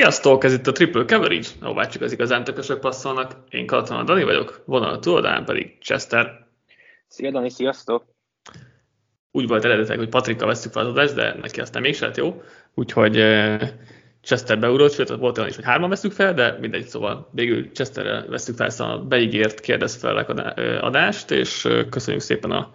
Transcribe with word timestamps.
Sziasztok, 0.00 0.44
ez 0.44 0.52
itt 0.52 0.66
a 0.66 0.72
Triple 0.72 1.04
Coverage, 1.04 1.48
ahová 1.60 1.86
csak 1.86 2.02
az 2.02 2.12
igazán 2.12 2.44
tökösök 2.44 2.80
passzolnak. 2.80 3.36
Én 3.50 3.66
Katona 3.66 4.02
Dani 4.02 4.24
vagyok, 4.24 4.62
vonal 4.64 4.98
túloldalán 4.98 5.44
pedig 5.44 5.78
Chester. 5.80 6.46
Szia 7.06 7.30
Dani, 7.30 7.50
sziasztok! 7.50 8.04
Úgy 9.30 9.46
volt 9.46 9.64
eredetileg, 9.64 9.98
hogy 9.98 10.08
Patrika 10.08 10.46
veszük 10.46 10.72
fel 10.72 10.82
az 10.82 10.88
adást, 10.88 11.14
de 11.14 11.36
neki 11.40 11.60
aztán 11.60 11.82
mégse 11.82 12.06
lett 12.06 12.16
jó. 12.16 12.42
Úgyhogy 12.74 13.18
uh, 13.18 13.62
Chester 14.22 14.58
beugrott, 14.58 14.92
sőt 14.92 15.08
volt 15.08 15.38
olyan 15.38 15.50
is, 15.50 15.56
hogy 15.56 15.64
hárman 15.64 15.88
veszük 15.88 16.12
fel, 16.12 16.34
de 16.34 16.56
mindegy, 16.60 16.86
szóval 16.86 17.28
végül 17.32 17.70
Chesterrel 17.72 18.26
veszük 18.28 18.56
fel 18.56 18.66
ezt 18.66 18.80
a 18.80 19.04
beígért 19.08 19.60
kérdez 19.60 19.96
fel 19.96 20.16
adást, 20.80 21.30
és 21.30 21.68
köszönjük 21.90 22.22
szépen 22.22 22.50
a 22.50 22.74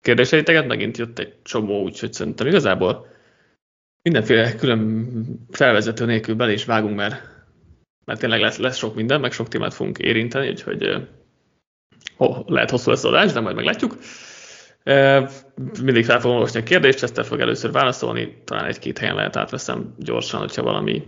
kérdéseiteket, 0.00 0.66
megint 0.66 0.98
jött 0.98 1.18
egy 1.18 1.34
csomó, 1.42 1.82
úgyhogy 1.82 2.12
szerintem 2.12 2.46
igazából 2.46 3.06
mindenféle 4.06 4.54
külön 4.54 5.08
felvezető 5.50 6.04
nélkül 6.04 6.34
bele 6.34 6.52
is 6.52 6.64
vágunk, 6.64 6.96
mert, 6.96 7.22
mert 8.04 8.20
tényleg 8.20 8.40
lesz, 8.40 8.58
lesz 8.58 8.76
sok 8.76 8.94
minden, 8.94 9.20
meg 9.20 9.32
sok 9.32 9.48
témát 9.48 9.74
fogunk 9.74 9.98
érinteni, 9.98 10.48
úgyhogy 10.48 11.08
oh, 12.16 12.48
lehet 12.48 12.70
hosszú 12.70 12.90
lesz 12.90 13.04
az 13.04 13.10
adás, 13.10 13.32
de 13.32 13.40
majd 13.40 13.56
meglátjuk. 13.56 13.96
Mindig 15.82 16.04
fel 16.04 16.20
fogom 16.20 16.36
olvasni 16.36 16.60
a 16.60 16.62
kérdést, 16.62 17.02
ezt 17.02 17.26
fog 17.26 17.40
először 17.40 17.72
válaszolni, 17.72 18.42
talán 18.44 18.64
egy-két 18.64 18.98
helyen 18.98 19.14
lehet 19.14 19.36
átveszem 19.36 19.94
gyorsan, 19.98 20.40
hogyha 20.40 20.62
valami 20.62 21.06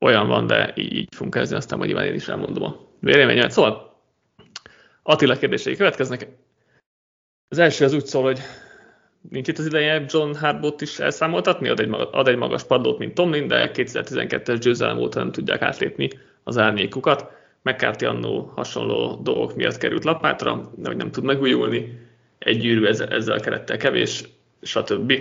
olyan 0.00 0.26
van, 0.26 0.46
de 0.46 0.72
így, 0.76 0.92
így 0.92 1.14
fogunk 1.14 1.34
kezdeni, 1.34 1.60
aztán 1.60 1.78
majd 1.78 1.90
én 1.90 2.14
is 2.14 2.28
elmondom 2.28 2.62
a 2.62 2.76
véleményemet. 3.00 3.50
Szóval 3.50 4.02
Attila 5.02 5.36
kérdései 5.36 5.76
következnek. 5.76 6.28
Az 7.48 7.58
első 7.58 7.84
az 7.84 7.92
úgy 7.92 8.06
szól, 8.06 8.22
hogy 8.22 8.40
nincs 9.30 9.48
itt 9.48 9.58
az 9.58 9.66
ideje 9.66 10.04
John 10.08 10.34
Harbot 10.34 10.80
is 10.80 10.98
elszámoltatni, 10.98 11.68
ad 11.68 11.80
egy, 11.80 11.88
ad 12.10 12.28
egy 12.28 12.36
magas 12.36 12.64
padlót, 12.64 12.98
mint 12.98 13.14
Tomlin, 13.14 13.46
de 13.46 13.70
2012-es 13.74 14.58
győzelem 14.60 14.98
óta 14.98 15.18
nem 15.18 15.32
tudják 15.32 15.62
átlépni 15.62 16.10
az 16.44 16.58
árnyékukat. 16.58 17.36
McCarthy 17.62 18.04
annó 18.04 18.52
hasonló 18.54 19.20
dolgok 19.22 19.54
miatt 19.54 19.76
került 19.76 20.04
lapátra, 20.04 20.70
hogy 20.84 20.96
nem 20.96 21.10
tud 21.10 21.24
megújulni, 21.24 21.98
egy 22.38 22.58
gyűrű 22.58 22.86
ezzel, 22.86 23.08
ezzel 23.08 23.36
a 23.36 23.40
kerettel 23.40 23.76
kevés, 23.76 24.24
stb. 24.62 25.12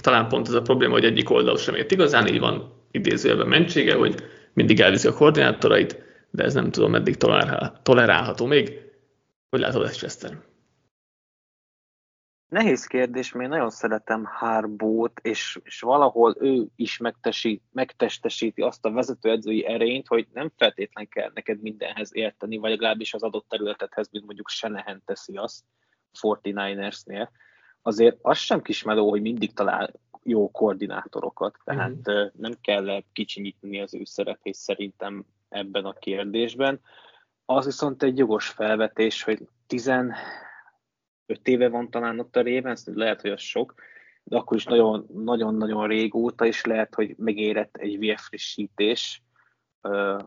Talán 0.00 0.28
pont 0.28 0.48
ez 0.48 0.54
a 0.54 0.62
probléma, 0.62 0.92
hogy 0.92 1.04
egyik 1.04 1.30
oldal 1.30 1.56
sem 1.56 1.74
ért 1.74 1.90
igazán, 1.90 2.26
így 2.26 2.40
van 2.40 2.72
idézőjelben 2.90 3.46
mentsége, 3.46 3.94
hogy 3.94 4.14
mindig 4.52 4.80
elviszi 4.80 5.08
a 5.08 5.12
koordinátorait, 5.12 6.02
de 6.30 6.44
ez 6.44 6.54
nem 6.54 6.70
tudom, 6.70 6.90
meddig 6.90 7.16
tolerálható 7.82 8.46
még. 8.46 8.80
Hogy 9.50 9.60
látod 9.60 9.84
ezt, 9.84 9.98
Chester? 9.98 10.38
Nehéz 12.54 12.84
kérdés, 12.84 13.32
mert 13.32 13.44
én 13.44 13.50
nagyon 13.50 13.70
szeretem 13.70 14.24
Harbót, 14.24 15.20
és, 15.22 15.60
és 15.64 15.80
valahol 15.80 16.36
ő 16.38 16.66
is 16.76 16.98
megtesít, 16.98 17.62
megtestesíti 17.72 18.62
azt 18.62 18.84
a 18.84 18.90
vezetőedzői 18.90 19.66
erényt, 19.66 20.06
hogy 20.06 20.26
nem 20.32 20.52
feltétlen 20.56 21.08
kell 21.08 21.30
neked 21.34 21.60
mindenhez 21.60 22.10
érteni, 22.14 22.56
vagy 22.56 22.70
legalábbis 22.70 23.14
az 23.14 23.22
adott 23.22 23.48
területethez, 23.48 24.08
mint 24.10 24.24
mondjuk 24.24 24.48
Senehen 24.48 25.02
teszi 25.04 25.36
azt 25.36 25.64
49ersnél. 26.20 27.28
Azért 27.82 28.18
az 28.22 28.38
sem 28.38 28.62
kismeló, 28.62 29.10
hogy 29.10 29.20
mindig 29.20 29.52
talál 29.52 29.92
jó 30.22 30.50
koordinátorokat, 30.50 31.56
tehát 31.64 32.10
mm-hmm. 32.10 32.26
nem 32.32 32.52
kell 32.60 33.02
kicsinyíteni 33.12 33.80
az 33.80 33.94
ő 33.94 34.04
szerepét 34.04 34.54
szerintem 34.54 35.24
ebben 35.48 35.84
a 35.84 35.92
kérdésben. 35.92 36.80
Az 37.44 37.64
viszont 37.64 38.02
egy 38.02 38.18
jogos 38.18 38.48
felvetés, 38.48 39.22
hogy 39.22 39.48
10 39.66 39.88
öt 41.26 41.48
éve 41.48 41.68
van 41.68 41.90
talán 41.90 42.18
ott 42.18 42.36
a 42.36 42.42
Ravens, 42.42 42.82
lehet, 42.84 43.20
hogy 43.20 43.30
az 43.30 43.40
sok, 43.40 43.74
de 44.22 44.36
akkor 44.36 44.56
is 44.56 44.64
nagyon-nagyon 44.64 45.86
régóta, 45.86 46.46
és 46.46 46.64
lehet, 46.64 46.94
hogy 46.94 47.14
megérett 47.18 47.76
egy 47.76 47.98
VF 47.98 48.26
frissítés 48.26 49.22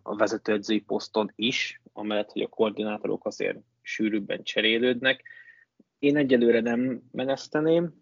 a 0.02 0.16
vezetőedzői 0.16 0.80
poszton 0.80 1.32
is, 1.36 1.82
amellett, 1.94 2.32
hogy 2.32 2.42
a 2.42 2.48
koordinátorok 2.48 3.26
azért 3.26 3.58
sűrűbben 3.82 4.44
cserélődnek. 4.44 5.24
Én 6.00 6.18
egyelőre 6.18 6.60
nem 6.60 7.02
meneszteném, 7.12 7.94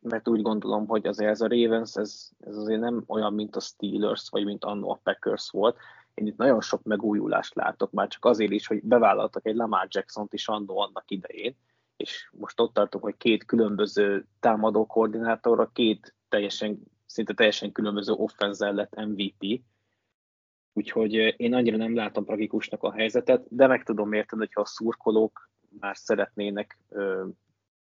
mert 0.00 0.28
úgy 0.28 0.42
gondolom, 0.42 0.86
hogy 0.86 1.06
azért 1.06 1.30
ez 1.30 1.40
a 1.40 1.48
Ravens, 1.48 1.94
ez, 1.94 2.28
ez 2.38 2.56
azért 2.56 2.80
nem 2.80 3.04
olyan, 3.06 3.34
mint 3.34 3.56
a 3.56 3.60
Steelers, 3.60 4.28
vagy 4.30 4.44
mint 4.44 4.64
annó 4.64 4.90
a 4.90 5.00
Packers 5.02 5.50
volt. 5.50 5.76
Én 6.14 6.26
itt 6.26 6.36
nagyon 6.36 6.60
sok 6.60 6.82
megújulást 6.82 7.54
látok, 7.54 7.90
már 7.90 8.08
csak 8.08 8.24
azért 8.24 8.52
is, 8.52 8.66
hogy 8.66 8.82
bevállaltak 8.82 9.46
egy 9.46 9.54
Lamar 9.54 9.86
Jackson-t 9.90 10.32
is 10.32 10.48
annó 10.48 10.78
annak 10.78 11.10
idején, 11.10 11.56
és 11.96 12.28
most 12.32 12.60
ott 12.60 12.74
tartunk, 12.74 13.04
hogy 13.04 13.16
két 13.16 13.44
különböző 13.44 14.26
támadó 14.40 14.86
koordinátorra, 14.86 15.70
két 15.72 16.14
teljesen, 16.28 16.78
szinte 17.06 17.34
teljesen 17.34 17.72
különböző 17.72 18.12
offenzel 18.12 18.72
lett 18.72 18.94
MVP, 18.94 19.60
úgyhogy 20.72 21.12
én 21.36 21.54
annyira 21.54 21.76
nem 21.76 21.94
látom 21.94 22.24
tragikusnak 22.24 22.82
a 22.82 22.92
helyzetet, 22.92 23.46
de 23.48 23.66
meg 23.66 23.82
tudom 23.82 24.12
érteni, 24.12 24.40
hogyha 24.42 24.60
a 24.60 24.66
szurkolók 24.66 25.50
már 25.80 25.96
szeretnének 25.96 26.78
ö, 26.88 27.26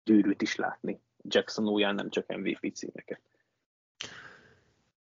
gyűrűt 0.03 0.41
is 0.41 0.55
látni. 0.55 1.01
Jackson 1.23 1.67
újján 1.67 1.95
nem 1.95 2.09
csak 2.09 2.35
MVP 2.37 2.75
címeket. 2.75 3.21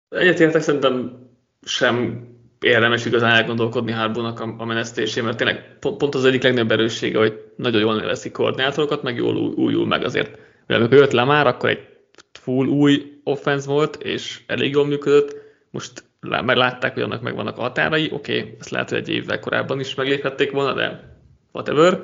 Egyetértek, 0.09 0.61
szerintem 0.61 1.27
sem 1.61 2.27
érdemes 2.65 3.05
igazán 3.05 3.31
elgondolkodni 3.31 3.91
Harbónak 3.91 4.39
a, 4.39 4.55
a 4.57 4.65
menesztésé, 4.65 5.21
mert 5.21 5.37
tényleg 5.37 5.77
pont, 5.79 5.97
pont 5.97 6.15
az 6.15 6.25
egyik 6.25 6.43
legnagyobb 6.43 6.71
erőssége, 6.71 7.17
hogy 7.17 7.43
nagyon 7.55 7.81
jól 7.81 7.95
neveszik 7.95 8.31
koordinátorokat, 8.31 9.03
meg 9.03 9.15
jól 9.15 9.35
újul 9.35 9.87
meg 9.87 10.03
azért. 10.03 10.37
Mert 10.67 10.79
amikor 10.79 10.97
jött 10.97 11.11
le 11.11 11.23
már, 11.23 11.47
akkor 11.47 11.69
egy 11.69 11.87
full 12.31 12.67
új 12.67 13.19
offense 13.23 13.67
volt, 13.67 13.95
és 14.03 14.39
elég 14.47 14.73
jól 14.73 14.85
működött. 14.85 15.35
Most 15.69 16.03
már 16.19 16.55
látták, 16.55 16.93
hogy 16.93 17.03
annak 17.03 17.21
megvannak 17.21 17.57
a 17.57 17.61
határai, 17.61 18.09
oké, 18.11 18.39
okay, 18.39 18.55
ezt 18.59 18.69
lehet, 18.69 18.89
hogy 18.89 18.97
egy 18.97 19.09
évvel 19.09 19.39
korábban 19.39 19.79
is 19.79 19.95
megléphették 19.95 20.51
volna, 20.51 20.73
de 20.73 21.17
whatever. 21.51 21.99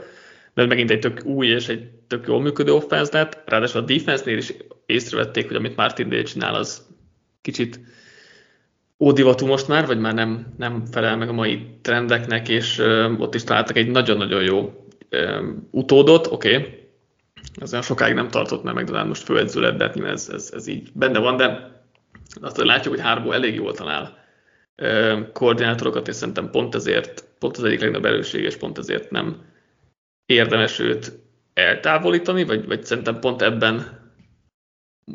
De 0.53 0.65
megint 0.65 0.91
egy 0.91 0.99
tök 0.99 1.25
új 1.25 1.47
és 1.47 1.67
egy 1.67 1.89
tök 2.07 2.27
jól 2.27 2.41
működő 2.41 2.73
offense 2.73 3.17
lett, 3.17 3.43
ráadásul 3.45 3.81
a 3.81 3.85
defense-nél 3.85 4.37
is 4.37 4.53
észrevették, 4.85 5.47
hogy 5.47 5.55
amit 5.55 5.75
Martin 5.75 6.09
Day 6.09 6.23
csinál, 6.23 6.55
az 6.55 6.87
kicsit 7.41 7.79
ódivatú 9.01 9.45
most 9.45 9.67
már, 9.67 9.85
vagy 9.85 9.99
már 9.99 10.13
nem, 10.13 10.53
nem 10.57 10.83
felel 10.91 11.17
meg 11.17 11.29
a 11.29 11.33
mai 11.33 11.67
trendeknek, 11.81 12.49
és 12.49 12.77
ott 13.17 13.35
is 13.35 13.43
találtak 13.43 13.77
egy 13.77 13.89
nagyon-nagyon 13.89 14.43
jó 14.43 14.85
utódot, 15.71 16.27
oké, 16.27 16.55
okay. 16.55 16.89
ez 17.61 17.71
olyan 17.71 17.83
sokáig 17.83 18.13
nem 18.13 18.29
tartott, 18.29 18.63
mert 18.63 18.77
McDonald 18.77 19.07
most 19.07 19.23
főedző 19.23 19.61
lett, 19.61 19.77
de 19.77 19.83
hát 19.83 19.99
ez, 19.99 20.29
ez, 20.29 20.51
ez 20.53 20.67
így 20.67 20.89
benne 20.93 21.19
van, 21.19 21.37
de 21.37 21.71
azt 22.41 22.57
látjuk, 22.57 22.93
hogy 22.93 23.03
Hárból 23.03 23.33
elég 23.33 23.55
jól 23.55 23.73
talál 23.73 24.17
ö, 24.75 25.19
koordinátorokat, 25.33 26.07
és 26.07 26.15
szerintem 26.15 26.49
pont 26.49 26.75
ezért, 26.75 27.25
pont 27.39 27.57
az 27.57 27.63
egyik 27.63 27.79
legnagyobb 27.79 28.05
erősség, 28.05 28.43
és 28.43 28.55
pont 28.55 28.77
ezért 28.77 29.11
nem 29.11 29.41
érdemes 30.25 30.79
őt 30.79 31.19
eltávolítani, 31.53 32.43
vagy, 32.43 32.65
vagy 32.65 32.83
szerintem 32.83 33.19
pont 33.19 33.41
ebben 33.41 33.99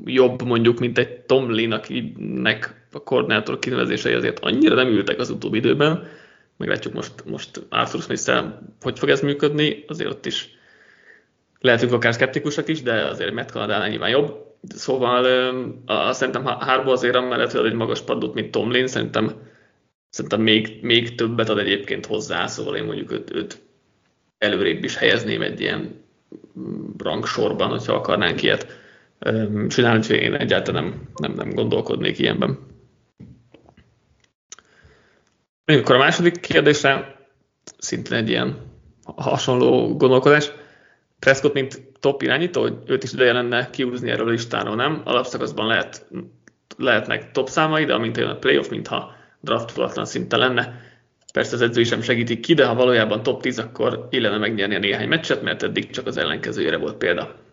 jobb 0.05 0.43
mondjuk, 0.43 0.79
mint 0.79 0.99
egy 0.99 1.21
Tomlin, 1.21 1.73
akinek 1.73 2.86
a 2.97 3.03
koordinátor 3.03 3.59
kinevezései 3.59 4.15
azért 4.15 4.39
annyira 4.39 4.75
nem 4.75 4.89
ültek 4.89 5.19
az 5.19 5.31
utóbbi 5.31 5.57
időben. 5.57 6.09
Meglátjuk 6.57 6.95
most, 6.95 7.13
most 7.25 7.63
Arthur 7.69 8.03
smith 8.03 8.45
hogy 8.81 8.99
fog 8.99 9.09
ez 9.09 9.21
működni, 9.21 9.85
azért 9.87 10.11
ott 10.11 10.27
is 10.27 10.49
lehetünk 11.61 11.93
akár 11.93 12.15
szkeptikusak 12.15 12.69
is, 12.69 12.83
de 12.83 13.05
azért 13.05 13.35
Matt 13.35 13.51
Canadánál 13.51 13.89
nyilván 13.89 14.11
jobb. 14.11 14.45
Szóval 14.69 15.25
a, 15.87 16.13
szerintem 16.13 16.45
Harbo 16.45 16.91
azért 16.91 17.15
amellett, 17.15 17.53
hogy 17.53 17.67
egy 17.67 17.73
magas 17.73 18.01
padot, 18.01 18.35
mint 18.35 18.51
Tomlin, 18.51 18.87
szerintem, 18.87 19.33
szerintem 20.11 20.41
még, 20.41 20.79
még 20.83 21.15
többet 21.15 21.49
ad 21.49 21.59
egyébként 21.59 22.07
hozzá, 22.07 22.47
szóval 22.47 22.77
én 22.77 22.85
mondjuk 22.85 23.13
őt, 23.13 23.35
őt 23.35 23.63
előrébb 24.39 24.85
is 24.85 24.97
helyezném 24.97 25.43
egy 25.43 25.61
ilyen 25.61 26.05
rangsorban, 26.99 27.69
hogyha 27.69 27.95
akarnánk 27.95 28.43
ilyet 28.43 28.67
csinálni, 29.69 29.99
úgyhogy 29.99 30.17
én 30.17 30.35
egyáltalán 30.35 30.85
nem, 30.85 31.09
nem, 31.17 31.33
nem 31.33 31.55
gondolkodnék 31.55 32.19
ilyenben. 32.19 32.59
Még 35.67 35.79
akkor 35.79 35.95
a 35.95 35.99
második 35.99 36.41
kérdésre 36.41 37.17
szintén 37.79 38.17
egy 38.17 38.29
ilyen 38.29 38.57
hasonló 39.17 39.97
gondolkodás. 39.97 40.51
Prescott, 41.19 41.53
mint 41.53 41.83
top 42.01 42.23
irányító, 42.23 42.61
hogy 42.61 42.75
őt 42.87 43.03
is 43.03 43.13
ideje 43.13 43.33
lenne 43.33 43.71
kiúzni 43.71 44.11
erről 44.11 44.27
a 44.27 44.31
listáról, 44.31 44.75
nem? 44.75 45.01
Alapszakaszban 45.05 45.67
lehet, 45.67 46.07
lehetnek 46.77 47.31
top 47.31 47.49
számai, 47.49 47.85
de 47.85 47.95
amint 47.95 48.17
jön 48.17 48.29
a 48.29 48.39
playoff, 48.39 48.69
mintha 48.69 49.15
draftolatlan 49.41 50.05
szinte 50.05 50.37
lenne. 50.37 50.81
Persze 51.33 51.55
az 51.55 51.61
edzői 51.61 51.85
sem 51.85 52.03
segítik 52.03 52.41
ki, 52.41 52.55
de 52.55 52.67
ha 52.67 52.75
valójában 52.75 53.23
top 53.23 53.43
10, 53.43 53.59
akkor 53.59 54.07
illene 54.11 54.39
megnyerni 54.39 54.75
a 54.75 54.79
néhány 54.79 55.09
meccset, 55.09 55.43
mert 55.43 55.63
eddig 55.63 55.91
csak 55.91 56.07
az 56.07 56.17
ellenkezőjére 56.17 56.77
volt 56.77 56.97
példa 56.97 57.46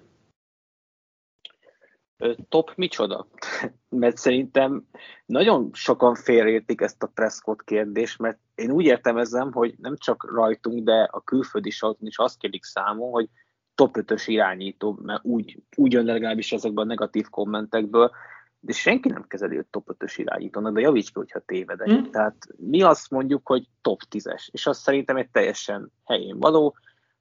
top 2.49 2.71
micsoda? 2.75 3.27
mert 3.89 4.17
szerintem 4.17 4.87
nagyon 5.25 5.69
sokan 5.73 6.15
félreértik 6.15 6.81
ezt 6.81 7.03
a 7.03 7.11
Prescott 7.13 7.63
kérdést, 7.63 8.19
mert 8.19 8.39
én 8.55 8.71
úgy 8.71 8.85
értelmezem, 8.85 9.51
hogy 9.51 9.75
nem 9.77 9.97
csak 9.97 10.31
rajtunk, 10.31 10.83
de 10.83 11.07
a 11.11 11.21
külföldi 11.21 11.69
sajton 11.69 12.07
is 12.07 12.17
azt 12.17 12.37
kérik 12.37 12.63
számon, 12.63 13.11
hogy 13.11 13.29
top 13.75 13.95
5-ös 13.99 14.23
irányító, 14.25 14.99
mert 15.01 15.25
úgy, 15.25 15.59
úgy 15.75 15.91
jön 15.91 16.05
legalábbis 16.05 16.51
ezekben 16.51 16.83
a 16.83 16.87
negatív 16.87 17.29
kommentekből. 17.29 18.11
de 18.59 18.73
senki 18.73 19.09
nem 19.09 19.27
kezeli 19.27 19.57
őt 19.57 19.67
top 19.69 19.95
5-ös 19.97 20.13
irányítónak, 20.15 20.73
de 20.73 20.81
javíts 20.81 21.07
ki, 21.07 21.13
hogyha 21.13 21.39
tévedek. 21.39 21.91
Mm. 21.91 22.03
Tehát 22.11 22.35
mi 22.57 22.81
azt 22.81 23.09
mondjuk, 23.09 23.47
hogy 23.47 23.67
top 23.81 23.99
10-es, 24.09 24.47
és 24.51 24.67
azt 24.67 24.81
szerintem 24.81 25.17
egy 25.17 25.29
teljesen 25.29 25.91
helyén 26.05 26.39
való, 26.39 26.75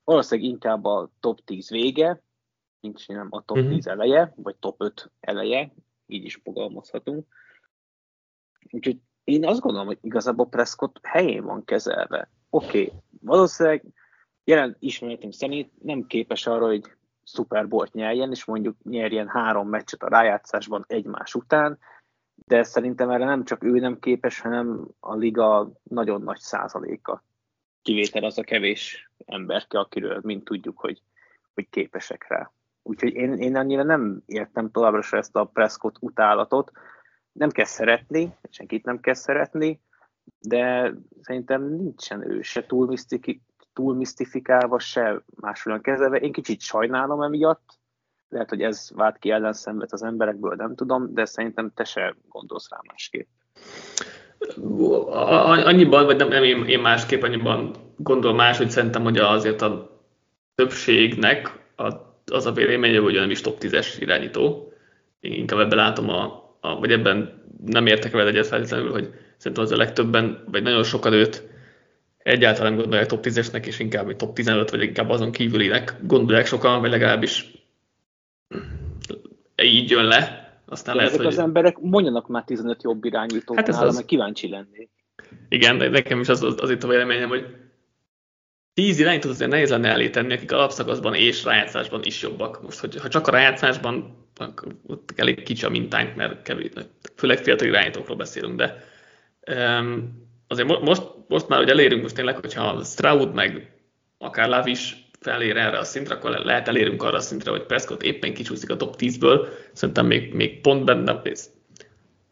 valószínűleg 0.04 0.50
inkább 0.50 0.84
a 0.84 1.10
top 1.20 1.40
10 1.44 1.70
vége, 1.70 2.22
nincs 2.82 3.08
nem 3.08 3.28
a 3.30 3.42
top 3.42 3.58
mm-hmm. 3.58 3.68
10 3.68 3.86
eleje, 3.86 4.32
vagy 4.36 4.56
top 4.56 4.82
5 4.82 5.10
eleje, 5.20 5.72
így 6.06 6.24
is 6.24 6.40
fogalmazhatunk. 6.42 7.26
Úgyhogy 8.70 8.98
én 9.24 9.46
azt 9.46 9.60
gondolom, 9.60 9.86
hogy 9.86 9.98
igazából 10.00 10.48
Prescott 10.48 10.98
helyén 11.02 11.44
van 11.44 11.64
kezelve. 11.64 12.30
Oké, 12.50 12.66
okay, 12.66 12.92
valószínűleg 13.20 13.84
jelen 14.44 14.76
ismeretem 14.78 15.30
szerint 15.30 15.82
nem 15.82 16.06
képes 16.06 16.46
arra, 16.46 16.66
hogy 16.66 16.82
Super 17.24 17.68
Bowl-t 17.68 17.92
nyerjen, 17.92 18.30
és 18.30 18.44
mondjuk 18.44 18.76
nyerjen 18.82 19.28
három 19.28 19.68
meccset 19.68 20.02
a 20.02 20.08
rájátszásban 20.08 20.84
egymás 20.88 21.34
után, 21.34 21.78
de 22.34 22.62
szerintem 22.62 23.10
erre 23.10 23.24
nem 23.24 23.44
csak 23.44 23.64
ő 23.64 23.78
nem 23.78 23.98
képes, 23.98 24.40
hanem 24.40 24.88
a 25.00 25.14
liga 25.14 25.72
nagyon 25.82 26.22
nagy 26.22 26.38
százaléka. 26.38 27.24
Kivétel 27.82 28.24
az 28.24 28.38
a 28.38 28.42
kevés 28.42 29.10
emberke, 29.26 29.78
akiről 29.78 30.20
mind 30.22 30.42
tudjuk, 30.42 30.78
hogy, 30.78 31.02
hogy 31.54 31.68
képesek 31.68 32.28
rá. 32.28 32.50
Úgyhogy 32.82 33.14
én, 33.14 33.32
én 33.32 33.56
annyira 33.56 33.82
nem 33.82 34.22
értem 34.26 34.70
továbbra 34.70 35.02
se 35.02 35.16
ezt 35.16 35.36
a 35.36 35.44
Prescott 35.44 35.96
utálatot. 36.00 36.70
Nem 37.32 37.50
kell 37.50 37.64
szeretni, 37.64 38.36
senkit 38.50 38.84
nem 38.84 39.00
kell 39.00 39.14
szeretni, 39.14 39.80
de 40.40 40.94
szerintem 41.20 41.62
nincsen 41.62 42.30
ő 42.30 42.42
se 42.42 42.66
túl 42.66 42.94
túl 43.72 43.94
misztifikálva, 43.94 44.78
se 44.78 45.22
máshogyan 45.40 45.80
kezelve. 45.80 46.16
Én 46.16 46.32
kicsit 46.32 46.60
sajnálom 46.60 47.22
emiatt, 47.22 47.80
lehet, 48.28 48.48
hogy 48.48 48.62
ez 48.62 48.90
vált 48.94 49.18
ki 49.18 49.30
ellenszenvet 49.30 49.92
az 49.92 50.02
emberekből, 50.02 50.54
nem 50.54 50.74
tudom, 50.74 51.14
de 51.14 51.24
szerintem 51.24 51.72
te 51.74 51.84
se 51.84 52.16
gondolsz 52.28 52.70
rá 52.70 52.78
másképp. 52.88 53.28
Annyiban, 55.64 56.04
vagy 56.04 56.16
nem, 56.16 56.28
nem 56.28 56.42
én, 56.42 56.64
én 56.64 56.80
másképp, 56.80 57.22
annyiban 57.22 57.74
gondolom 57.96 58.36
más, 58.36 58.58
hogy 58.58 58.70
szerintem, 58.70 59.02
hogy 59.02 59.18
azért 59.18 59.62
a 59.62 60.00
többségnek 60.54 61.60
az 62.32 62.46
a 62.46 62.52
véleménye, 62.52 62.98
hogy 62.98 63.14
nem 63.14 63.30
is 63.30 63.40
top 63.40 63.58
10-es 63.60 63.96
irányító. 63.98 64.72
Én 65.20 65.32
inkább 65.32 65.58
ebben 65.58 65.78
látom, 65.78 66.08
a, 66.08 66.24
a, 66.60 66.78
vagy 66.78 66.92
ebben 66.92 67.44
nem 67.64 67.86
értek 67.86 68.12
vele 68.12 68.28
egyet 68.28 68.46
feltétlenül, 68.46 68.90
hogy 68.90 69.10
szerintem 69.36 69.64
az 69.64 69.72
a 69.72 69.76
legtöbben, 69.76 70.44
vagy 70.50 70.62
nagyon 70.62 70.82
sokan 70.82 71.12
őt 71.12 71.50
egyáltalán 72.22 72.72
nem 72.72 72.80
gondolják 72.80 73.08
top 73.08 73.24
10-esnek, 73.26 73.66
és 73.66 73.78
inkább 73.78 74.08
egy 74.08 74.16
top 74.16 74.34
15, 74.34 74.70
vagy 74.70 74.82
inkább 74.82 75.10
azon 75.10 75.32
kívülinek 75.32 75.96
gondolják 76.06 76.46
sokan, 76.46 76.80
vagy 76.80 76.90
legalábbis 76.90 77.50
így 79.62 79.90
jön 79.90 80.04
le. 80.04 80.40
Aztán 80.66 80.96
lehet, 80.96 81.10
ezek 81.10 81.24
hogy... 81.24 81.32
az 81.32 81.38
emberek 81.38 81.78
mondjanak 81.78 82.28
már 82.28 82.44
15 82.44 82.82
jobb 82.82 83.04
irányítót 83.04 83.56
hát 83.56 83.66
nála, 83.66 83.86
az... 83.86 84.04
kíváncsi 84.04 84.48
lennék. 84.48 84.90
Igen, 85.48 85.78
de 85.78 85.88
nekem 85.88 86.20
is 86.20 86.28
az, 86.28 86.42
az, 86.42 86.54
az 86.60 86.70
itt 86.70 86.82
a 86.82 86.88
véleményem, 86.88 87.28
hogy 87.28 87.46
10 88.74 88.98
irányítót 88.98 89.30
azért 89.30 89.50
nehéz 89.50 89.70
lenne 89.70 89.88
elé 89.88 90.10
tenni, 90.10 90.32
akik 90.32 90.52
alapszakaszban 90.52 91.14
és 91.14 91.44
rájátszásban 91.44 92.00
is 92.04 92.22
jobbak. 92.22 92.62
Most, 92.62 92.78
hogy 92.78 92.96
ha 92.96 93.08
csak 93.08 93.26
a 93.26 93.30
rájátszásban, 93.30 94.16
ott 94.86 95.12
elég 95.16 95.42
kicsi 95.42 95.64
a 95.64 95.68
mintánk, 95.68 96.14
mert 96.14 96.42
kevés, 96.42 96.70
főleg 97.16 97.38
fiatal 97.38 97.66
irányítókról 97.66 98.16
beszélünk, 98.16 98.56
de 98.56 98.84
um, 99.56 100.26
azért 100.46 100.80
most, 100.80 101.02
most 101.28 101.48
már, 101.48 101.58
hogy 101.58 101.68
elérünk 101.68 102.02
most 102.02 102.14
tényleg, 102.14 102.36
hogyha 102.36 102.84
Stroud 102.84 103.34
meg 103.34 103.72
akár 104.18 104.48
Lav 104.48 104.66
is 104.66 104.96
felér 105.20 105.56
erre 105.56 105.78
a 105.78 105.84
szintre, 105.84 106.14
akkor 106.14 106.30
lehet 106.30 106.68
elérünk 106.68 107.02
arra 107.02 107.16
a 107.16 107.20
szintre, 107.20 107.50
hogy 107.50 107.66
Prescott 107.66 108.02
éppen 108.02 108.34
kicsúszik 108.34 108.70
a 108.70 108.76
top 108.76 108.94
10-ből, 108.98 109.46
szerintem 109.72 110.06
még, 110.06 110.34
még 110.34 110.60
pont 110.60 110.84
benne, 110.84 111.22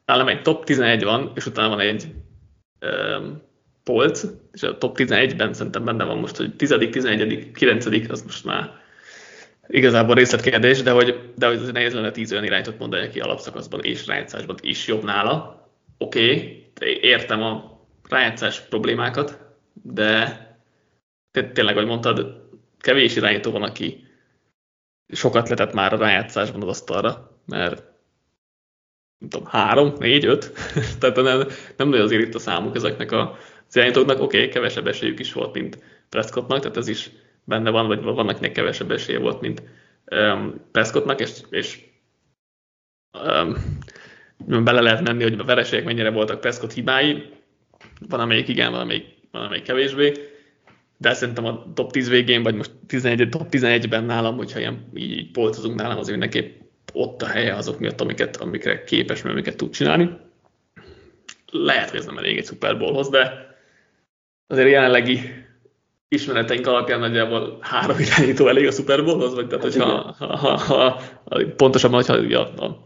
nálam 0.04 0.28
egy 0.28 0.42
top 0.42 0.64
11 0.64 1.04
van, 1.04 1.32
és 1.34 1.46
utána 1.46 1.68
van 1.68 1.80
egy 1.80 2.06
um, 2.80 3.42
polc, 3.92 4.24
és 4.52 4.62
a 4.62 4.78
top 4.78 4.96
11-ben 4.98 5.52
szerintem 5.52 5.84
benne 5.84 6.04
van 6.04 6.18
most, 6.18 6.36
hogy 6.36 6.56
10., 6.56 6.74
11., 6.90 7.50
9., 7.52 7.86
az 8.10 8.22
most 8.22 8.44
már 8.44 8.78
igazából 9.68 10.14
részletkérdés, 10.14 10.82
de 10.82 10.90
hogy, 10.90 11.32
de 11.36 11.46
hogy 11.46 11.56
azért 11.56 11.72
nehéz 11.72 11.94
lenne 11.94 12.10
10 12.10 12.32
olyan 12.32 12.44
irányítót 12.44 12.78
mondani, 12.78 13.06
aki 13.06 13.20
alapszakaszban 13.20 13.80
és 13.82 14.06
rájátszásban 14.06 14.56
is 14.60 14.86
jobb 14.86 15.04
nála. 15.04 15.68
Oké, 15.98 16.32
okay, 16.32 16.98
értem 17.00 17.42
a 17.42 17.80
rájátszás 18.08 18.60
problémákat, 18.60 19.38
de 19.82 20.38
tényleg, 21.52 21.76
ahogy 21.76 21.88
mondtad, 21.88 22.48
kevés 22.78 23.16
irányító 23.16 23.50
van, 23.50 23.62
aki 23.62 24.06
sokat 25.12 25.48
letett 25.48 25.72
már 25.72 25.92
a 25.92 25.98
rájátszásban 25.98 26.62
az 26.62 26.68
asztalra, 26.68 27.40
mert 27.46 27.82
nem 29.18 29.28
tudom, 29.28 29.46
három, 29.46 29.92
négy, 29.98 30.24
öt, 30.24 30.52
tehát 31.00 31.16
nem, 31.16 31.48
nem 31.76 31.88
nagyon 31.88 32.04
azért 32.04 32.22
itt 32.22 32.34
a 32.34 32.38
számuk 32.38 32.76
ezeknek 32.76 33.12
a 33.12 33.38
irányítóknak, 33.76 34.20
oké, 34.20 34.36
okay, 34.36 34.48
kevesebb 34.48 34.86
esélyük 34.86 35.18
is 35.18 35.32
volt, 35.32 35.54
mint 35.54 35.78
Prescottnak, 36.08 36.60
tehát 36.60 36.76
ez 36.76 36.88
is 36.88 37.10
benne 37.44 37.70
van, 37.70 37.86
vagy 37.86 38.02
vannak 38.02 38.28
akinek 38.28 38.52
kevesebb 38.52 38.90
esélye 38.90 39.18
volt, 39.18 39.40
mint 39.40 39.62
um, 40.10 40.60
Prescottnak, 40.72 41.20
és, 41.20 41.30
és 41.50 41.78
um, 43.24 44.64
bele 44.64 44.80
lehet 44.80 45.02
menni, 45.02 45.22
hogy 45.22 45.38
a 45.38 45.44
vereségek 45.44 45.84
mennyire 45.84 46.10
voltak 46.10 46.40
Prescott 46.40 46.72
hibái, 46.72 47.32
van 48.08 48.20
amelyik 48.20 48.48
igen, 48.48 48.70
van 48.70 48.80
amelyik, 48.80 49.04
van 49.30 49.42
amelyik 49.42 49.64
kevésbé, 49.64 50.12
de 50.96 51.14
szerintem 51.14 51.44
a 51.44 51.72
top 51.74 51.92
10 51.92 52.08
végén, 52.08 52.42
vagy 52.42 52.54
most 52.54 52.70
11, 52.86 53.28
top 53.28 53.46
11-ben 53.50 54.04
nálam, 54.04 54.36
hogyha 54.36 54.58
ilyen 54.58 54.90
így, 54.94 55.10
így 55.10 55.30
polcozunk 55.30 55.74
nálam, 55.74 55.98
az 55.98 56.08
mindenképp 56.08 56.60
ott 56.92 57.22
a 57.22 57.26
helye 57.26 57.54
azok 57.54 57.78
miatt, 57.78 58.00
amiket, 58.00 58.36
amikre 58.36 58.84
képes, 58.84 59.22
mert 59.22 59.34
amiket 59.34 59.56
tud 59.56 59.70
csinálni. 59.70 60.10
Lehet, 61.50 61.90
hogy 61.90 61.98
ez 61.98 62.04
nem 62.06 62.18
elég 62.18 62.36
egy 62.36 62.46
Super 62.46 62.78
Bowlhoz, 62.78 63.08
de 63.08 63.49
azért 64.50 64.68
jelenlegi 64.68 65.20
ismereteink 66.08 66.66
alapján 66.66 67.00
nagyjából 67.00 67.58
három 67.60 67.98
irányító 67.98 68.48
elég 68.48 68.66
a 68.66 68.70
Super 68.70 69.04
Bowlhoz, 69.04 69.34
vagy 69.34 69.46
tehát, 69.46 69.64
hogyha 69.64 70.14
ha, 70.18 70.36
ha, 70.36 70.56
ha, 70.56 71.00
pontosabban, 71.56 72.04
hogyha 72.04 72.38
a, 72.38 72.64
a 72.64 72.82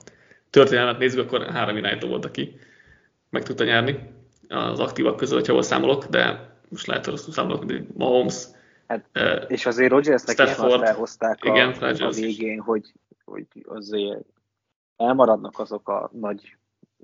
történelmet 0.50 0.99
nézzük, 0.99 1.20
akkor 1.20 1.50
három 1.50 1.76
irányító 1.76 2.08
volt, 2.08 2.25
aki 2.25 2.56
meg 3.31 3.43
tudta 3.43 3.64
nyerni 3.64 3.99
az 4.49 4.81
aktívak 4.81 5.16
közül, 5.16 5.37
hogyha 5.37 5.52
jól 5.52 5.62
számolok, 5.62 6.05
de 6.05 6.52
most 6.69 6.87
lehet, 6.87 7.06
hogy 7.06 7.16
számolok, 7.16 7.64
de 7.64 7.84
Mahomes, 7.94 8.47
Hát, 8.87 9.04
uh, 9.14 9.44
és 9.47 9.66
azért 9.66 9.90
Rodgersnek 9.90 10.49
is 10.49 10.54
felhozták 10.54 11.38
igen, 11.44 11.71
a, 11.71 12.04
a 12.04 12.11
végén, 12.11 12.61
hogy, 12.61 12.92
hogy 13.25 13.47
azért 13.64 14.25
elmaradnak 14.97 15.59
azok 15.59 15.88
a 15.88 16.11
nagy 16.12 16.56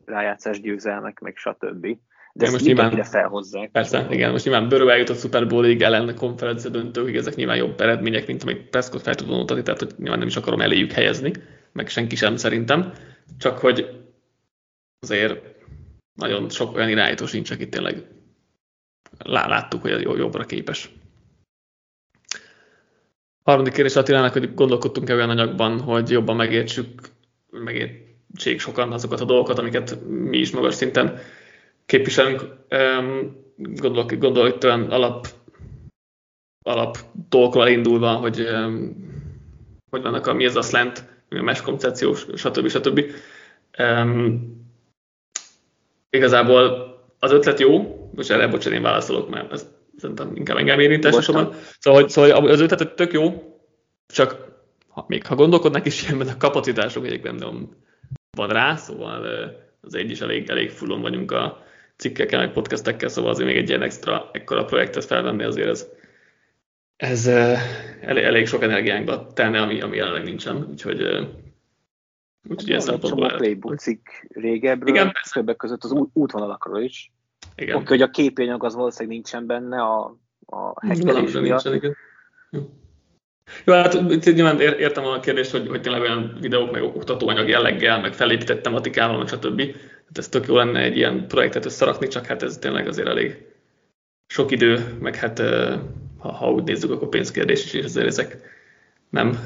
rájátszás 0.05 0.61
győzelmek, 0.61 1.21
meg 1.21 1.37
stb. 1.37 1.87
De 2.33 2.45
ezt 2.45 2.53
most 2.53 2.65
nyilván 2.65 3.03
felhozzák. 3.03 3.71
Persze, 3.71 4.07
igen, 4.11 4.31
most 4.31 4.45
nyilván 4.45 4.69
Burrow 4.69 4.89
eljutott 4.89 5.19
Super 5.19 5.47
Bowl-ig 5.47 5.83
ellen 5.83 6.15
konferencia 6.15 6.71
döntőig, 6.71 7.17
ezek 7.17 7.35
nyilván 7.35 7.57
jobb 7.57 7.81
eredmények, 7.81 8.27
mint 8.27 8.43
amit 8.43 8.69
Prescott 8.69 9.03
fel 9.03 9.15
tud 9.15 9.29
mutatni, 9.29 9.63
tehát 9.63 9.81
hogy 9.81 9.95
nyilván 9.99 10.19
nem 10.19 10.29
is 10.29 10.37
akarom 10.37 10.61
eléjük 10.61 10.93
helyezni, 10.93 11.33
meg 11.73 11.89
senki 11.89 12.17
sem 12.17 12.37
szerintem, 12.37 12.93
csak 13.39 13.59
hogy 13.59 14.05
azért 15.01 15.45
nagyon 16.15 16.51
sok 16.51 16.77
olyan 16.77 16.89
irányító 16.89 17.27
sincs, 17.27 17.51
aki 17.51 17.69
tényleg 17.69 18.05
láttuk, 19.25 19.83
hogy 19.83 20.01
jobbra 20.01 20.45
képes. 20.45 20.91
Harmadik 23.43 23.73
kérdés 23.73 23.97
Attilának, 23.97 24.33
hogy 24.33 24.55
gondolkodtunk-e 24.55 25.15
olyan 25.15 25.31
anyagban, 25.31 25.81
hogy 25.81 26.11
jobban 26.11 26.37
megértsük, 26.37 27.01
megértsék 27.51 28.61
sokan 28.61 28.93
azokat 28.93 29.21
a 29.21 29.25
dolgokat, 29.25 29.59
amiket 29.59 29.99
mi 30.07 30.39
is 30.39 30.51
magas 30.51 30.75
szinten 30.75 31.19
képviselünk. 31.91 32.45
Gondolok, 33.57 34.13
gondolok 34.13 34.55
itt 34.55 34.65
olyan 34.65 34.91
alap, 34.91 35.27
alap 36.65 36.99
dolgokról 37.29 37.69
indulva, 37.69 38.15
hogy 38.15 38.47
hogy 39.91 40.03
vannak 40.03 40.27
a 40.27 40.33
mi 40.33 40.45
ez 40.45 40.57
a 40.57 40.63
slant, 40.63 41.05
a 41.31 41.43
mesh 41.43 41.63
koncepció, 41.63 42.15
stb. 42.15 42.69
stb. 42.69 43.05
Um, 43.79 44.59
igazából 46.11 46.95
az 47.19 47.33
ötlet 47.33 47.61
jó, 47.61 48.09
most 48.15 48.31
erre 48.31 48.49
bocsánat, 48.49 48.79
én 48.79 48.85
válaszolok, 48.85 49.31
mert 49.31 49.53
ez 49.53 49.67
szerintem 49.97 50.37
inkább 50.37 50.57
engem 50.57 50.81
érint 50.81 51.05
elsősorban. 51.05 51.55
Szóval, 51.79 52.09
szóval 52.09 52.49
az 52.49 52.61
ötlet 52.61 52.95
tök 52.95 53.13
jó, 53.13 53.55
csak 54.07 54.49
ha, 54.89 55.05
még 55.09 55.27
ha 55.27 55.35
gondolkodnak 55.35 55.87
is 55.87 56.03
ilyen, 56.03 56.17
mert 56.17 56.31
a 56.31 56.37
kapacitások 56.37 57.07
egyébként 57.07 57.39
nem 57.39 57.69
van 58.37 58.49
rá, 58.49 58.77
szóval 58.77 59.27
az 59.81 59.95
egy 59.95 60.11
is 60.11 60.21
elég, 60.21 60.51
elég 60.51 60.71
fullon 60.71 61.01
vagyunk 61.01 61.33
a 61.33 61.69
cikkekkel, 62.00 62.38
meg 62.38 62.52
podcastekkel, 62.52 63.09
szóval 63.09 63.30
azért 63.30 63.49
még 63.49 63.57
egy 63.57 63.69
ilyen 63.69 63.83
extra 63.83 64.30
ekkora 64.33 64.64
projektet 64.64 65.04
felvenni 65.04 65.42
azért 65.42 65.69
ez, 65.69 65.87
ez 66.97 67.26
elég, 68.00 68.25
elég 68.25 68.47
sok 68.47 68.62
energiánkba 68.62 69.33
tenne, 69.33 69.61
ami, 69.61 69.80
ami 69.80 69.97
jelenleg 69.97 70.25
nincsen, 70.25 70.66
úgyhogy 70.71 71.28
Úgyhogy 72.49 72.69
ilyen 72.69 72.80
szempontból... 72.80 73.26
Csomó 73.28 73.38
playbook 73.38 73.78
cikk 73.78 74.07
régebről, 74.28 74.95
Igen, 74.95 75.12
többek 75.33 75.57
között 75.57 75.85
az 75.85 75.92
útvonalakról 76.12 76.80
is. 76.80 77.12
Igen. 77.57 77.76
Oké, 77.76 77.85
hogy 77.87 78.02
a 78.02 78.11
képanyag 78.11 78.64
az 78.64 78.75
valószínűleg 78.75 79.14
nincsen 79.14 79.47
benne 79.47 79.83
a, 79.83 80.16
a 80.47 80.87
hekkelés 80.87 81.33
miatt. 81.33 81.42
Nincsen, 81.42 81.75
igen. 81.75 81.97
Jó, 83.64 83.75
hát 83.75 84.25
nyilván 84.25 84.61
értem 84.61 85.04
a 85.04 85.21
kérdést, 85.21 85.50
hogy, 85.50 85.69
hogy 85.69 85.80
tényleg 85.80 86.00
olyan 86.00 86.37
videók, 86.40 86.71
meg 86.71 86.83
oktatóanyag 86.83 87.49
jelleggel, 87.49 88.00
meg 88.00 88.12
felépített 88.14 88.62
tematikával, 88.62 89.19
meg 89.19 89.28
stb. 89.28 89.62
Hát 90.11 90.19
ez 90.19 90.29
tök 90.29 90.47
jó 90.47 90.57
lenne 90.57 90.81
egy 90.81 90.97
ilyen 90.97 91.26
projektet 91.29 91.64
összerakni, 91.64 92.09
csak 92.09 92.26
hát 92.26 92.43
ez 92.43 92.59
tényleg 92.59 92.87
azért 92.87 93.09
elég 93.09 93.45
sok 94.26 94.50
idő, 94.50 94.97
meg 95.00 95.17
hát 95.17 95.38
ha, 96.19 96.33
ha 96.33 96.52
úgy 96.52 96.64
nézzük, 96.64 96.90
akkor 96.90 97.09
pénzkérdés 97.09 97.64
is, 97.64 97.73
és 97.73 97.85
azért 97.85 98.07
ezek 98.07 98.38
nem 99.11 99.38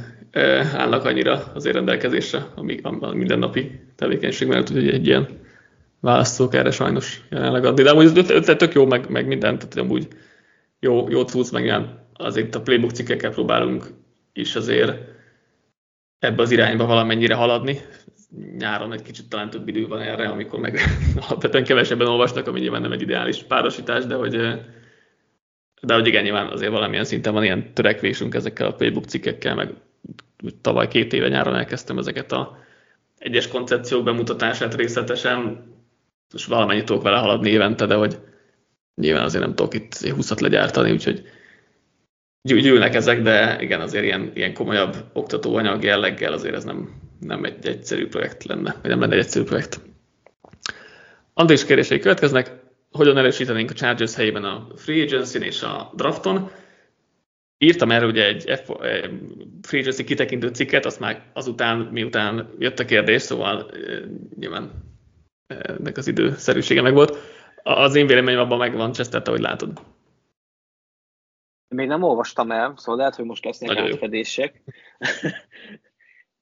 állnak 0.74 1.04
annyira 1.04 1.52
azért 1.54 1.74
rendelkezésre 1.74 2.46
ami 2.54 2.78
a 2.82 3.12
mindennapi 3.12 3.80
tevékenység 3.96 4.48
mellett, 4.48 4.70
úgyhogy 4.70 4.88
egy 4.88 5.06
ilyen 5.06 5.28
választók 6.00 6.54
erre 6.54 6.70
sajnos 6.70 7.20
jelenleg 7.30 7.64
adni. 7.64 7.82
De 7.82 7.90
amúgy 7.90 8.04
az 8.04 8.30
ötlet 8.30 8.58
tök 8.58 8.74
jó, 8.74 8.86
meg, 8.86 9.08
meg 9.08 9.26
mindent, 9.26 9.58
tehát 9.58 9.76
amúgy 9.76 10.08
jó, 10.80 11.08
jó 11.08 11.22
cucc, 11.22 11.52
meg 11.52 11.64
ilyen 11.64 12.06
azért 12.12 12.54
a 12.54 12.60
playbook 12.60 12.90
cikkekkel 12.90 13.30
próbálunk 13.30 13.86
is 14.32 14.54
azért 14.56 14.98
ebbe 16.18 16.42
az 16.42 16.50
irányba 16.50 16.86
valamennyire 16.86 17.34
haladni. 17.34 17.80
Nyáron 18.58 18.92
egy 18.92 19.02
kicsit 19.02 19.28
talán 19.28 19.50
több 19.50 19.68
idő 19.68 19.86
van 19.86 20.00
erre, 20.00 20.28
amikor 20.28 20.60
meg 20.60 20.80
alapvetően 21.28 21.64
kevesebben 21.64 22.06
olvasnak, 22.06 22.46
ami 22.46 22.60
nyilván 22.60 22.80
nem 22.80 22.92
egy 22.92 23.02
ideális 23.02 23.42
párosítás, 23.42 24.06
de 24.06 24.14
hogy, 24.14 24.36
de 25.82 25.94
hogy 25.94 26.06
igen, 26.06 26.22
nyilván 26.22 26.46
azért 26.46 26.72
valamilyen 26.72 27.04
szinten 27.04 27.32
van 27.32 27.44
ilyen 27.44 27.74
törekvésünk 27.74 28.34
ezekkel 28.34 28.66
a 28.66 28.74
playbook 28.74 29.04
cikkekkel, 29.04 29.54
meg 29.54 29.72
tavaly 30.60 30.88
két 30.88 31.12
éve 31.12 31.28
nyáron 31.28 31.56
elkezdtem 31.56 31.98
ezeket 31.98 32.32
a 32.32 32.58
egyes 33.18 33.48
koncepciók 33.48 34.04
bemutatását 34.04 34.74
részletesen, 34.74 35.64
és 36.34 36.46
valamennyit 36.46 36.84
tudok 36.84 37.02
vele 37.02 37.18
haladni 37.18 37.50
évente, 37.50 37.86
de 37.86 37.94
hogy 37.94 38.18
nyilván 38.94 39.24
azért 39.24 39.44
nem 39.44 39.54
tudok 39.54 39.74
itt 39.74 39.94
20-at 39.94 40.40
legyártani, 40.40 40.90
úgyhogy 40.90 41.22
gyűlnek 42.42 42.94
ezek, 42.94 43.22
de 43.22 43.62
igen, 43.62 43.80
azért 43.80 44.04
ilyen, 44.04 44.30
ilyen 44.34 44.54
komolyabb 44.54 44.96
oktatóanyag 45.12 45.82
jelleggel 45.82 46.32
azért 46.32 46.54
ez 46.54 46.64
nem, 46.64 47.02
nem 47.24 47.44
egy 47.44 47.66
egyszerű 47.66 48.08
projekt 48.08 48.44
lenne, 48.44 48.76
vagy 48.80 48.90
nem 48.90 49.00
lenne 49.00 49.14
egy 49.14 49.20
egyszerű 49.20 49.44
projekt. 49.44 49.80
Andrés 51.34 51.64
kérdései 51.64 51.98
következnek, 51.98 52.52
hogyan 52.90 53.16
erősítenénk 53.16 53.70
a 53.70 53.74
Chargers 53.74 54.14
helyében 54.14 54.44
a 54.44 54.66
Free 54.76 55.02
agency 55.02 55.38
és 55.38 55.62
a 55.62 55.92
drafton. 55.94 56.50
Írtam 57.58 57.90
erről 57.90 58.08
ugye 58.08 58.26
egy 58.26 58.42
F, 58.42 58.70
Free 59.62 59.80
Agency 59.80 60.04
kitekintő 60.04 60.48
cikket, 60.48 60.84
azt 60.84 61.00
már 61.00 61.30
azután, 61.32 61.78
miután 61.78 62.54
jött 62.58 62.78
a 62.78 62.84
kérdés, 62.84 63.22
szóval 63.22 63.70
nyilván 64.38 64.70
ennek 65.46 65.96
az 65.96 66.06
időszerűsége 66.06 66.82
meg 66.82 66.94
volt. 66.94 67.18
Az 67.62 67.94
én 67.94 68.06
véleményem 68.06 68.40
abban 68.40 68.58
megvan, 68.58 68.92
Chester, 68.92 69.22
ahogy 69.24 69.40
látod. 69.40 69.80
Még 71.68 71.86
nem 71.86 72.02
olvastam 72.02 72.50
el, 72.50 72.72
szóval 72.76 72.96
lehet, 72.96 73.14
hogy 73.14 73.24
most 73.24 73.44
lesznek 73.44 73.76
átfedések. 73.76 74.62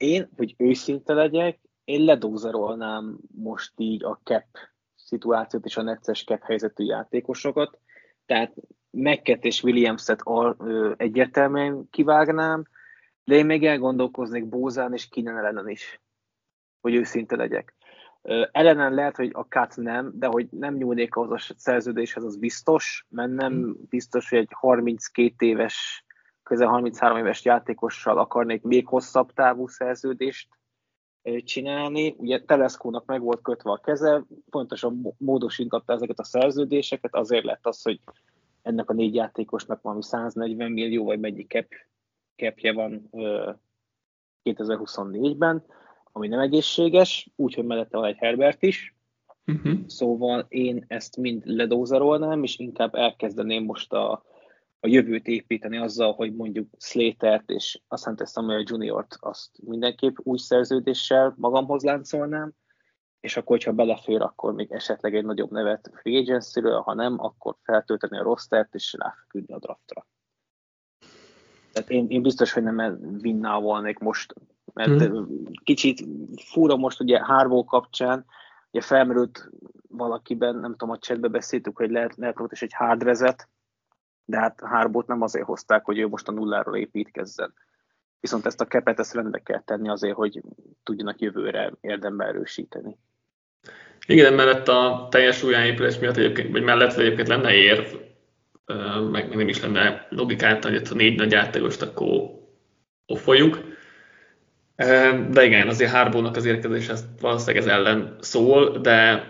én, 0.03 0.29
hogy 0.37 0.55
őszinte 0.59 1.13
legyek, 1.13 1.59
én 1.85 2.05
ledózerolnám 2.05 3.19
most 3.35 3.73
így 3.77 4.05
a 4.05 4.21
cap 4.25 4.45
szituációt 4.95 5.65
és 5.65 5.77
a 5.77 5.83
necces 5.83 6.25
cap 6.25 6.43
helyzetű 6.43 6.85
játékosokat. 6.85 7.79
Tehát 8.27 8.55
Mekket 8.91 9.45
és 9.45 9.63
Williams-et 9.63 10.23
egyértelműen 10.97 11.89
kivágnám, 11.91 12.65
de 13.25 13.35
én 13.35 13.47
még 13.47 13.67
elgondolkoznék 13.67 14.49
Bózán 14.49 14.93
és 14.93 15.09
Kinen 15.09 15.37
ellenen 15.37 15.69
is, 15.69 16.01
hogy 16.81 16.95
őszinte 16.95 17.37
legyek. 17.37 17.75
Ellenen 18.53 18.95
lehet, 18.95 19.17
hogy 19.17 19.31
a 19.33 19.43
cut 19.43 19.77
nem, 19.77 20.13
de 20.15 20.27
hogy 20.27 20.49
nem 20.51 20.75
nyúlnék 20.75 21.17
az 21.17 21.31
a 21.31 21.55
szerződéshez, 21.57 22.25
az 22.25 22.37
biztos, 22.37 23.07
mert 23.09 23.31
nem 23.31 23.53
hmm. 23.53 23.77
biztos, 23.89 24.29
hogy 24.29 24.39
egy 24.39 24.51
32 24.51 25.47
éves, 25.47 26.05
közel 26.43 26.69
33 26.69 27.17
éves 27.17 27.45
játékossal 27.45 28.19
akarnék 28.19 28.63
még 28.63 28.87
hosszabb 28.87 29.33
távú 29.33 29.67
szerződést 29.67 30.49
csinálni. 31.45 32.15
Ugye 32.19 32.45
Teleszkónak 32.45 33.05
meg 33.07 33.21
volt 33.21 33.43
kötve 33.43 33.71
a 33.71 33.77
keze, 33.77 34.25
pontosan 34.51 35.15
módosította 35.19 35.93
ezeket 35.93 36.19
a 36.19 36.25
szerződéseket, 36.25 37.15
azért 37.15 37.45
lett 37.45 37.67
az, 37.67 37.83
hogy 37.83 38.01
ennek 38.63 38.91
a 38.91 38.93
négy 38.93 39.15
játékosnak 39.15 39.83
valami 39.83 40.03
140 40.03 40.71
millió, 40.73 41.05
vagy 41.05 41.21
mennyi 41.21 41.47
cap, 41.47 41.67
capje 42.37 42.73
van 42.73 43.11
2024-ben 44.45 45.65
ami 46.13 46.29
nem 46.29 46.41
egészséges, 46.41 47.31
úgyhogy 47.37 47.65
mellette 47.65 47.97
van 47.97 48.07
egy 48.07 48.17
Herbert 48.17 48.63
is. 48.63 48.95
Uh-huh. 49.47 49.73
Szóval 49.87 50.47
én 50.49 50.85
ezt 50.89 51.17
mind 51.17 51.43
ledózerolnám, 51.47 52.43
és 52.43 52.59
inkább 52.59 52.95
elkezdeném 52.95 53.65
most 53.65 53.93
a, 53.93 54.25
a 54.85 54.89
jövőt 54.89 55.27
építeni 55.27 55.77
azzal, 55.77 56.13
hogy 56.13 56.35
mondjuk 56.35 56.69
Slatert 56.79 57.51
és 57.51 57.81
Asante 57.89 58.25
Samuel 58.25 58.65
Junior-t 58.67 59.17
azt 59.21 59.51
mindenképp 59.63 60.17
új 60.19 60.39
szerződéssel 60.39 61.35
magamhoz 61.37 61.83
láncolnám, 61.83 62.53
és 63.21 63.37
akkor, 63.37 63.57
hogyha 63.57 63.73
belefér, 63.73 64.23
akkor 64.23 64.55
még 64.55 64.73
esetleg 64.73 65.15
egy 65.15 65.25
nagyobb 65.25 65.51
nevet 65.51 65.91
free 65.95 66.19
agency 66.19 66.61
ha 66.61 66.95
nem, 66.95 67.21
akkor 67.21 67.57
feltölteni 67.63 68.19
a 68.19 68.23
rostert, 68.23 68.75
és 68.75 68.97
ráfeküdni 68.99 69.55
a 69.55 69.59
draftra. 69.59 70.07
Tehát 71.73 71.91
én, 71.91 72.07
én 72.09 72.23
biztos, 72.23 72.53
hogy 72.53 72.63
nem 72.63 72.99
vinná 73.21 73.59
volnék 73.59 73.99
most 73.99 74.35
mert 74.73 75.03
hmm. 75.03 75.27
kicsit 75.65 76.05
fura 76.53 76.77
most 76.77 77.01
ugye 77.01 77.25
Hárvó 77.25 77.65
kapcsán, 77.65 78.25
ugye 78.71 78.81
felmerült 78.81 79.51
valakiben, 79.89 80.57
nem 80.57 80.71
tudom, 80.71 80.91
a 80.91 80.99
chatbe 80.99 81.29
beszéltük, 81.29 81.77
hogy 81.77 81.91
lehet, 81.91 82.17
lehet 82.17 82.39
volt 82.39 82.53
is 82.53 82.63
egy 82.63 82.73
hardrezet, 82.73 83.49
de 84.25 84.39
hát 84.39 84.61
Hárbót 84.65 85.07
nem 85.07 85.23
azért 85.23 85.45
hozták, 85.45 85.85
hogy 85.85 85.99
ő 85.99 86.09
most 86.09 86.29
a 86.29 86.33
nulláról 86.33 86.77
építkezzen. 86.77 87.55
Viszont 88.21 88.47
ezt 88.47 88.61
a 88.61 88.65
kepet 88.65 88.99
ezt 88.99 89.15
rendbe 89.15 89.39
kell 89.39 89.63
tenni 89.65 89.89
azért, 89.89 90.15
hogy 90.15 90.43
tudjanak 90.83 91.21
jövőre 91.21 91.73
érdembe 91.81 92.25
erősíteni. 92.25 92.99
Igen, 94.07 94.35
mellett 94.35 94.69
a 94.69 95.09
teljes 95.11 95.43
újjáépülés 95.43 95.99
miatt 95.99 96.17
egyébként, 96.17 96.51
vagy 96.51 96.63
mellett 96.63 96.97
egyébként 96.97 97.29
lenne 97.29 97.55
érv, 97.55 97.87
meg 99.11 99.35
nem 99.35 99.49
is 99.49 99.63
lenne 99.63 100.07
logikát, 100.11 100.65
hogy 100.65 100.75
a 100.91 100.95
négy 100.95 101.19
nagy 101.19 101.35
átlagost 101.35 101.83
akkor 101.83 102.41
offoljuk, 103.07 103.61
de 105.31 105.45
igen, 105.45 105.69
azért 105.69 105.91
Harbónak 105.91 106.37
az 106.37 106.45
érkezés 106.45 106.89
ezt 106.89 107.07
valószínűleg 107.21 107.63
ez 107.63 107.71
ellen 107.71 108.17
szól, 108.21 108.79
de, 108.79 109.27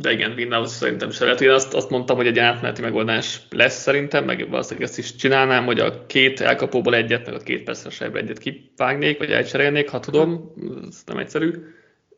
de 0.00 0.12
igen, 0.12 0.32
Windows 0.36 0.70
szerintem 0.70 1.10
se 1.10 1.24
lehet. 1.24 1.40
Én 1.40 1.50
azt, 1.50 1.74
azt 1.74 1.90
mondtam, 1.90 2.16
hogy 2.16 2.26
egy 2.26 2.38
átmeneti 2.38 2.82
megoldás 2.82 3.40
lesz 3.50 3.80
szerintem, 3.80 4.24
meg 4.24 4.50
valószínűleg 4.50 4.88
ezt 4.88 4.98
is 4.98 5.14
csinálnám, 5.14 5.64
hogy 5.64 5.80
a 5.80 6.06
két 6.06 6.40
elkapóból 6.40 6.94
egyet, 6.94 7.26
meg 7.26 7.34
a 7.34 7.38
két 7.38 7.62
percesebbre 7.62 8.20
egyet 8.20 8.38
kivágnék, 8.38 9.18
vagy 9.18 9.30
elcserélnék, 9.30 9.90
ha 9.90 10.00
tudom, 10.00 10.52
ez 10.88 11.02
nem 11.06 11.18
egyszerű. 11.18 11.52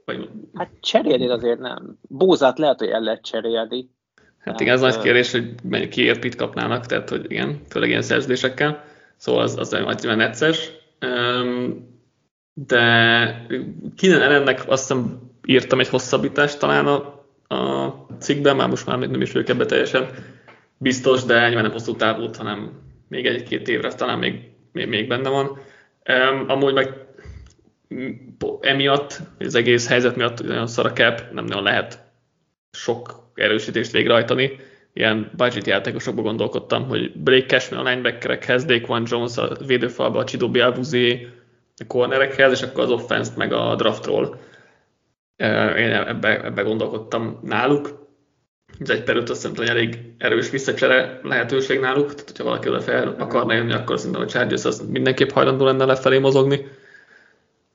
Vagy... 0.05 0.29
Hát 0.55 0.71
cserélni 0.81 1.29
azért 1.29 1.59
nem. 1.59 1.99
Bózát 2.09 2.59
lehet, 2.59 2.79
hogy 2.79 2.89
el 2.89 3.01
lehet 3.01 3.25
cserélni. 3.25 3.91
Hát 4.39 4.61
igen, 4.61 4.75
ez 4.75 4.81
nagy 4.81 4.99
kérdés, 4.99 5.31
hogy 5.31 5.89
kiért 5.89 6.21
pit 6.21 6.35
kapnának, 6.35 6.87
tehát 6.87 7.09
hogy 7.09 7.25
igen, 7.29 7.61
főleg 7.69 7.89
ilyen 7.89 8.03
szerződésekkel. 8.03 8.85
Szóval 9.17 9.43
az, 9.43 9.57
az 9.57 9.71
nagyon 9.71 10.17
necces. 10.17 10.71
Um, 11.01 11.89
de 12.55 13.47
Kinen 13.97 14.21
ellennek 14.21 14.63
azt 14.67 14.89
hiszem 14.89 15.31
írtam 15.47 15.81
egy 15.81 15.89
hosszabbítást 15.89 16.59
talán 16.59 16.87
a, 16.87 17.20
a 17.51 18.07
cikkben, 18.19 18.57
már 18.57 18.69
most 18.69 18.87
már 18.87 18.99
nem 18.99 19.21
is 19.21 19.33
vagyok 19.33 19.49
ebbe 19.49 19.67
teljesen 19.67 20.09
biztos, 20.79 21.25
de 21.25 21.47
nyilván 21.47 21.63
nem 21.63 21.73
hosszú 21.73 21.97
távú, 21.97 22.29
hanem 22.39 22.71
még 23.09 23.27
egy-két 23.27 23.69
évre 23.69 23.93
talán 23.93 24.19
még, 24.19 24.49
még, 24.73 24.89
még 24.89 25.09
benne 25.09 25.29
van. 25.29 25.47
Um, 26.09 26.45
amúgy 26.49 26.75
meg 26.75 26.95
emiatt, 28.61 29.21
az 29.39 29.55
egész 29.55 29.89
helyzet 29.89 30.17
miatt 30.17 30.43
nagyon 30.43 30.67
szar 30.67 30.87
a 30.87 30.93
cap, 30.93 31.23
nem 31.33 31.45
nagyon 31.45 31.63
lehet 31.63 32.03
sok 32.73 33.31
erősítést 33.35 33.93
végrehajtani. 33.93 34.57
Ilyen 34.93 35.31
budget 35.37 35.67
játékosokban 35.67 36.25
gondolkodtam, 36.25 36.89
hogy 36.89 37.13
Blake 37.13 37.47
Cashman 37.47 37.87
a 37.87 37.89
linebackerekhez, 37.89 38.65
Daquan 38.65 39.05
Jones 39.07 39.37
a 39.37 39.57
védőfalba, 39.67 40.19
a 40.19 40.25
Chido 40.25 40.51
Bialvuzé, 40.51 41.29
a 41.77 41.85
cornerekhez, 41.87 42.53
és 42.53 42.63
akkor 42.63 42.83
az 42.83 42.91
offense 42.91 43.33
meg 43.37 43.53
a 43.53 43.75
draftról. 43.75 44.39
Én 45.77 45.93
ebbe, 45.93 46.45
ebbe 46.45 46.63
gondolkodtam 46.63 47.41
náluk. 47.43 48.09
Ez 48.79 48.91
egy 48.91 49.03
per 49.03 49.17
azt 49.17 49.57
hogy 49.57 49.69
elég 49.69 49.99
erős 50.19 50.51
visszacsere 50.51 51.21
lehetőség 51.23 51.81
náluk, 51.81 52.15
tehát 52.15 52.29
hogyha 52.29 52.45
valaki 52.45 52.69
oda 52.69 52.81
fel 52.81 53.15
akarna 53.19 53.53
jönni, 53.53 53.73
akkor 53.73 53.99
szerintem 53.99 54.23
a 54.23 54.27
Chargers 54.27 54.65
az 54.65 54.87
mindenképp 54.89 55.31
hajlandó 55.31 55.65
lenne 55.65 55.85
lefelé 55.85 56.19
mozogni. 56.19 56.67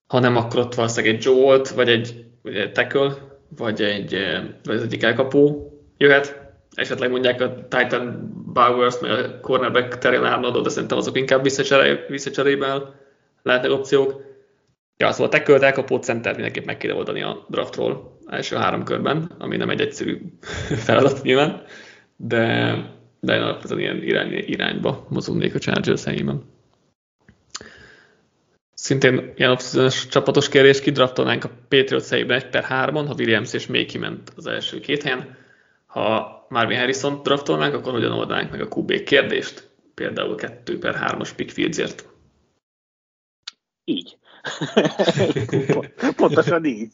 Ha 0.08 0.20
nem, 0.20 0.36
akkor 0.36 0.60
ott 0.60 0.76
valószínűleg 0.76 1.16
egy 1.16 1.24
Joe 1.24 1.62
vagy 1.76 1.90
egy, 1.90 2.26
vagy 2.42 2.56
egy 2.56 2.72
tackle, 2.72 3.14
vagy 3.58 3.82
egy, 3.82 4.18
vagy 4.64 4.76
az 4.76 4.84
egyik 4.84 5.04
elkapó 5.04 5.72
jöhet. 5.98 6.44
Esetleg 6.76 7.12
mondják 7.12 7.42
a 7.42 7.68
Titan 7.68 8.32
Bowers, 8.54 9.00
meg 9.00 9.12
a 9.12 9.40
cornerback 9.40 9.98
Terry 9.98 10.16
Arnoldot, 10.16 10.64
de 10.64 10.70
szerintem 10.70 10.98
azok 10.98 11.18
inkább 11.18 11.44
visszacsere, 11.44 12.06
visszacserével 12.08 12.96
lehetnek 13.44 13.72
opciók. 13.72 14.25
Ja, 14.98 15.12
szóval 15.12 15.30
tekkölt 15.30 15.62
elkapott 15.62 16.04
center 16.04 16.34
mindenképp 16.34 16.66
meg 16.66 16.78
kéne 16.78 16.94
oldani 16.94 17.22
a 17.22 17.46
draftról 17.50 18.20
első 18.26 18.56
három 18.56 18.84
körben, 18.84 19.32
ami 19.38 19.58
nem 19.58 19.70
egy 19.70 19.82
egyszerű 19.82 20.18
feladat 20.86 21.22
nyilván, 21.22 21.64
de, 22.16 22.76
de 23.20 23.36
én 23.36 23.42
alapvetően 23.42 23.80
ilyen 23.80 24.04
irány, 24.04 24.34
irányba 24.34 25.06
mozognék 25.10 25.56
a 25.56 25.60
Chargers 25.60 26.04
helyében. 26.04 26.44
Szintén 28.74 29.34
ilyen 29.36 29.52
off 29.52 29.76
csapatos 30.10 30.50
kérdés, 30.50 30.82
kidraftolnánk 30.82 31.44
a 31.44 31.52
Patriots 31.70 32.10
helyében 32.10 32.38
1 32.38 32.50
per 32.50 32.66
3-on, 32.70 33.04
ha 33.08 33.14
Williams 33.18 33.54
és 33.54 33.68
még 33.68 33.88
kiment 33.88 34.32
az 34.36 34.48
első 34.48 34.80
két 34.80 35.04
helyen. 35.04 35.38
Ha 35.86 36.46
Marvin 36.50 36.78
Harrison 36.78 37.22
draftolnánk, 37.24 37.74
akkor 37.74 37.92
hogyan 37.92 38.12
oldanánk 38.12 38.52
meg 38.52 38.62
a 38.62 38.68
QB 38.76 39.04
kérdést? 39.04 39.70
Például 39.94 40.36
2 40.36 40.80
per 40.80 40.96
3-as 41.00 41.30
pick. 41.36 41.58
Így. 43.84 44.18
Pontosan 46.16 46.66
így. 46.66 46.94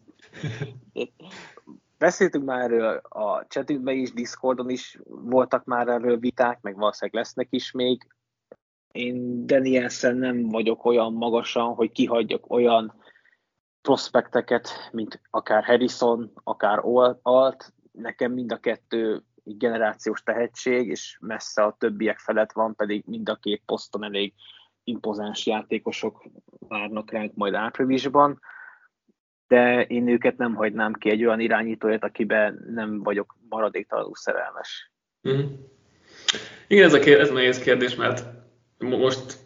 Beszéltünk 1.98 2.46
már 2.46 2.60
erről 2.60 3.02
a 3.10 3.46
chatünkben 3.48 3.96
is, 3.96 4.14
Discordon 4.14 4.70
is 4.70 5.00
voltak 5.06 5.66
már 5.66 5.88
erről 5.88 6.18
viták, 6.18 6.62
meg 6.62 6.76
valószínűleg 6.76 7.22
lesznek 7.22 7.48
is 7.50 7.72
még. 7.72 8.08
Én 8.92 9.46
Danielsen 9.46 10.18
nem 10.18 10.50
vagyok 10.50 10.86
olyan 10.86 11.14
magasan, 11.14 11.74
hogy 11.74 11.92
kihagyjak 11.92 12.52
olyan 12.52 12.94
prospekteket, 13.82 14.70
mint 14.92 15.22
akár 15.30 15.64
Harrison, 15.64 16.32
akár 16.44 16.80
Alt. 17.22 17.74
Nekem 17.92 18.32
mind 18.32 18.52
a 18.52 18.58
kettő 18.58 19.24
generációs 19.44 20.24
tehetség, 20.24 20.88
és 20.88 21.18
messze 21.22 21.64
a 21.64 21.76
többiek 21.80 22.20
felett 22.20 22.52
van, 22.52 22.76
pedig 22.76 23.04
mind 23.06 23.30
a 23.30 23.36
két 23.36 23.64
poszton 23.66 24.04
elég 24.04 24.34
impozáns 24.84 25.46
játékosok 25.46 26.24
várnak 26.60 27.12
ránk 27.12 27.36
majd 27.36 27.54
áprilisban, 27.54 28.40
de 29.48 29.84
én 29.84 30.08
őket 30.08 30.38
nem 30.38 30.56
hagynám 30.56 30.94
ki 30.94 31.10
egy 31.10 31.26
olyan 31.26 31.40
irányítóért, 31.40 32.04
akiben 32.04 32.66
nem 32.74 33.04
vagyok 33.04 33.38
maradéktalanul 33.50 34.16
szerelmes. 34.16 34.92
Mm. 35.30 35.40
Igen, 36.68 36.86
ez 36.86 36.94
a, 36.94 37.00
kérdés, 37.00 37.28
ez 37.28 37.32
nehéz 37.32 37.60
kérdés, 37.60 37.96
mert 37.96 38.26
most 38.78 39.38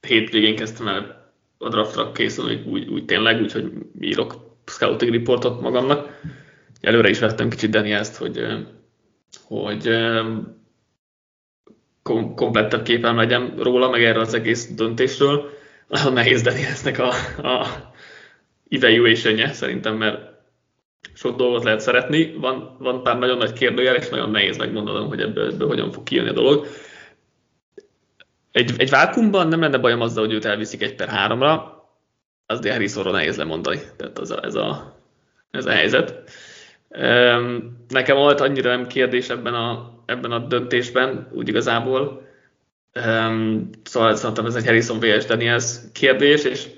hétvégén 0.00 0.56
kezdtem 0.56 0.88
el 0.88 1.32
a 1.58 1.68
draftra 1.68 2.12
készülni, 2.12 2.62
úgy, 2.66 2.88
úgy 2.88 3.04
tényleg, 3.04 3.40
úgyhogy 3.40 3.72
írok 4.00 4.34
scouting 4.64 5.12
reportot 5.12 5.60
magamnak. 5.60 6.20
Előre 6.80 7.08
is 7.08 7.18
vettem 7.18 7.48
kicsit 7.48 7.70
Danielst, 7.70 8.16
hogy, 8.16 8.46
hogy 9.42 9.88
kom- 12.02 12.34
komplettebb 12.34 12.82
képen 12.82 13.14
legyen 13.14 13.54
róla, 13.58 13.90
meg 13.90 14.04
erről 14.04 14.22
az 14.22 14.34
egész 14.34 14.74
döntésről. 14.74 15.50
Nagyon 15.88 16.12
nehéz 16.22 16.42
Danielsnek 16.42 16.98
a, 16.98 17.08
a 17.48 17.66
evaluation 18.68 19.52
szerintem, 19.52 19.96
mert 19.96 20.28
sok 21.14 21.36
dolgot 21.36 21.64
lehet 21.64 21.80
szeretni, 21.80 22.34
van, 22.36 22.76
van 22.78 23.02
pár 23.02 23.18
nagyon 23.18 23.36
nagy 23.36 23.52
kérdőjel, 23.52 23.94
és 23.94 24.08
nagyon 24.08 24.30
nehéz 24.30 24.56
megmondanom, 24.56 25.08
hogy 25.08 25.20
ebből, 25.20 25.52
ebből 25.52 25.68
hogyan 25.68 25.92
fog 25.92 26.02
kijönni 26.02 26.28
a 26.28 26.32
dolog. 26.32 26.66
Egy, 28.52 28.72
egy 28.76 28.90
vákumban 28.90 29.48
nem 29.48 29.60
lenne 29.60 29.78
bajom 29.78 30.00
azzal, 30.00 30.24
hogy 30.24 30.34
őt 30.34 30.44
elviszik 30.44 30.82
egy 30.82 30.94
per 30.94 31.08
háromra, 31.08 31.84
az 32.46 32.60
de 32.60 32.72
Harrisonról 32.72 33.12
nehéz 33.12 33.36
lemondani. 33.36 33.80
Tehát 33.96 34.18
az 34.18 34.30
a, 34.30 34.44
ez, 34.44 34.54
a, 34.54 34.96
ez 35.50 35.66
a 35.66 35.70
helyzet. 35.70 36.30
Nekem 37.88 38.16
volt 38.16 38.40
annyira 38.40 38.70
nem 38.70 38.86
kérdés 38.86 39.28
ebben 39.28 39.54
a, 39.54 39.92
ebben 40.06 40.32
a 40.32 40.38
döntésben, 40.38 41.28
úgy 41.32 41.48
igazából. 41.48 42.28
Szóval 43.82 44.14
szerintem 44.14 44.46
ez 44.46 44.54
egy 44.54 44.64
Harrison 44.64 45.00
vs. 45.00 45.24
Daniels 45.24 45.76
kérdés, 45.92 46.44
és 46.44 46.68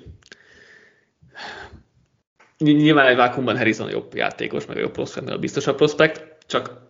nyilván 2.58 3.06
egy 3.06 3.16
vákumban 3.16 3.56
Harrison 3.56 3.90
jobb 3.90 4.14
játékos, 4.14 4.66
meg 4.66 4.76
a 4.76 4.80
jobb 4.80 4.92
prospekt, 4.92 5.28
a 5.28 5.38
biztosabb 5.38 5.76
prospekt, 5.76 6.46
csak 6.46 6.80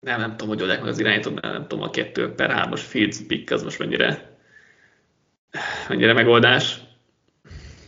nem, 0.00 0.20
nem 0.20 0.30
tudom, 0.30 0.48
hogy 0.48 0.60
oldják 0.60 0.80
meg 0.80 0.88
az 0.88 0.98
irányítót, 0.98 1.40
nem, 1.40 1.52
nem 1.52 1.66
tudom, 1.66 1.84
a 1.84 1.90
kettő 1.90 2.34
per 2.34 2.50
hármas 2.50 2.82
Fields 2.82 3.26
pick 3.26 3.50
az 3.50 3.62
most 3.62 3.78
mennyire, 3.78 4.38
mennyire 5.88 6.12
megoldás. 6.12 6.80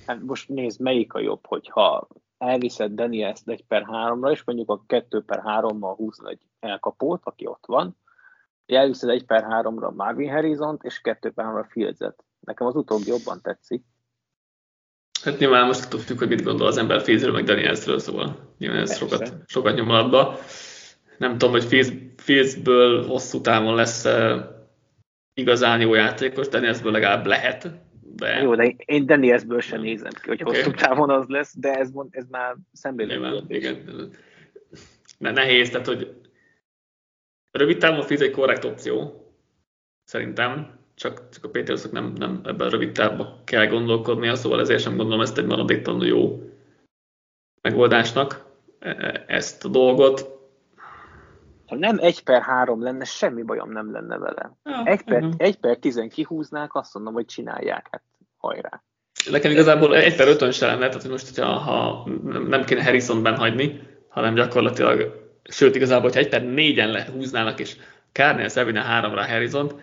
Hát 0.06 0.22
most 0.22 0.48
nézd, 0.48 0.80
melyik 0.80 1.12
a 1.12 1.20
jobb, 1.20 1.46
hogyha 1.46 2.08
elviszed 2.40 2.92
Daniels 2.92 3.40
egy 3.44 3.64
per 3.64 3.84
háromra, 3.84 4.30
és 4.30 4.44
mondjuk 4.44 4.70
a 4.70 4.82
kettő 4.86 5.22
per 5.22 5.40
hárommal 5.42 5.94
húzod 5.94 6.28
egy 6.28 6.40
elkapót, 6.60 7.20
aki 7.24 7.46
ott 7.46 7.64
van, 7.66 7.96
elviszed 8.66 9.08
egy 9.08 9.24
per 9.24 9.42
háromra 9.42 9.90
Marvin 9.90 10.30
harrison 10.30 10.78
és 10.82 11.00
kettő 11.00 11.30
per 11.30 11.44
háromra 11.44 11.68
Fieldset. 11.70 12.24
Nekem 12.40 12.66
az 12.66 12.74
utóbbi 12.74 13.06
jobban 13.06 13.40
tetszik. 13.42 13.84
Hát 15.22 15.38
nyilván 15.38 15.66
most 15.66 15.88
tudjuk, 15.88 16.18
hogy 16.18 16.28
mit 16.28 16.42
gondol 16.42 16.66
az 16.66 16.76
ember 16.76 17.00
Fieldsről, 17.00 17.32
meg 17.32 17.44
Danielsről, 17.44 17.98
szóval 17.98 18.54
nyilván 18.58 18.80
ez 18.80 18.96
sokat, 18.96 19.32
sokat 19.46 19.74
nyom 19.74 19.90
alatba. 19.90 20.38
Nem 21.18 21.30
tudom, 21.32 21.50
hogy 21.50 21.64
Fields, 21.64 21.92
Fieldsből 22.16 23.06
hosszú 23.06 23.40
távon 23.40 23.74
lesz 23.74 24.06
igazán 25.34 25.80
jó 25.80 25.94
játékos, 25.94 26.48
Danielsből 26.48 26.92
legalább 26.92 27.26
lehet. 27.26 27.70
De... 28.16 28.42
Jó, 28.42 28.54
de 28.54 28.74
én 28.84 29.06
Danielsből 29.06 29.60
sem 29.60 29.80
nézem 29.80 30.12
ki, 30.22 30.28
hogy 30.28 30.42
okay. 30.42 30.56
hosszú 30.56 30.70
távon 30.70 31.10
az 31.10 31.26
lesz, 31.26 31.54
de 31.58 31.74
ez, 31.74 31.90
ez 32.10 32.26
már 32.30 32.56
szemlélő. 32.72 33.42
Igen. 33.48 34.10
Ne, 35.18 35.30
nehéz, 35.30 35.70
tehát 35.70 35.86
hogy 35.86 36.14
rövid 37.50 37.78
távon 37.78 38.02
Fields 38.02 38.24
egy 38.24 38.30
korrekt 38.30 38.64
opció, 38.64 39.24
szerintem, 40.04 40.78
csak, 40.94 41.28
csak 41.28 41.44
a 41.44 41.50
Patriotsok 41.50 41.92
nem, 41.92 42.12
nem 42.16 42.40
ebben 42.44 42.66
a 42.66 42.70
rövid 42.70 42.92
távban 42.92 43.40
kell 43.44 43.66
gondolkodnia, 43.66 44.34
szóval 44.34 44.60
ezért 44.60 44.82
sem 44.82 44.96
gondolom 44.96 45.20
ezt 45.20 45.38
egy 45.38 45.46
maradéktalanul 45.46 46.06
jó 46.06 46.50
megoldásnak, 47.60 48.46
e, 48.78 48.88
e, 48.88 49.24
ezt 49.26 49.64
a 49.64 49.68
dolgot. 49.68 50.39
Ha 51.70 51.76
nem 51.76 51.98
egy 52.00 52.22
per 52.22 52.42
három 52.42 52.82
lenne, 52.82 53.04
semmi 53.04 53.42
bajom 53.42 53.72
nem 53.72 53.92
lenne 53.92 54.18
vele. 54.18 54.56
Ja, 54.64 54.82
egy, 54.84 55.02
per, 55.02 55.22
uh-huh. 55.22 55.34
egy 55.38 55.56
per 55.56 55.76
tizen 55.76 56.08
kihúznák, 56.08 56.74
azt 56.74 56.94
mondom, 56.94 57.12
hogy 57.12 57.24
csinálják, 57.24 57.88
hát 57.90 58.02
hajrá. 58.36 58.82
Nekem 59.30 59.50
igazából 59.50 59.96
egy 59.96 60.16
per 60.16 60.28
ötön 60.28 60.52
se 60.52 60.66
lenne, 60.66 60.86
tehát 60.86 61.02
hogy 61.02 61.10
most, 61.10 61.28
hogyha 61.28 61.52
ha 61.52 62.08
nem 62.48 62.64
kéne 62.64 62.84
Harrisonben 62.84 63.36
hagyni, 63.36 63.80
hanem 64.08 64.34
gyakorlatilag, 64.34 65.28
sőt 65.42 65.74
igazából, 65.74 66.02
hogyha 66.02 66.20
egy 66.20 66.28
per 66.28 66.44
négyen 66.44 66.90
lehúznának, 66.90 67.60
és 67.60 67.76
Kárnél 68.12 68.48
Szevine 68.48 68.82
háromra 68.82 69.26
Harrison-t, 69.26 69.74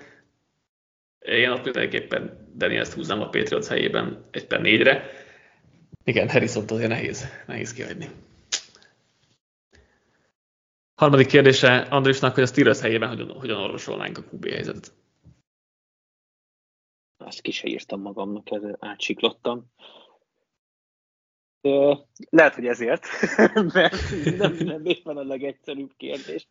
én 1.19 1.50
ott 1.50 1.63
mindenképpen 1.63 2.52
Daniels 2.56 2.93
húznám 2.93 3.21
a 3.21 3.30
Patriots 3.30 3.67
helyében 3.67 4.26
egy 4.32 4.47
per 4.47 4.62
négyre. 4.62 5.10
Igen, 6.04 6.30
harrison 6.30 6.63
azért 6.67 6.89
nehéz, 6.89 7.28
nehéz 7.45 7.73
kihagyni. 7.73 8.08
Harmadik 10.97 11.27
kérdése 11.27 11.77
Andrisnak, 11.77 12.33
hogy 12.33 12.43
a 12.43 12.47
Steelers 12.47 12.79
helyében 12.79 13.10
hogyan, 13.10 13.39
hogyan 13.39 13.60
orvosolnánk 13.60 14.17
a 14.17 14.21
QB 14.31 14.45
helyzetet. 14.45 14.93
Azt 17.17 17.41
ki 17.41 17.51
se 17.51 17.67
írtam 17.67 18.01
magamnak, 18.01 18.47
átsiklottam. 18.79 19.65
Lehet, 22.29 22.55
hogy 22.55 22.65
ezért, 22.65 23.07
mert 23.73 23.95
nem, 24.38 24.53
nem 24.53 24.86
éppen 24.86 25.17
a 25.17 25.23
legegyszerűbb 25.23 25.93
kérdés 25.97 26.47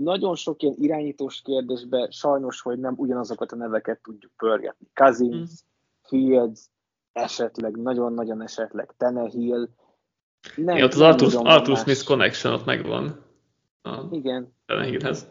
nagyon 0.00 0.34
sok 0.34 0.62
ilyen 0.62 0.74
irányítós 0.78 1.40
kérdésben 1.44 2.10
sajnos, 2.10 2.60
hogy 2.60 2.78
nem 2.78 2.94
ugyanazokat 2.96 3.52
a 3.52 3.56
neveket 3.56 4.02
tudjuk 4.02 4.32
pörgetni. 4.36 4.86
Cousins, 4.94 5.50
mm. 5.50 5.68
Fields, 6.02 6.60
esetleg, 7.12 7.76
nagyon-nagyon 7.76 8.42
esetleg 8.42 8.94
Tenehill. 8.96 9.68
Nem, 10.56 10.76
Igen, 10.76 10.86
ott 10.86 10.94
az 10.94 11.00
Arthur, 11.00 11.46
Arthur 11.46 11.76
Smith 11.76 12.04
connection 12.04 12.52
ott 12.52 12.64
megvan. 12.64 13.28
A 13.82 14.08
Igen. 14.10 14.54
Tenehillhez. 14.66 15.28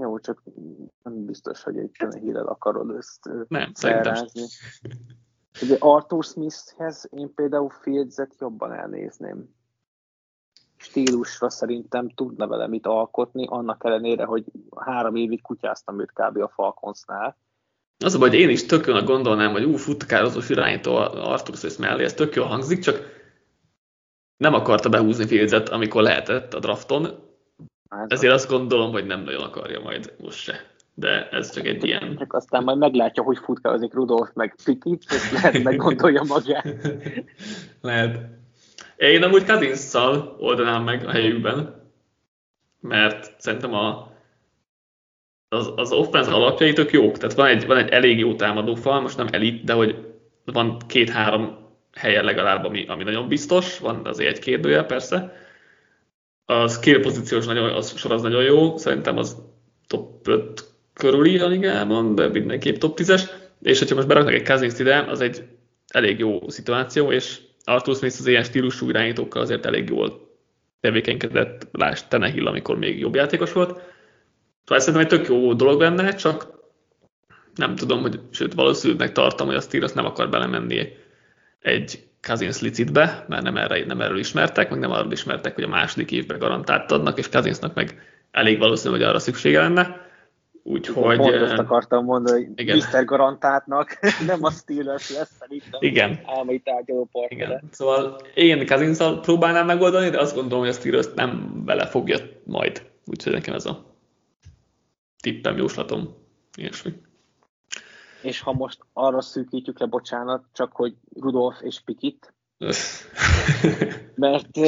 Jó, 0.00 0.18
csak 0.18 0.42
nem 1.02 1.24
biztos, 1.24 1.62
hogy 1.62 1.78
egy 1.78 1.90
Tenehill-el 1.98 2.46
akarod 2.46 2.96
ezt 2.96 3.30
nem, 3.48 3.70
szerintem. 3.74 4.26
Ugye 5.62 5.76
Arthur 5.78 6.24
Smithhez 6.24 7.08
én 7.10 7.34
például 7.34 7.70
Fields-et 7.70 8.34
jobban 8.38 8.72
elnézném 8.72 9.54
stílusra 10.80 11.50
szerintem 11.50 12.08
tudna 12.08 12.46
vele 12.46 12.68
mit 12.68 12.86
alkotni, 12.86 13.46
annak 13.48 13.84
ellenére, 13.84 14.24
hogy 14.24 14.44
három 14.76 15.16
évig 15.16 15.42
kutyáztam 15.42 16.00
őt 16.00 16.12
kb. 16.12 16.36
a 16.36 16.48
Falconsnál. 16.48 17.36
Az 18.04 18.14
a 18.14 18.18
baj, 18.18 18.28
hogy 18.28 18.38
én 18.38 18.48
is 18.48 18.66
tök 18.66 18.86
jónak 18.86 19.06
gondolnám, 19.06 19.52
hogy 19.52 19.64
ú, 19.64 19.76
futkározós 19.76 20.48
irányító 20.48 20.96
Arthur 20.96 21.56
Smith 21.56 21.78
mellé, 21.78 22.04
ez 22.04 22.14
tök 22.14 22.34
jól 22.34 22.46
hangzik, 22.46 22.78
csak 22.78 23.19
nem 24.40 24.54
akarta 24.54 24.88
behúzni 24.88 25.26
Fieldset, 25.26 25.68
amikor 25.68 26.02
lehetett 26.02 26.54
a 26.54 26.58
drafton, 26.58 27.08
ezért 28.06 28.32
azt 28.32 28.48
gondolom, 28.48 28.92
hogy 28.92 29.06
nem 29.06 29.22
nagyon 29.22 29.42
akarja 29.42 29.80
majd 29.80 30.14
most 30.18 30.38
se. 30.38 30.64
De 30.94 31.28
ez 31.28 31.50
csak 31.50 31.66
egy 31.66 31.84
ilyen... 31.84 32.16
Csak 32.18 32.32
aztán 32.32 32.64
majd 32.64 32.78
meglátja, 32.78 33.22
hogy 33.22 33.38
futkározik 33.38 33.94
Rudolf 33.94 34.28
meg 34.34 34.54
Pikit, 34.64 35.04
és 35.08 35.32
lehet 35.32 35.62
meggondolja 35.68 36.22
magát. 36.22 36.76
lehet. 37.80 38.18
Én 38.96 39.22
amúgy 39.22 39.44
cousins 39.44 39.94
oldanám 40.38 40.82
meg 40.82 41.06
a 41.06 41.10
helyükben, 41.10 41.82
mert 42.80 43.40
szerintem 43.40 43.74
a, 43.74 44.12
az, 45.48 45.72
az 45.76 45.92
offense 45.92 46.30
alapjai 46.30 46.72
tök 46.72 46.92
jók. 46.92 47.18
Tehát 47.18 47.36
van 47.36 47.46
egy, 47.46 47.66
van 47.66 47.76
egy 47.76 47.88
elég 47.88 48.18
jó 48.18 48.34
támadó 48.34 48.74
fal, 48.74 49.00
most 49.00 49.16
nem 49.16 49.28
elit, 49.30 49.64
de 49.64 49.72
hogy 49.72 50.14
van 50.44 50.76
két-három 50.86 51.58
helyen 52.00 52.24
legalább, 52.24 52.64
ami, 52.64 52.84
ami 52.86 53.02
nagyon 53.04 53.28
biztos, 53.28 53.78
van 53.78 54.06
azért 54.06 54.36
egy 54.36 54.38
kérdője 54.38 54.82
persze. 54.82 55.32
A 56.44 56.68
skill 56.68 57.00
pozíciós 57.00 57.46
nagyon, 57.46 57.70
az 57.70 57.98
sor 57.98 58.12
az 58.12 58.22
nagyon 58.22 58.42
jó, 58.42 58.76
szerintem 58.76 59.16
az 59.16 59.36
top 59.86 60.28
5 60.28 60.64
körüli 60.92 61.38
a 61.38 61.46
ligában, 61.46 62.14
de 62.14 62.28
mindenképp 62.28 62.76
top 62.76 62.98
10-es. 63.00 63.22
És 63.62 63.78
hogyha 63.78 63.94
most 63.94 64.06
beraknak 64.06 64.34
egy 64.34 64.46
Cousins 64.46 64.78
ide, 64.78 65.04
az 65.08 65.20
egy 65.20 65.42
elég 65.88 66.18
jó 66.18 66.48
szituáció, 66.48 67.12
és 67.12 67.38
Arthur 67.64 67.96
Smith 67.96 68.16
az 68.18 68.26
ilyen 68.26 68.42
stílusú 68.42 68.88
irányítókkal 68.88 69.42
azért 69.42 69.66
elég 69.66 69.88
jól 69.88 70.28
tevékenykedett, 70.80 71.68
lásd 71.72 72.08
Tenehill, 72.08 72.46
amikor 72.46 72.78
még 72.78 72.98
jobb 72.98 73.14
játékos 73.14 73.52
volt. 73.52 73.68
Szóval 74.64 74.84
szerintem 74.84 75.00
egy 75.00 75.18
tök 75.18 75.28
jó 75.28 75.52
dolog 75.54 75.80
lenne, 75.80 76.14
csak 76.14 76.58
nem 77.54 77.74
tudom, 77.74 78.00
hogy 78.00 78.20
sőt 78.30 78.54
valószínűleg 78.54 79.12
tartom, 79.12 79.46
hogy 79.46 79.56
a 79.56 79.60
Steelers 79.60 79.92
nem 79.92 80.04
akar 80.04 80.28
belemenni 80.28 80.88
egy 81.60 82.08
Cousins 82.22 82.60
licitbe, 82.60 83.24
mert 83.28 83.42
nem, 83.42 83.56
erre, 83.56 83.84
nem 83.84 84.00
erről 84.00 84.18
ismertek, 84.18 84.70
meg 84.70 84.78
nem 84.78 84.90
arról 84.90 85.12
ismertek, 85.12 85.54
hogy 85.54 85.64
a 85.64 85.68
második 85.68 86.12
évben 86.12 86.38
garantált 86.38 86.92
adnak, 86.92 87.18
és 87.18 87.28
Cousinsnak 87.28 87.74
meg 87.74 88.02
elég 88.30 88.58
valószínű, 88.58 88.94
hogy 88.94 89.02
arra 89.02 89.18
szüksége 89.18 89.60
lenne. 89.60 90.08
Úgyhogy... 90.62 91.16
Pont 91.16 91.34
azt 91.34 91.58
akartam 91.58 92.04
mondani, 92.04 92.44
hogy 92.44 92.60
igen. 92.60 92.76
Mr. 92.76 93.04
Garantátnak, 93.04 93.98
nem 94.26 94.44
a 94.44 94.50
Steelers 94.50 95.10
lesz 95.10 95.30
szerintem. 95.38 95.80
Igen. 95.80 96.20
Álmai 96.26 96.58
tárgyaló 96.58 97.08
partnere. 97.12 97.44
Igen. 97.44 97.68
Szóval 97.70 98.20
én 98.34 98.66
cousins 98.66 98.98
próbálnám 99.20 99.66
megoldani, 99.66 100.10
de 100.10 100.20
azt 100.20 100.34
gondolom, 100.34 100.58
hogy 100.64 100.74
a 100.74 100.78
Steelers 100.78 101.06
nem 101.14 101.62
vele 101.64 101.86
fogja 101.86 102.18
majd. 102.44 102.82
Úgyhogy 103.06 103.32
nekem 103.32 103.54
ez 103.54 103.66
a 103.66 103.84
tippem, 105.22 105.56
jóslatom, 105.56 106.14
ilyesmi. 106.56 106.92
És 108.22 108.40
ha 108.40 108.52
most 108.52 108.78
arra 108.92 109.20
szűkítjük 109.20 109.78
le, 109.78 109.86
bocsánat, 109.86 110.44
csak 110.52 110.72
hogy 110.72 110.94
Rudolf 111.20 111.60
és 111.60 111.80
Pikit, 111.84 112.34
mert... 114.14 114.58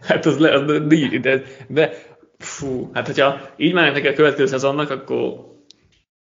hát 0.00 0.26
az, 0.26 0.38
le, 0.38 0.52
az 0.52 0.64
de, 0.64 1.18
de, 1.18 1.42
de 1.68 1.92
fú, 2.38 2.90
hát 2.92 3.06
hogyha 3.06 3.36
így 3.56 3.72
mennek 3.72 4.04
a 4.04 4.12
következő 4.12 4.46
szezonnak, 4.46 4.90
akkor 4.90 5.52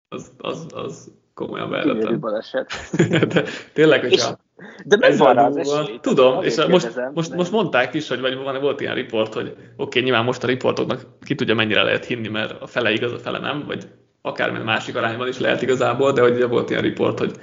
az, 0.08 0.32
az, 0.38 0.66
az 0.74 1.12
komolyan 1.34 1.70
bejelöttem. 1.70 2.20
baleset. 2.20 2.72
de 3.34 3.44
tényleg, 3.74 4.02
hogyha 4.02 4.38
de 4.86 4.98
meg 4.98 5.18
van 5.18 5.38
az 5.38 5.58
esély, 5.58 6.00
Tudom, 6.02 6.44
és 6.44 6.56
most, 6.56 6.70
kérdezem, 6.70 7.12
most, 7.14 7.34
most, 7.34 7.52
mondták 7.52 7.94
is, 7.94 8.08
hogy 8.08 8.20
vagy 8.20 8.36
van, 8.36 8.62
volt 8.62 8.82
ilyen 8.82 8.96
riport, 8.96 9.34
hogy 9.34 9.48
oké, 9.48 9.64
okay, 9.78 10.02
nyilván 10.02 10.24
most 10.24 10.44
a 10.44 10.48
riportoknak 10.48 11.06
ki 11.22 11.36
tudja 11.36 11.56
mennyire 11.56 11.84
lehet 11.84 12.06
hinni, 12.06 12.28
mert 12.28 12.62
a 12.62 12.68
fele 12.68 12.92
igaz, 12.92 13.12
a 13.12 13.20
fele 13.20 13.40
nem, 13.40 13.64
vagy 13.66 13.88
akármilyen 14.26 14.66
másik 14.66 14.96
arányban 14.96 15.28
is 15.28 15.40
lehet 15.40 15.62
igazából, 15.62 16.12
de 16.12 16.22
hogy 16.22 16.48
volt 16.48 16.70
ilyen 16.70 16.82
riport, 16.82 17.20
hogy 17.20 17.36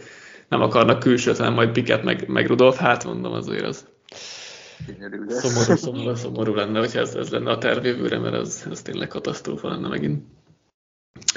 nem 0.48 0.60
akarnak 0.62 0.98
külsőt, 0.98 1.36
hanem 1.36 1.52
majd 1.52 1.70
Piket 1.70 2.02
meg, 2.02 2.28
meg 2.28 2.46
Rudolf, 2.46 2.76
hát 2.76 3.04
mondom 3.04 3.32
azért 3.32 3.64
az 3.64 3.86
szomorú, 5.28 5.76
szomorú, 5.76 6.14
szomorú 6.14 6.54
lenne, 6.54 6.78
hogyha 6.78 7.00
ez, 7.00 7.14
ez 7.14 7.30
lenne 7.30 7.50
a 7.50 7.58
tervévőre, 7.58 8.18
mert 8.18 8.34
ez, 8.34 8.66
ez 8.70 8.82
tényleg 8.82 9.08
katasztrófa 9.08 9.68
lenne 9.68 9.88
megint. 9.88 10.24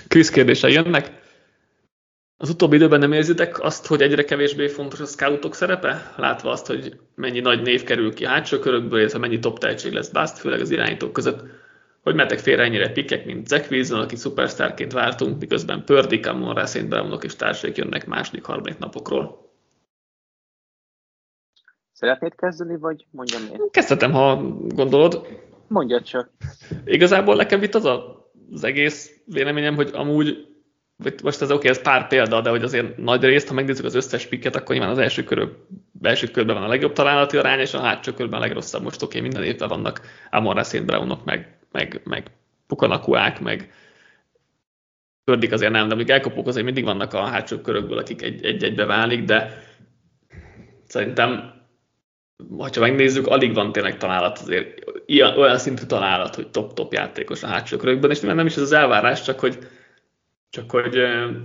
Krisz 0.08 0.30
kérdései 0.30 0.74
jönnek. 0.74 1.24
Az 2.38 2.50
utóbbi 2.50 2.76
időben 2.76 3.00
nem 3.00 3.12
érzitek 3.12 3.64
azt, 3.64 3.86
hogy 3.86 4.02
egyre 4.02 4.24
kevésbé 4.24 4.68
fontos 4.68 5.00
a 5.00 5.06
scoutok 5.06 5.56
szerepe? 5.56 6.14
Látva 6.18 6.52
azt, 6.52 6.68
hogy 6.68 7.00
mennyi 7.16 7.40
nagy 7.40 7.62
név 7.62 7.84
kerül 7.84 8.14
ki 8.14 8.26
hátsó 8.26 8.60
körökből, 8.60 9.00
illetve 9.00 9.20
mennyi 9.20 9.40
top 9.40 9.60
tehetség 9.60 9.94
lesz 9.94 10.10
Bast, 10.10 10.38
főleg 10.38 10.60
az 10.60 10.72
irányítók 10.72 11.14
között. 11.14 11.44
Hogy 12.06 12.16
metek 12.16 12.40
félre 12.40 12.64
ennyire 12.64 12.92
pikek, 12.92 13.26
mint 13.26 13.48
Zach 13.48 13.72
Wilson, 13.72 14.00
aki 14.00 14.16
szupersztárként 14.16 14.94
vártunk, 14.94 15.40
miközben 15.40 15.84
Pördi, 15.86 16.20
Camon, 16.20 16.54
Racine 16.54 16.88
Brownok 16.88 17.24
és 17.24 17.36
társaik 17.36 17.78
jönnek 17.78 18.06
második, 18.06 18.44
harmadik 18.44 18.78
napokról. 18.78 19.52
Szeretnéd 21.92 22.36
kezdeni, 22.36 22.78
vagy 22.78 23.06
mondjam 23.12 23.42
én? 23.52 23.70
Kezdhetem, 23.72 24.12
ha 24.12 24.36
gondolod. 24.68 25.28
Mondja 25.68 26.02
csak. 26.02 26.30
Igazából 26.86 27.36
nekem 27.36 27.64
itt 27.64 27.76
az 27.76 27.86
a, 27.86 28.30
az 28.52 28.64
egész 28.64 29.22
véleményem, 29.26 29.76
hogy 29.76 29.90
amúgy 29.94 30.48
most 31.24 31.42
ez 31.42 31.42
oké, 31.42 31.54
okay, 31.54 31.70
ez 31.70 31.82
pár 31.82 32.08
példa, 32.08 32.42
de 32.42 32.50
hogy 32.50 32.64
azért 32.64 32.98
nagy 32.98 33.24
részt, 33.24 33.48
ha 33.48 33.54
megnézzük 33.54 33.86
az 33.86 33.96
összes 33.96 34.26
piket, 34.28 34.56
akkor 34.56 34.76
nyilván 34.76 34.94
az 34.94 34.98
első, 34.98 35.24
körül, 35.24 35.68
első 36.02 36.28
körben 36.28 36.56
van 36.56 36.64
a 36.64 36.68
legjobb 36.68 36.94
találati 36.94 37.38
arány, 37.38 37.60
és 37.60 37.74
a 37.74 37.80
hátsó 37.80 38.14
körben 38.14 38.40
a 38.40 38.44
legrosszabb. 38.44 38.84
Most 38.84 39.02
oké, 39.02 39.18
okay, 39.18 39.30
minden 39.30 39.50
évben 39.50 39.68
vannak 39.68 40.02
Amon 40.30 40.56
Racine 40.56 40.86
Brownok, 40.86 41.26
meg, 41.26 41.55
meg, 41.76 42.02
meg 42.04 42.32
Pukanakuák, 42.68 43.40
meg 43.40 43.74
Pördik 45.24 45.52
azért 45.52 45.72
nem, 45.72 45.88
de 45.88 45.96
még 45.96 46.10
elkapók 46.10 46.48
azért 46.48 46.66
mindig 46.66 46.84
vannak 46.84 47.14
a 47.14 47.26
hátsó 47.26 47.58
körökből, 47.58 47.98
akik 47.98 48.22
egy-egybe 48.22 48.86
válik, 48.86 49.24
de 49.24 49.64
szerintem 50.88 51.54
ha 52.58 52.80
megnézzük, 52.80 53.28
alig 53.28 53.54
van 53.54 53.72
tényleg 53.72 53.98
találat 53.98 54.38
azért, 54.38 54.84
ilyen, 55.06 55.38
olyan 55.38 55.58
szintű 55.58 55.86
találat, 55.86 56.36
hogy 56.36 56.50
top-top 56.50 56.94
játékos 56.94 57.44
a 57.44 57.48
hátsó 57.48 57.78
körökben, 57.78 58.12
és 58.12 58.20
nem 58.20 58.46
is 58.46 58.56
ez 58.56 58.62
az 58.62 58.72
elvárás, 58.72 59.24
csak 59.24 59.40
hogy 59.40 59.58
csak 60.50 60.72
hogy 60.72 60.98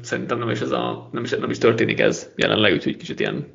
szerintem 0.03 0.39
nem 0.39 0.51
is, 0.51 0.61
ez 0.61 0.71
a, 0.71 1.09
nem, 1.13 1.25
is, 1.25 1.31
nem 1.31 1.51
is 1.51 1.59
történik 1.59 2.01
ez 2.01 2.33
jelenleg, 2.37 2.73
úgyhogy 2.73 2.97
kicsit 2.97 3.21
ilyen 3.21 3.47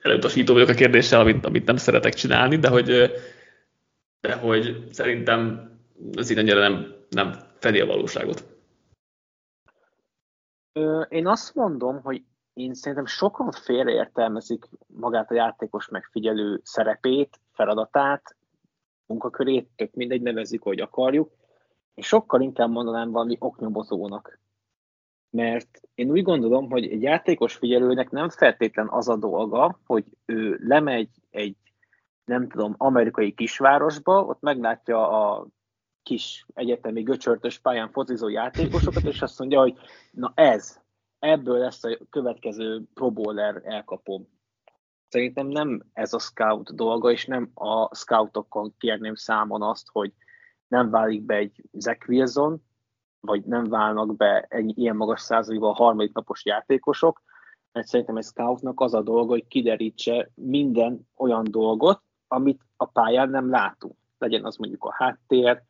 elutasító 0.00 0.52
vagyok 0.52 0.68
a 0.68 0.74
kérdéssel, 0.74 1.20
amit, 1.20 1.46
amit 1.46 1.66
nem 1.66 1.76
szeretek 1.76 2.14
csinálni, 2.14 2.56
de 2.56 2.68
hogy, 2.68 3.12
de 4.20 4.34
hogy 4.34 4.88
szerintem 4.90 5.70
ez 6.12 6.30
így 6.30 6.38
annyira 6.38 6.60
nem, 6.68 6.94
nem 7.08 7.32
fedi 7.58 7.80
a 7.80 7.86
valóságot. 7.86 8.56
Én 11.08 11.26
azt 11.26 11.54
mondom, 11.54 12.00
hogy 12.02 12.22
én 12.52 12.74
szerintem 12.74 13.06
sokan 13.06 13.50
félreértelmezik 13.50 14.68
magát 14.86 15.30
a 15.30 15.34
játékos 15.34 15.88
megfigyelő 15.88 16.60
szerepét, 16.62 17.40
feladatát, 17.52 18.36
munkakörét, 19.06 19.68
tök 19.76 19.94
mindegy, 19.94 20.22
nevezzük, 20.22 20.62
hogy 20.62 20.80
akarjuk. 20.80 21.30
Én 21.94 22.04
sokkal 22.04 22.40
inkább 22.40 22.70
mondanám 22.70 23.10
valami 23.10 23.36
oknyomozónak. 23.38 24.40
Mert 25.30 25.80
én 25.94 26.10
úgy 26.10 26.22
gondolom, 26.22 26.70
hogy 26.70 26.84
egy 26.84 27.02
játékos 27.02 27.54
figyelőnek 27.54 28.10
nem 28.10 28.28
feltétlen 28.28 28.88
az 28.88 29.08
a 29.08 29.16
dolga, 29.16 29.80
hogy 29.86 30.04
ő 30.24 30.60
lemegy 30.62 31.08
egy, 31.30 31.56
nem 32.28 32.48
tudom, 32.48 32.74
amerikai 32.76 33.34
kisvárosba, 33.34 34.24
ott 34.24 34.40
meglátja 34.40 35.08
a 35.08 35.46
kis 36.02 36.46
egyetemi 36.54 37.02
göcsörtös 37.02 37.58
pályán 37.58 37.90
focizó 37.90 38.28
játékosokat, 38.28 39.02
és 39.02 39.22
azt 39.22 39.38
mondja, 39.38 39.60
hogy 39.60 39.78
na 40.10 40.32
ez, 40.34 40.80
ebből 41.18 41.58
lesz 41.58 41.84
a 41.84 41.98
következő 42.10 42.82
Pro 42.94 43.10
Bowler 43.10 43.60
elkapom. 43.64 44.28
Szerintem 45.08 45.46
nem 45.46 45.82
ez 45.92 46.12
a 46.12 46.18
scout 46.18 46.74
dolga, 46.74 47.10
és 47.10 47.26
nem 47.26 47.50
a 47.54 47.94
scoutokon 47.94 48.74
kérném 48.78 49.14
számon 49.14 49.62
azt, 49.62 49.88
hogy 49.92 50.12
nem 50.68 50.90
válik 50.90 51.22
be 51.22 51.34
egy 51.34 51.62
Zach 51.72 52.08
Wilson, 52.08 52.62
vagy 53.20 53.44
nem 53.44 53.64
válnak 53.64 54.16
be 54.16 54.46
egy 54.48 54.78
ilyen 54.78 54.96
magas 54.96 55.20
százalékban 55.20 55.70
a 55.70 55.74
harmadik 55.74 56.14
napos 56.14 56.44
játékosok, 56.44 57.22
mert 57.72 57.86
szerintem 57.86 58.16
egy 58.16 58.24
scoutnak 58.24 58.80
az 58.80 58.94
a 58.94 59.02
dolga, 59.02 59.30
hogy 59.30 59.46
kiderítse 59.46 60.30
minden 60.34 61.08
olyan 61.16 61.44
dolgot, 61.50 62.02
amit 62.28 62.60
a 62.76 62.84
pályán 62.84 63.28
nem 63.30 63.50
látunk. 63.50 63.94
Legyen 64.18 64.44
az 64.44 64.56
mondjuk 64.56 64.84
a 64.84 64.94
háttér, 64.94 65.62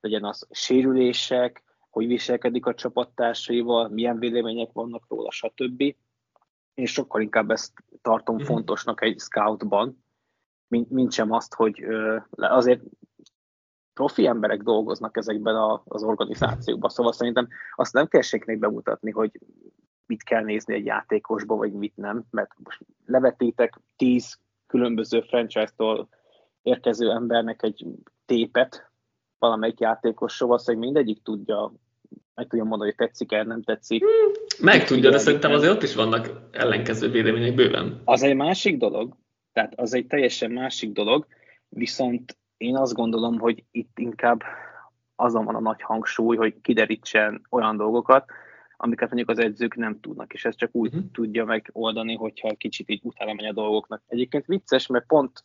legyen 0.00 0.24
az 0.24 0.46
sérülések, 0.50 1.62
hogy 1.90 2.06
viselkedik 2.06 2.66
a 2.66 2.74
csapattársaival, 2.74 3.88
milyen 3.88 4.18
vélemények 4.18 4.72
vannak 4.72 5.04
róla, 5.08 5.30
stb. 5.30 5.80
Én 6.74 6.86
sokkal 6.86 7.20
inkább 7.20 7.50
ezt 7.50 7.72
tartom 8.02 8.34
mm-hmm. 8.34 8.44
fontosnak 8.44 9.02
egy 9.02 9.18
scoutban, 9.18 10.04
mint, 10.68 10.90
mint 10.90 11.12
sem 11.12 11.32
azt, 11.32 11.54
hogy 11.54 11.84
azért 12.36 12.82
profi 13.92 14.26
emberek 14.26 14.62
dolgoznak 14.62 15.16
ezekben 15.16 15.56
a, 15.56 15.82
az 15.84 16.02
organizációkban, 16.02 16.90
szóval 16.90 17.12
szerintem 17.12 17.48
azt 17.74 17.92
nem 17.92 18.06
kell 18.06 18.20
senkinek 18.20 18.58
bemutatni, 18.58 19.10
hogy 19.10 19.40
mit 20.06 20.22
kell 20.22 20.42
nézni 20.42 20.74
egy 20.74 20.84
játékosba, 20.84 21.56
vagy 21.56 21.72
mit 21.72 21.96
nem, 21.96 22.24
mert 22.30 22.54
most 22.64 22.80
levetítek 23.06 23.80
tíz 23.96 24.38
különböző 24.74 25.20
franchise-tól 25.20 26.08
érkező 26.62 27.10
embernek 27.10 27.62
egy 27.62 27.84
tépet 28.26 28.90
valamelyik 29.38 29.80
játékosról, 29.80 30.48
valószínűleg 30.48 30.86
mindegyik 30.86 31.22
tudja 31.22 31.72
meg 32.34 32.46
tudja 32.46 32.64
mondani, 32.64 32.90
hogy 32.96 33.06
tetszik-e, 33.06 33.42
nem 33.42 33.62
tetszik. 33.62 34.02
Hmm, 34.04 34.32
meg 34.58 34.84
tudja, 34.84 35.10
de 35.10 35.18
szerintem 35.18 35.52
azért 35.52 35.72
ott 35.72 35.82
is 35.82 35.94
vannak 35.94 36.30
ellenkező 36.50 37.10
vélemények 37.10 37.54
bőven. 37.54 38.00
Az 38.04 38.22
egy 38.22 38.36
másik 38.36 38.76
dolog, 38.76 39.16
tehát 39.52 39.72
az 39.76 39.94
egy 39.94 40.06
teljesen 40.06 40.50
másik 40.50 40.92
dolog, 40.92 41.26
viszont 41.68 42.36
én 42.56 42.76
azt 42.76 42.94
gondolom, 42.94 43.38
hogy 43.38 43.64
itt 43.70 43.98
inkább 43.98 44.42
azon 45.16 45.44
van 45.44 45.54
a 45.54 45.60
nagy 45.60 45.82
hangsúly, 45.82 46.36
hogy 46.36 46.54
kiderítsen 46.62 47.46
olyan 47.50 47.76
dolgokat, 47.76 48.24
amiket 48.76 49.08
mondjuk 49.08 49.28
az 49.28 49.38
edzők 49.38 49.74
nem 49.74 50.00
tudnak, 50.00 50.32
és 50.32 50.44
ezt 50.44 50.58
csak 50.58 50.74
úgy 50.74 50.94
uh-huh. 50.94 51.10
tudja 51.12 51.44
megoldani, 51.44 52.16
hogyha 52.16 52.56
kicsit 52.56 52.88
így 52.88 53.00
utána 53.02 53.32
megy 53.32 53.44
a 53.46 53.52
dolgoknak. 53.52 54.02
Egyébként 54.06 54.46
vicces, 54.46 54.86
mert 54.86 55.06
pont 55.06 55.44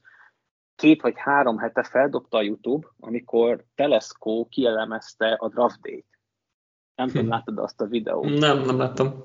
két 0.75 1.01
vagy 1.01 1.13
három 1.17 1.57
hete 1.57 1.83
feldobta 1.83 2.37
a 2.37 2.41
YouTube, 2.41 2.87
amikor 2.99 3.63
Telesco 3.75 4.45
kielemezte 4.45 5.33
a 5.33 5.49
draft 5.49 5.81
date. 5.81 6.07
Nem 6.95 7.07
tudom, 7.07 7.23
hm. 7.23 7.29
láttad 7.29 7.57
azt 7.57 7.81
a 7.81 7.85
videót? 7.85 8.39
Nem, 8.39 8.59
nem 8.59 8.77
láttam. 8.77 9.23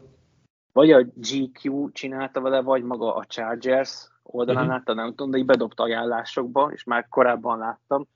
Vagy 0.73 0.91
a 0.91 1.03
GQ 1.15 1.91
csinálta 1.93 2.41
vele, 2.41 2.61
vagy 2.61 2.83
maga 2.83 3.15
a 3.15 3.25
Chargers 3.25 4.09
oldalán 4.23 4.63
uh-huh. 4.63 4.79
láttam, 4.79 4.97
nem 4.97 5.09
tudom, 5.09 5.31
de 5.31 5.39
így 5.39 5.45
bedobta 5.45 5.83
ajánlásokba, 5.83 6.71
és 6.73 6.85
már 6.85 7.09
korábban 7.09 7.59
láttam. 7.59 8.09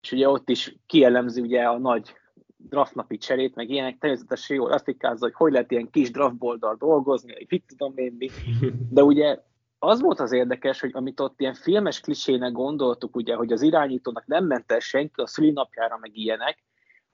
És 0.00 0.12
ugye 0.12 0.28
ott 0.28 0.48
is 0.48 0.76
kielemzi 0.86 1.40
ugye 1.40 1.62
a 1.62 1.78
nagy 1.78 2.14
draftnapi 2.68 3.18
cserét, 3.18 3.54
meg 3.54 3.70
ilyenek, 3.70 3.98
természetesen 3.98 4.56
jól 4.56 4.72
azt 4.72 4.88
ikázza, 4.88 5.24
hogy 5.24 5.34
hogy 5.34 5.52
lehet 5.52 5.70
ilyen 5.70 5.90
kis 5.90 6.10
draftboldal 6.10 6.76
dolgozni, 6.78 7.32
hogy 7.32 7.46
mit 7.48 7.64
tudom 7.66 7.92
én 7.96 8.14
mi. 8.18 8.30
De 8.90 9.02
ugye 9.02 9.38
az 9.78 10.00
volt 10.00 10.20
az 10.20 10.32
érdekes, 10.32 10.80
hogy 10.80 10.90
amit 10.94 11.20
ott 11.20 11.40
ilyen 11.40 11.54
filmes 11.54 12.00
klisének 12.00 12.52
gondoltuk, 12.52 13.16
ugye, 13.16 13.34
hogy 13.34 13.52
az 13.52 13.62
irányítónak 13.62 14.26
nem 14.26 14.46
ment 14.46 14.72
el 14.72 14.78
senki 14.78 15.20
a 15.20 15.26
szülinapjára, 15.26 15.98
meg 16.00 16.16
ilyenek, 16.16 16.64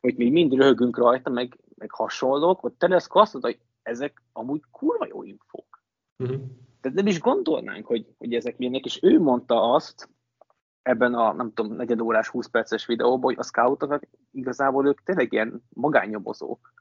hogy 0.00 0.16
mi 0.16 0.30
mind 0.30 0.54
röhögünk 0.54 0.96
rajta, 0.96 1.30
meg, 1.30 1.58
meg 1.74 1.90
hasonlók, 1.90 2.64
ott 2.64 2.78
Teleszko 2.78 3.18
azt 3.18 3.32
mondta, 3.32 3.50
hogy 3.50 3.61
ezek 3.82 4.22
amúgy 4.32 4.61
kurva 4.70 5.06
jó 5.08 5.22
infók. 5.22 5.82
Uh-huh. 6.18 6.40
Tehát 6.80 6.96
nem 6.96 7.06
is 7.06 7.20
gondolnánk, 7.20 7.87
hogy, 7.87 8.06
hogy 8.18 8.34
ezek 8.34 8.56
milyenek, 8.58 8.84
és 8.84 8.98
ő 9.02 9.20
mondta 9.20 9.72
azt 9.72 10.08
ebben 10.82 11.14
a, 11.14 11.32
nem 11.32 11.52
tudom, 11.54 11.76
negyed 11.76 12.00
órás, 12.00 12.28
20 12.28 12.48
perces 12.48 12.86
videóban, 12.86 13.20
hogy 13.20 13.36
a 13.38 13.42
scoutok 13.42 14.00
igazából 14.30 14.86
ők 14.86 15.02
tényleg 15.02 15.32
ilyen 15.32 15.62
magányobozók. 15.68 16.72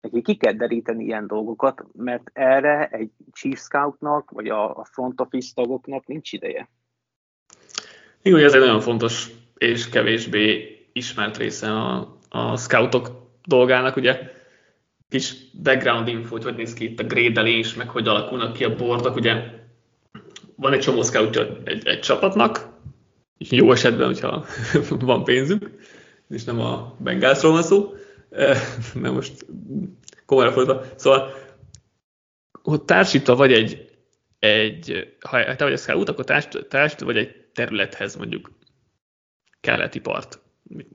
Neki 0.00 0.22
ki 0.22 0.36
kell 0.36 0.52
deríteni 0.52 1.04
ilyen 1.04 1.26
dolgokat, 1.26 1.84
mert 1.92 2.30
erre 2.32 2.88
egy 2.88 3.10
chief 3.32 3.60
scoutnak, 3.60 4.30
vagy 4.30 4.48
a 4.48 4.86
front 4.90 5.20
office 5.20 5.52
tagoknak 5.54 6.06
nincs 6.06 6.32
ideje. 6.32 6.70
Igen, 8.22 8.44
ez 8.44 8.54
egy 8.54 8.60
nagyon 8.60 8.80
fontos 8.80 9.30
és 9.56 9.88
kevésbé 9.88 10.78
ismert 10.92 11.36
része 11.36 11.72
a, 11.72 12.18
a 12.28 12.56
scoutok 12.56 13.08
dolgának, 13.44 13.96
ugye 13.96 14.18
kis 15.08 15.34
background 15.62 16.08
info, 16.08 16.30
hogy 16.30 16.44
hogy 16.44 16.54
néz 16.54 16.72
ki 16.72 16.84
itt 16.84 17.00
a 17.00 17.04
grédelés, 17.04 17.74
meg 17.74 17.88
hogy 17.88 18.08
alakulnak 18.08 18.52
ki 18.52 18.64
a 18.64 18.76
bordok, 18.76 19.16
ugye 19.16 19.34
van 20.56 20.72
egy 20.72 20.80
csomó 20.80 21.02
scoutja 21.02 21.46
egy, 21.64 21.86
egy 21.86 22.00
csapatnak, 22.00 22.69
jó 23.48 23.72
esetben, 23.72 24.06
hogyha 24.06 24.44
van 24.88 25.24
pénzük, 25.24 25.70
és 26.28 26.44
nem 26.44 26.60
a 26.60 26.96
Bengalsról 26.98 27.52
van 27.52 27.62
szó, 27.62 27.94
mert 28.94 29.14
most 29.14 29.46
komolyra 30.26 30.52
fordítva. 30.52 30.82
Szóval, 30.96 31.32
hogy 32.62 32.82
társítva 32.82 33.36
vagy 33.36 33.52
egy, 33.52 33.90
egy 34.38 35.14
ha 35.20 35.56
te 35.56 35.64
vagy 35.64 35.72
a 35.72 35.76
scout, 35.76 36.08
akkor 36.08 36.24
társ, 36.24 36.48
társ 36.68 36.94
vagy 36.98 37.16
egy 37.16 37.34
területhez 37.52 38.16
mondjuk 38.16 38.50
keleti 39.60 40.00
part. 40.00 40.40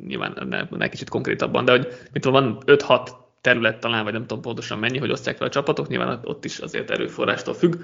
Nyilván 0.08 0.48
ne, 0.48 0.68
ne 0.78 0.90
kicsit 0.90 1.10
konkrétabban, 1.10 1.66
de 1.66 1.72
hogy 1.72 1.88
mint 2.12 2.26
van 2.26 2.64
5-6 2.66 3.10
terület 3.42 3.80
talán, 3.80 4.04
vagy 4.04 4.14
nem 4.14 4.22
tudom 4.22 4.42
pontosan 4.42 4.80
mennyi, 4.80 4.98
hogy 4.98 5.12
osztják 5.12 5.38
fel 5.38 5.48
a 5.48 5.50
csapatok, 5.50 5.88
nyilván 5.88 6.20
ott 6.24 6.46
is 6.46 6.60
azért 6.60 6.92
erőforrástól 6.92 7.54
függ, 7.54 7.76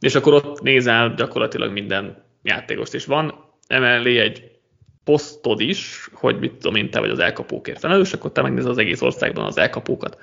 és 0.00 0.14
akkor 0.14 0.32
ott 0.32 0.60
nézel 0.60 1.14
gyakorlatilag 1.14 1.72
minden 1.72 2.24
játékost, 2.42 2.94
és 2.94 3.04
van 3.04 3.53
emellé 3.66 4.18
egy 4.18 4.50
posztod 5.04 5.60
is, 5.60 6.08
hogy 6.12 6.38
mit 6.38 6.52
tudom 6.52 6.74
én, 6.74 6.90
te 6.90 7.00
vagy 7.00 7.10
az 7.10 7.18
elkapókért 7.18 7.78
felelős, 7.78 8.12
akkor 8.12 8.32
te 8.32 8.42
megnézed 8.42 8.70
az 8.70 8.78
egész 8.78 9.02
országban 9.02 9.44
az 9.44 9.58
elkapókat. 9.58 10.18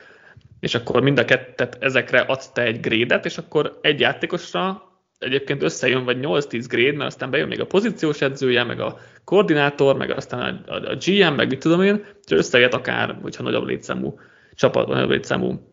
És 0.59 0.75
akkor 0.75 1.01
mind 1.01 1.19
a 1.19 1.25
kettet 1.25 1.77
ezekre 1.79 2.19
adsz 2.19 2.51
te 2.51 2.61
egy 2.61 2.79
grédet, 2.79 3.25
és 3.25 3.37
akkor 3.37 3.79
egy 3.81 3.99
játékosra 3.99 4.91
egyébként 5.19 5.63
összejön 5.63 6.03
vagy 6.03 6.17
8-10 6.21 6.65
gréd, 6.67 6.95
mert 6.95 7.09
aztán 7.09 7.29
bejön 7.29 7.47
még 7.47 7.59
a 7.59 7.65
pozíciós 7.65 8.21
edzője, 8.21 8.63
meg 8.63 8.79
a 8.79 8.99
koordinátor, 9.23 9.97
meg 9.97 10.11
aztán 10.11 10.63
a, 10.67 10.73
a 10.73 10.95
GM, 11.05 11.33
meg 11.33 11.49
mit 11.49 11.59
tudom 11.59 11.81
én, 11.81 12.05
és 12.25 12.31
összejött 12.31 12.73
akár, 12.73 13.17
hogyha 13.21 13.43
nagyobb 13.43 13.67
létszámú 13.67 14.19
csapat, 14.55 14.87
nagyobb 14.87 15.09
létszámú 15.09 15.71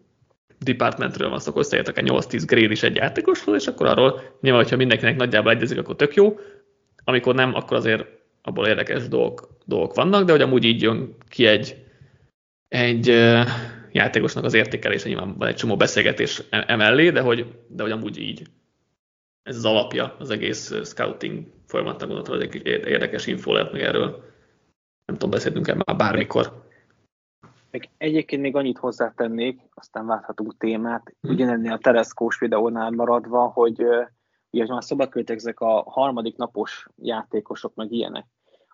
departmentről 0.59 1.29
van 1.29 1.39
szó, 1.39 1.51
akkor 1.51 1.63
összejött 1.63 1.89
akár 1.89 2.05
8-10 2.07 2.43
gréd 2.47 2.71
is 2.71 2.83
egy 2.83 2.97
játékoshoz, 2.97 3.55
és 3.55 3.67
akkor 3.67 3.87
arról 3.87 4.21
nyilván, 4.41 4.63
hogyha 4.63 4.77
mindenkinek 4.77 5.17
nagyjából 5.17 5.53
egyezik, 5.53 5.79
akkor 5.79 5.97
tök 5.97 6.15
jó, 6.15 6.39
amikor 7.09 7.35
nem, 7.35 7.55
akkor 7.55 7.77
azért 7.77 8.07
abból 8.43 8.67
érdekes 8.67 9.09
dolgok, 9.09 9.49
dolgok 9.65 9.95
vannak, 9.95 10.25
de 10.25 10.33
hogy 10.33 10.41
amúgy 10.41 10.65
így 10.65 10.83
jön 10.83 11.15
ki 11.29 11.47
egy, 11.47 11.87
egy 12.69 13.07
játékosnak 13.93 14.45
az 14.45 14.55
értékelése, 14.55 15.09
nyilván 15.09 15.37
van 15.39 15.49
egy 15.49 15.55
csomó 15.55 15.77
beszélgetés 15.77 16.43
e-, 16.51 16.65
emellé, 16.67 17.11
de 17.11 17.21
hogy, 17.21 17.55
de 17.69 17.83
hogy 17.83 17.93
amúgy 17.93 18.19
így 18.19 18.43
ez 19.43 19.57
az 19.57 19.65
alapja 19.65 20.17
az 20.19 20.31
egész 20.31 20.85
scouting 20.85 21.47
folyamatnak, 21.67 22.09
gondoltam, 22.09 22.35
hogy 22.37 22.67
egy 22.67 22.67
érdekes 22.67 23.27
info 23.27 23.53
lehet 23.53 23.73
még 23.73 23.83
erről. 23.83 24.11
Nem 25.05 25.17
tudom, 25.17 25.31
beszéltünk 25.31 25.69
el 25.69 25.83
már 25.85 25.97
bármikor. 25.97 26.67
Meg 27.71 27.89
egyébként 27.99 28.43
még 28.43 28.57
annyit 28.57 28.79
hozzátennék, 28.79 29.61
aztán 29.75 30.07
válthatunk 30.07 30.57
témát, 30.57 31.15
hmm. 31.21 31.31
ugyanennél 31.31 31.73
a 31.73 31.79
Tereszkós 31.79 32.39
videónál 32.39 32.91
maradva, 32.91 33.47
hogy 33.47 33.85
ugye 34.51 34.67
már 34.67 34.83
ezek 35.25 35.61
a 35.61 35.83
harmadik 35.83 36.37
napos 36.37 36.89
játékosok, 36.97 37.75
meg 37.75 37.93
ilyenek. 37.93 38.27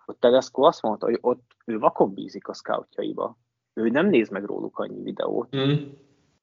Ott 0.06 0.20
Tedesco 0.20 0.62
azt 0.62 0.82
mondta, 0.82 1.06
hogy 1.06 1.18
ott 1.20 1.56
ő 1.64 1.78
vakon 1.78 2.14
bízik 2.14 2.48
a 2.48 2.54
scoutjaiba. 2.54 3.38
Ő 3.74 3.88
nem 3.88 4.06
néz 4.06 4.28
meg 4.28 4.44
róluk 4.44 4.78
annyi 4.78 5.02
videót. 5.02 5.56
Mm. 5.56 5.72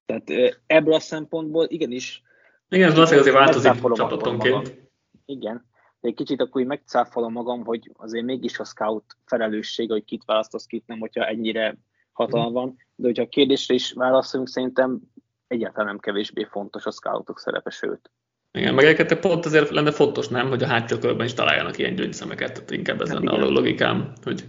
Tehát 0.05 0.59
ebből 0.65 0.93
a 0.93 0.99
szempontból 0.99 1.65
igenis... 1.67 2.23
Igen, 2.69 2.87
ez 2.87 2.93
valószínűleg 2.93 3.27
azért 3.27 3.45
változik 3.45 3.93
csapatonként. 3.93 4.89
Igen, 5.25 5.65
de 5.99 6.07
egy 6.07 6.13
kicsit 6.13 6.41
akkor 6.41 6.63
megcáfolom 6.63 7.31
magam, 7.31 7.65
hogy 7.65 7.91
azért 7.93 8.25
mégis 8.25 8.59
a 8.59 8.63
scout 8.63 9.17
felelőssége, 9.25 9.93
hogy 9.93 10.03
kit 10.03 10.25
választasz, 10.25 10.65
kit 10.65 10.87
nem, 10.87 10.99
hogyha 10.99 11.25
ennyire 11.25 11.77
hatalma 12.11 12.49
mm. 12.49 12.53
van. 12.53 12.75
De 12.95 13.07
hogyha 13.07 13.23
a 13.23 13.29
kérdésre 13.29 13.73
is 13.73 13.91
válaszolunk, 13.91 14.49
szerintem 14.49 15.01
egyáltalán 15.47 15.87
nem 15.87 15.99
kevésbé 15.99 16.43
fontos 16.43 16.85
a 16.85 16.91
scoutok 16.91 17.39
szerepe, 17.39 17.69
sőt. 17.69 18.11
Igen, 18.53 18.73
meg 18.73 18.85
egyébként 18.85 19.19
pont 19.19 19.45
azért 19.45 19.69
lenne 19.69 19.91
fontos, 19.91 20.27
nem, 20.27 20.49
hogy 20.49 20.63
a 20.63 20.67
hátsó 20.67 20.97
körben 20.97 21.25
is 21.25 21.33
találjanak 21.33 21.77
ilyen 21.77 21.95
gyöngyszemeket, 21.95 22.53
tehát 22.53 22.71
inkább 22.71 23.01
ez 23.01 23.09
hát 23.09 23.17
lenne 23.17 23.31
igen. 23.31 23.43
a 23.43 23.51
logikám, 23.51 24.13
hogy 24.23 24.43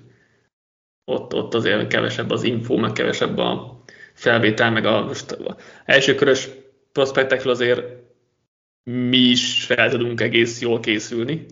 ott, 1.04 1.34
ott 1.34 1.54
azért 1.54 1.86
kevesebb 1.86 2.30
az 2.30 2.42
info, 2.42 2.76
meg 2.76 2.92
kevesebb 2.92 3.38
a 3.38 3.82
felvétel, 4.14 4.70
meg 4.70 4.84
a 4.84 5.04
most 5.04 5.30
a 5.30 5.56
első 5.84 6.14
körös 6.14 6.48
prospektekről 6.92 7.52
azért 7.52 7.82
mi 8.82 9.16
is 9.16 9.64
fel 9.64 9.90
tudunk 9.90 10.20
egész 10.20 10.60
jól 10.60 10.80
készülni. 10.80 11.46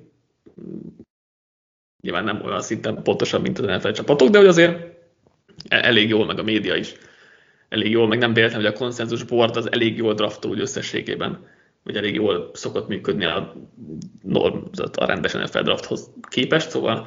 Nyilván 2.02 2.24
nem 2.24 2.42
olyan 2.44 2.60
szinten 2.60 3.02
pontosabb, 3.02 3.42
mint 3.42 3.58
az 3.58 3.66
NFL 3.66 3.90
csapatok, 3.90 4.28
de 4.28 4.38
hogy 4.38 4.46
azért 4.46 4.72
e- 5.68 5.84
elég 5.84 6.08
jól, 6.08 6.26
meg 6.26 6.38
a 6.38 6.42
média 6.42 6.74
is 6.74 6.94
elég 7.68 7.90
jól, 7.90 8.06
meg 8.06 8.18
nem 8.18 8.32
véletlen, 8.32 8.60
hogy 8.60 8.72
a 8.74 8.78
konszenzus 8.78 9.22
board 9.22 9.56
az 9.56 9.72
elég 9.72 9.96
jól 9.96 10.14
draftol 10.14 10.50
úgy 10.50 10.60
összességében 10.60 11.46
hogy 11.84 11.96
elég 11.96 12.14
jól 12.14 12.50
szokott 12.52 12.88
működni 12.88 13.24
a, 13.24 13.54
norm, 14.22 14.58
a 14.94 15.04
rendes 15.04 15.32
NFL 15.32 15.60
drafthoz 15.60 16.10
képest, 16.28 16.70
szóval 16.70 17.06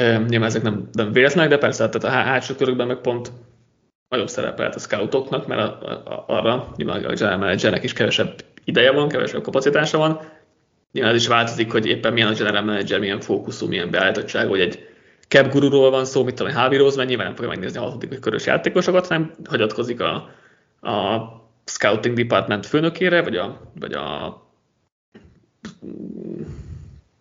nyilván 0.00 0.42
ezek 0.42 0.62
nem, 0.62 0.88
nem 0.92 1.12
véletlenek, 1.12 1.50
de 1.50 1.58
persze 1.58 1.88
tehát 1.88 2.16
a 2.16 2.28
hátsó 2.28 2.54
körökben 2.54 2.86
meg 2.86 3.00
pont 3.00 3.32
nagyobb 4.08 4.28
szerepelt 4.28 4.74
a 4.74 4.78
scoutoknak, 4.78 5.46
mert 5.46 5.82
a, 5.82 5.90
a, 5.90 6.24
arra 6.26 6.72
nyilván 6.76 7.04
a 7.04 7.12
general 7.12 7.38
managernek 7.38 7.82
is 7.82 7.92
kevesebb 7.92 8.44
ideje 8.64 8.92
van, 8.92 9.08
kevesebb 9.08 9.42
kapacitása 9.42 9.98
van. 9.98 10.20
Nyilván 10.92 11.14
ez 11.14 11.20
is 11.20 11.28
változik, 11.28 11.72
hogy 11.72 11.86
éppen 11.86 12.12
milyen 12.12 12.28
a 12.28 12.34
general 12.34 12.62
manager, 12.62 13.00
milyen 13.00 13.20
fókuszú, 13.20 13.66
milyen 13.66 13.90
beállítottság, 13.90 14.48
hogy 14.48 14.60
egy 14.60 14.88
cap 15.28 15.52
gururól 15.52 15.90
van 15.90 16.04
szó, 16.04 16.24
mit 16.24 16.34
tudom, 16.34 16.52
Harvey 16.52 16.78
Roseman 16.78 17.06
nyilván 17.06 17.26
nem 17.26 17.34
fogja 17.34 17.50
megnézni 17.50 17.78
a 17.78 17.82
hatodik 17.82 18.20
körös 18.20 18.46
játékosokat, 18.46 19.06
hanem 19.06 19.34
hagyatkozik 19.44 20.00
a, 20.00 20.14
a 20.80 21.18
scouting 21.72 22.16
department 22.16 22.66
főnökére, 22.66 23.22
vagy 23.22 23.36
a, 23.36 23.72
vagy 23.80 23.92
a 23.92 24.36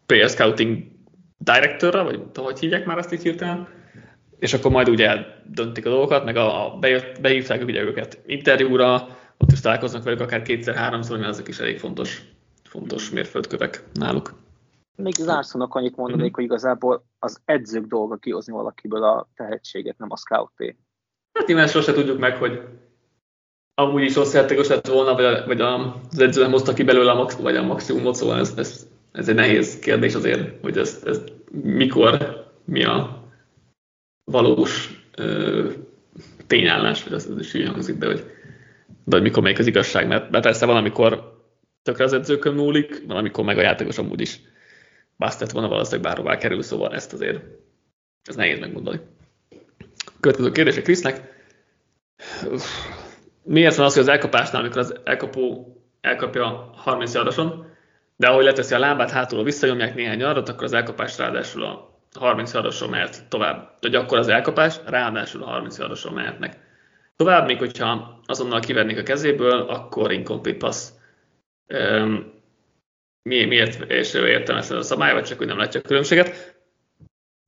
player 0.06 0.30
scouting 0.30 0.92
directorra, 1.38 2.04
vagy 2.04 2.22
hogy 2.36 2.60
hívják 2.60 2.86
már 2.86 2.98
ezt 2.98 3.14
így 3.14 3.22
hirtelen, 3.22 3.68
és 4.40 4.54
akkor 4.54 4.72
majd 4.72 4.90
ugye 4.90 5.26
döntik 5.46 5.86
a 5.86 5.90
dolgokat, 5.90 6.26
meg 6.26 6.36
a, 6.36 6.76
a 6.76 6.80
behívták 7.22 7.64
ugye 7.64 7.82
őket 7.82 8.20
interjúra, 8.26 9.18
ott 9.38 9.52
is 9.52 9.60
találkoznak 9.60 10.04
velük 10.04 10.20
akár 10.20 10.42
kétszer-háromszor, 10.42 11.18
mert 11.18 11.30
ezek 11.30 11.48
is 11.48 11.60
elég 11.60 11.80
fontos, 11.80 12.22
fontos 12.64 13.10
mérföldkövek 13.10 13.84
náluk. 13.94 14.34
Még 14.96 15.14
zárszónak 15.14 15.76
annyit 15.76 15.96
mondanék, 15.96 16.24
mm-hmm. 16.24 16.34
hogy 16.34 16.44
igazából 16.44 17.06
az 17.20 17.42
edzők 17.46 17.86
dolga 17.86 18.16
kihozni 18.16 18.54
valakiből 18.54 19.04
a 19.04 19.28
tehetséget, 19.36 19.98
nem 19.98 20.12
a 20.12 20.18
scouté. 20.18 20.78
Hát 21.34 21.48
nyilván 21.48 21.68
sose 21.68 21.94
tudjuk 21.94 22.20
meg, 22.20 22.36
hogy 22.36 22.68
amúgy 23.82 24.04
is 24.04 24.16
rossz 24.16 24.34
játékos 24.34 24.68
lett 24.68 24.88
volna, 24.88 25.14
vagy, 25.14 25.46
vagy 25.46 25.62
az 25.62 26.20
edző 26.20 26.42
nem 26.42 26.52
hozta 26.52 26.74
ki 26.74 26.84
belőle 26.84 27.12
a, 27.12 27.16
max, 27.16 27.36
vagy 27.36 27.56
a 27.56 27.64
maximumot, 27.64 28.16
szóval 28.16 28.40
ez, 28.40 28.54
ez, 28.58 28.88
ez 29.12 29.30
egy 29.30 29.36
nehéz 29.36 29.80
kérdés 29.80 30.16
azért, 30.16 30.62
hogy 30.62 30.78
ez, 30.78 31.04
ez 31.06 31.22
mikor, 31.52 32.46
mi 32.66 32.84
a 32.84 33.24
valós 34.24 35.04
ö, 35.16 35.70
tényállás, 36.48 37.04
vagy 37.04 37.14
az, 37.14 37.30
az 37.34 37.40
is 37.40 37.54
így 37.54 37.68
hangzik, 37.68 37.98
de 37.98 38.06
hogy, 38.06 38.26
de 39.04 39.16
hogy 39.16 39.22
mikor 39.22 39.44
melyik 39.44 39.60
az 39.60 39.68
igazság, 39.68 40.08
mert, 40.08 40.30
mert 40.30 40.44
persze 40.44 40.66
valamikor 40.66 41.40
tökre 41.84 42.04
az 42.04 42.14
edzőkön 42.14 42.54
múlik, 42.54 43.04
valamikor 43.08 43.46
meg 43.46 43.58
a 43.58 43.62
játékos 43.62 43.98
amúgy 43.98 44.22
is 44.22 44.40
basztett 45.18 45.52
volna 45.52 45.68
valószínűleg 45.68 46.06
bárhová 46.06 46.38
kerül, 46.38 46.62
szóval 46.62 46.94
ezt 46.94 47.14
azért 47.14 47.40
ez 48.24 48.36
nehéz 48.36 48.60
megmondani. 48.60 49.00
Következő 50.20 50.52
kérdése 50.52 50.82
Krisznek 50.82 51.32
miért 53.44 53.76
van 53.76 53.86
az, 53.86 53.94
hogy 53.94 54.02
az 54.02 54.10
elkapásnál, 54.10 54.62
amikor 54.62 54.80
az 54.80 54.96
elkapó 55.04 55.76
elkapja 56.02 56.72
30 56.76 57.14
yardoson, 57.14 57.66
de 58.16 58.28
ahogy 58.28 58.44
leteszi 58.44 58.74
a 58.74 58.80
lábát 58.80 59.12
hátulról 59.12 59.46
visszanyomják 59.46 59.96
néhány 59.96 60.24
arra, 60.24 60.40
akkor 60.40 60.64
az 60.64 60.74
elkapás 60.74 61.18
ráadásul 61.18 61.64
a 61.64 62.00
30 62.20 62.54
yardosról 62.54 62.90
mehet 62.90 63.28
tovább. 63.30 63.78
De 63.80 63.98
akkor 63.98 64.18
az 64.18 64.28
elkapás, 64.28 64.76
ráadásul 64.86 65.44
a 65.44 65.46
30 65.46 65.78
yardosról 65.78 66.14
mehetnek 66.14 66.58
tovább, 67.16 67.46
még 67.46 67.58
hogyha 67.58 68.22
azonnal 68.26 68.60
kivennék 68.60 68.98
a 68.98 69.04
kezéből, 69.04 69.60
akkor 69.62 70.12
incomplete 70.12 70.58
pass. 70.58 70.90
Um, 71.74 72.34
mi, 73.30 73.46
miért 73.46 73.92
és 73.92 74.14
értem 74.14 74.56
ezt 74.56 74.72
a 74.72 74.82
szabály, 74.82 75.14
vagy 75.14 75.24
csak 75.24 75.38
hogy 75.38 75.48
nem 75.48 75.58
látja 75.58 75.80
a 75.80 75.88
különbséget. 75.88 76.56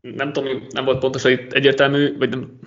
Nem 0.02 0.34
tudom, 0.34 0.68
nem 0.70 0.86
volt 0.86 1.00
pontosan 1.00 1.32
itt 1.32 1.54
egyértelmű, 1.54 2.18
vagy 2.18 2.30
nem, 2.30 2.60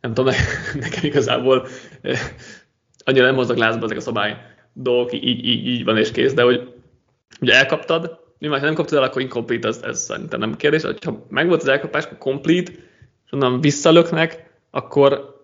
nem 0.00 0.14
tudom, 0.14 0.34
nekem 0.84 1.04
igazából 1.04 1.66
annyira 3.04 3.24
nem 3.24 3.34
hozzak 3.34 3.56
lázba 3.56 3.84
ezek 3.84 3.96
a 3.96 4.00
szabály 4.00 4.36
dolgok, 4.72 5.12
így, 5.12 5.24
így, 5.24 5.66
így 5.66 5.84
van 5.84 5.96
és 5.96 6.10
kész, 6.10 6.34
de 6.34 6.42
hogy 6.42 6.74
ugye 7.40 7.54
elkaptad, 7.54 8.20
nyilván, 8.38 8.60
ha 8.60 8.66
nem 8.66 8.74
kaptad 8.74 8.98
el, 8.98 9.04
akkor 9.04 9.22
incomplete, 9.22 9.68
ez, 9.68 9.82
ez 9.82 10.00
szerintem 10.00 10.38
nem 10.38 10.56
kérdés. 10.56 10.82
Ha 10.82 11.26
megvolt 11.28 11.60
az 11.60 11.68
elkapás, 11.68 12.04
akkor 12.04 12.18
complete, 12.18 12.72
és 13.24 13.32
onnan 13.32 13.60
visszalöknek, 13.60 14.60
akkor 14.70 15.40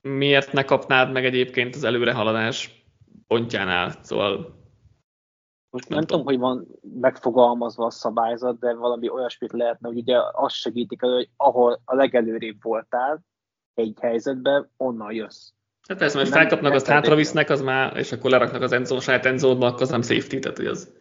miért 0.00 0.52
ne 0.52 0.64
kapnád 0.64 1.12
meg 1.12 1.24
egyébként 1.24 1.74
az 1.74 1.84
előrehaladás 1.84 2.84
pontjánál? 3.26 3.94
Szóval 4.02 4.60
most 5.70 5.88
nem, 5.88 5.98
nem 5.98 6.06
tudom, 6.06 6.24
hogy 6.24 6.38
van 6.38 6.66
megfogalmazva 7.00 7.84
a 7.84 7.90
szabályzat, 7.90 8.58
de 8.58 8.74
valami 8.74 9.08
olyasmit 9.08 9.52
lehetne, 9.52 9.88
hogy 9.88 9.96
ugye 9.96 10.16
azt 10.32 10.54
segítik 10.54 11.02
elő, 11.02 11.14
hogy 11.14 11.30
ahol 11.36 11.80
a 11.84 11.94
legelőrébb 11.94 12.62
voltál 12.62 13.24
egy 13.74 13.96
helyzetben, 14.00 14.70
onnan 14.76 15.12
jössz. 15.12 15.50
Hát 15.88 15.98
persze, 15.98 16.16
mert 16.16 16.28
felkapnak, 16.28 16.72
azt 16.72 16.86
hátravisznek, 16.86 17.50
az 17.50 17.62
már, 17.62 17.96
és 17.96 18.12
akkor 18.12 18.30
leraknak 18.30 18.62
az 18.62 18.72
endzone, 18.72 19.00
saját 19.00 19.26
endzone 19.26 19.66
akkor 19.66 19.82
az 19.82 19.90
nem 19.90 20.02
safety, 20.02 20.38
tehát 20.38 20.56
hogy 20.56 20.66
az, 20.66 20.92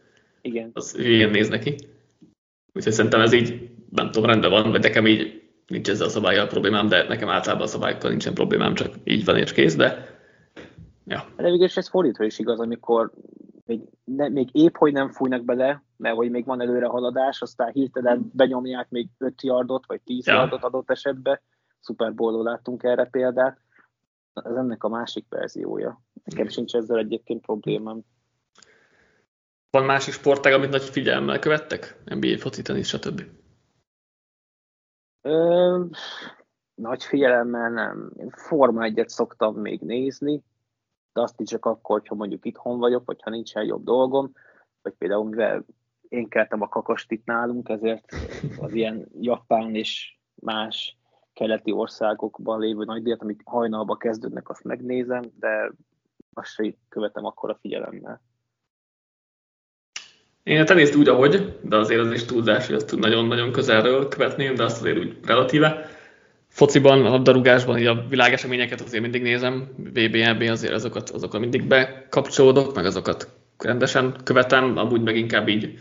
Igen. 0.41 0.69
az 0.73 0.97
ilyen 0.97 1.29
néz 1.29 1.49
neki. 1.49 1.75
Úgyhogy 2.73 2.93
szerintem 2.93 3.21
ez 3.21 3.33
így, 3.33 3.69
nem 3.89 4.11
tudom, 4.11 4.29
rendben 4.29 4.49
van, 4.49 4.71
vagy 4.71 4.81
nekem 4.81 5.07
így 5.07 5.41
nincs 5.67 5.89
ezzel 5.89 6.07
a 6.07 6.09
szabályjal 6.09 6.47
problémám, 6.47 6.87
de 6.87 7.07
nekem 7.07 7.29
általában 7.29 7.65
a 7.65 7.69
szabályokkal 7.69 8.09
nincsen 8.09 8.33
problémám, 8.33 8.73
csak 8.73 8.93
így 9.03 9.25
van 9.25 9.37
és 9.37 9.51
kész, 9.51 9.75
de 9.75 10.19
ja. 11.05 11.25
De 11.35 11.43
végülis 11.43 11.77
ez 11.77 11.89
fordítva 11.89 12.23
is 12.23 12.39
igaz, 12.39 12.59
amikor 12.59 13.11
még, 13.65 13.81
ne, 14.03 14.29
még 14.29 14.49
épp, 14.51 14.75
hogy 14.75 14.91
nem 14.91 15.11
fújnak 15.11 15.45
bele, 15.45 15.83
mert 15.97 16.15
hogy 16.15 16.29
még 16.29 16.45
van 16.45 16.61
előre 16.61 16.85
haladás, 16.85 17.41
aztán 17.41 17.71
hirtelen 17.71 18.31
benyomják 18.33 18.89
még 18.89 19.07
5 19.17 19.41
yardot, 19.41 19.85
vagy 19.85 20.01
10 20.01 20.27
ja. 20.27 20.33
yardot 20.33 20.63
adott 20.63 20.91
esetben. 20.91 21.39
Super 21.79 22.13
bowl 22.13 22.43
láttunk 22.43 22.83
erre 22.83 23.05
példát. 23.05 23.57
Ez 24.33 24.55
ennek 24.55 24.83
a 24.83 24.89
másik 24.89 25.25
verziója. 25.29 26.01
Nekem 26.23 26.47
sincs 26.47 26.75
ezzel 26.75 26.97
egyébként 26.97 27.41
problémám. 27.41 28.01
Van 29.69 29.85
másik 29.85 30.13
sportág, 30.13 30.53
amit 30.53 30.69
nagy 30.69 30.83
figyelemmel 30.83 31.39
követtek? 31.39 32.01
NBA, 32.05 32.37
foci, 32.37 32.61
tenisz, 32.61 32.87
stb. 32.87 33.21
Ö, 35.21 35.85
nagy 36.73 37.03
figyelemmel 37.03 37.69
nem. 37.69 38.11
Én 38.17 38.29
Forma 38.29 38.83
egyet 38.83 39.09
szoktam 39.09 39.55
még 39.55 39.81
nézni, 39.81 40.43
de 41.13 41.21
azt 41.21 41.39
is 41.39 41.49
csak 41.49 41.65
akkor, 41.65 42.01
ha 42.07 42.15
mondjuk 42.15 42.45
itthon 42.45 42.79
vagyok, 42.79 43.05
vagy 43.05 43.21
ha 43.21 43.29
nincsen 43.29 43.63
jobb 43.63 43.83
dolgom, 43.83 44.31
vagy 44.81 44.93
például 44.93 45.29
mivel 45.29 45.65
én 46.07 46.27
keltem 46.27 46.61
a 46.61 46.67
kakast 46.67 47.11
itt 47.11 47.25
nálunk, 47.25 47.69
ezért 47.69 48.05
az 48.59 48.73
ilyen 48.73 49.07
Japán 49.19 49.75
és 49.75 50.17
más 50.35 50.97
keleti 51.41 51.71
országokban 51.71 52.59
lévő 52.59 52.83
nagy 52.83 53.03
díjat, 53.03 53.21
amik 53.21 53.41
hajnalba 53.45 53.97
kezdődnek, 53.97 54.49
azt 54.49 54.63
megnézem, 54.63 55.23
de 55.39 55.71
azt 56.33 56.51
sem 56.53 56.75
követem 56.89 57.25
akkor 57.25 57.49
a 57.49 57.57
figyelemmel. 57.61 58.21
Én 60.43 60.61
a 60.61 60.63
teniszt 60.63 60.95
úgy, 60.95 61.07
ahogy, 61.07 61.59
de 61.61 61.75
azért 61.77 61.99
az 61.99 62.11
is 62.11 62.25
túlzás, 62.25 62.65
hogy 62.65 62.75
azt 62.75 62.95
nagyon-nagyon 62.95 63.51
közelről 63.51 64.07
követni, 64.07 64.53
de 64.53 64.63
azt 64.63 64.79
azért 64.79 64.97
úgy 64.97 65.17
relatíve. 65.25 65.85
Fociban, 66.47 67.05
a 67.05 67.09
labdarúgásban, 67.09 67.77
így 67.77 67.85
a 67.85 68.05
világeseményeket 68.09 68.81
azért 68.81 69.01
mindig 69.01 69.21
nézem, 69.21 69.69
VBNB 69.77 70.41
azért 70.41 70.73
azokat, 70.73 71.09
azokat 71.09 71.39
mindig 71.39 71.67
bekapcsolódok, 71.67 72.75
meg 72.75 72.85
azokat 72.85 73.29
rendesen 73.57 74.15
követem, 74.23 74.77
amúgy 74.77 75.01
meg 75.01 75.15
inkább 75.15 75.47
így 75.47 75.79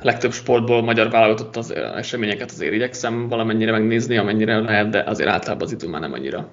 legtöbb 0.00 0.32
sportból 0.32 0.82
magyar 0.82 1.10
válogatott 1.10 1.56
az 1.56 1.70
eseményeket 1.74 2.50
azért 2.50 2.72
igyekszem 2.72 3.28
valamennyire 3.28 3.70
megnézni, 3.70 4.16
amennyire 4.16 4.58
lehet, 4.58 4.88
de 4.88 5.02
azért 5.02 5.28
általában 5.28 5.66
az 5.66 5.72
idő 5.72 5.88
már 5.88 6.00
nem 6.00 6.12
annyira 6.12 6.52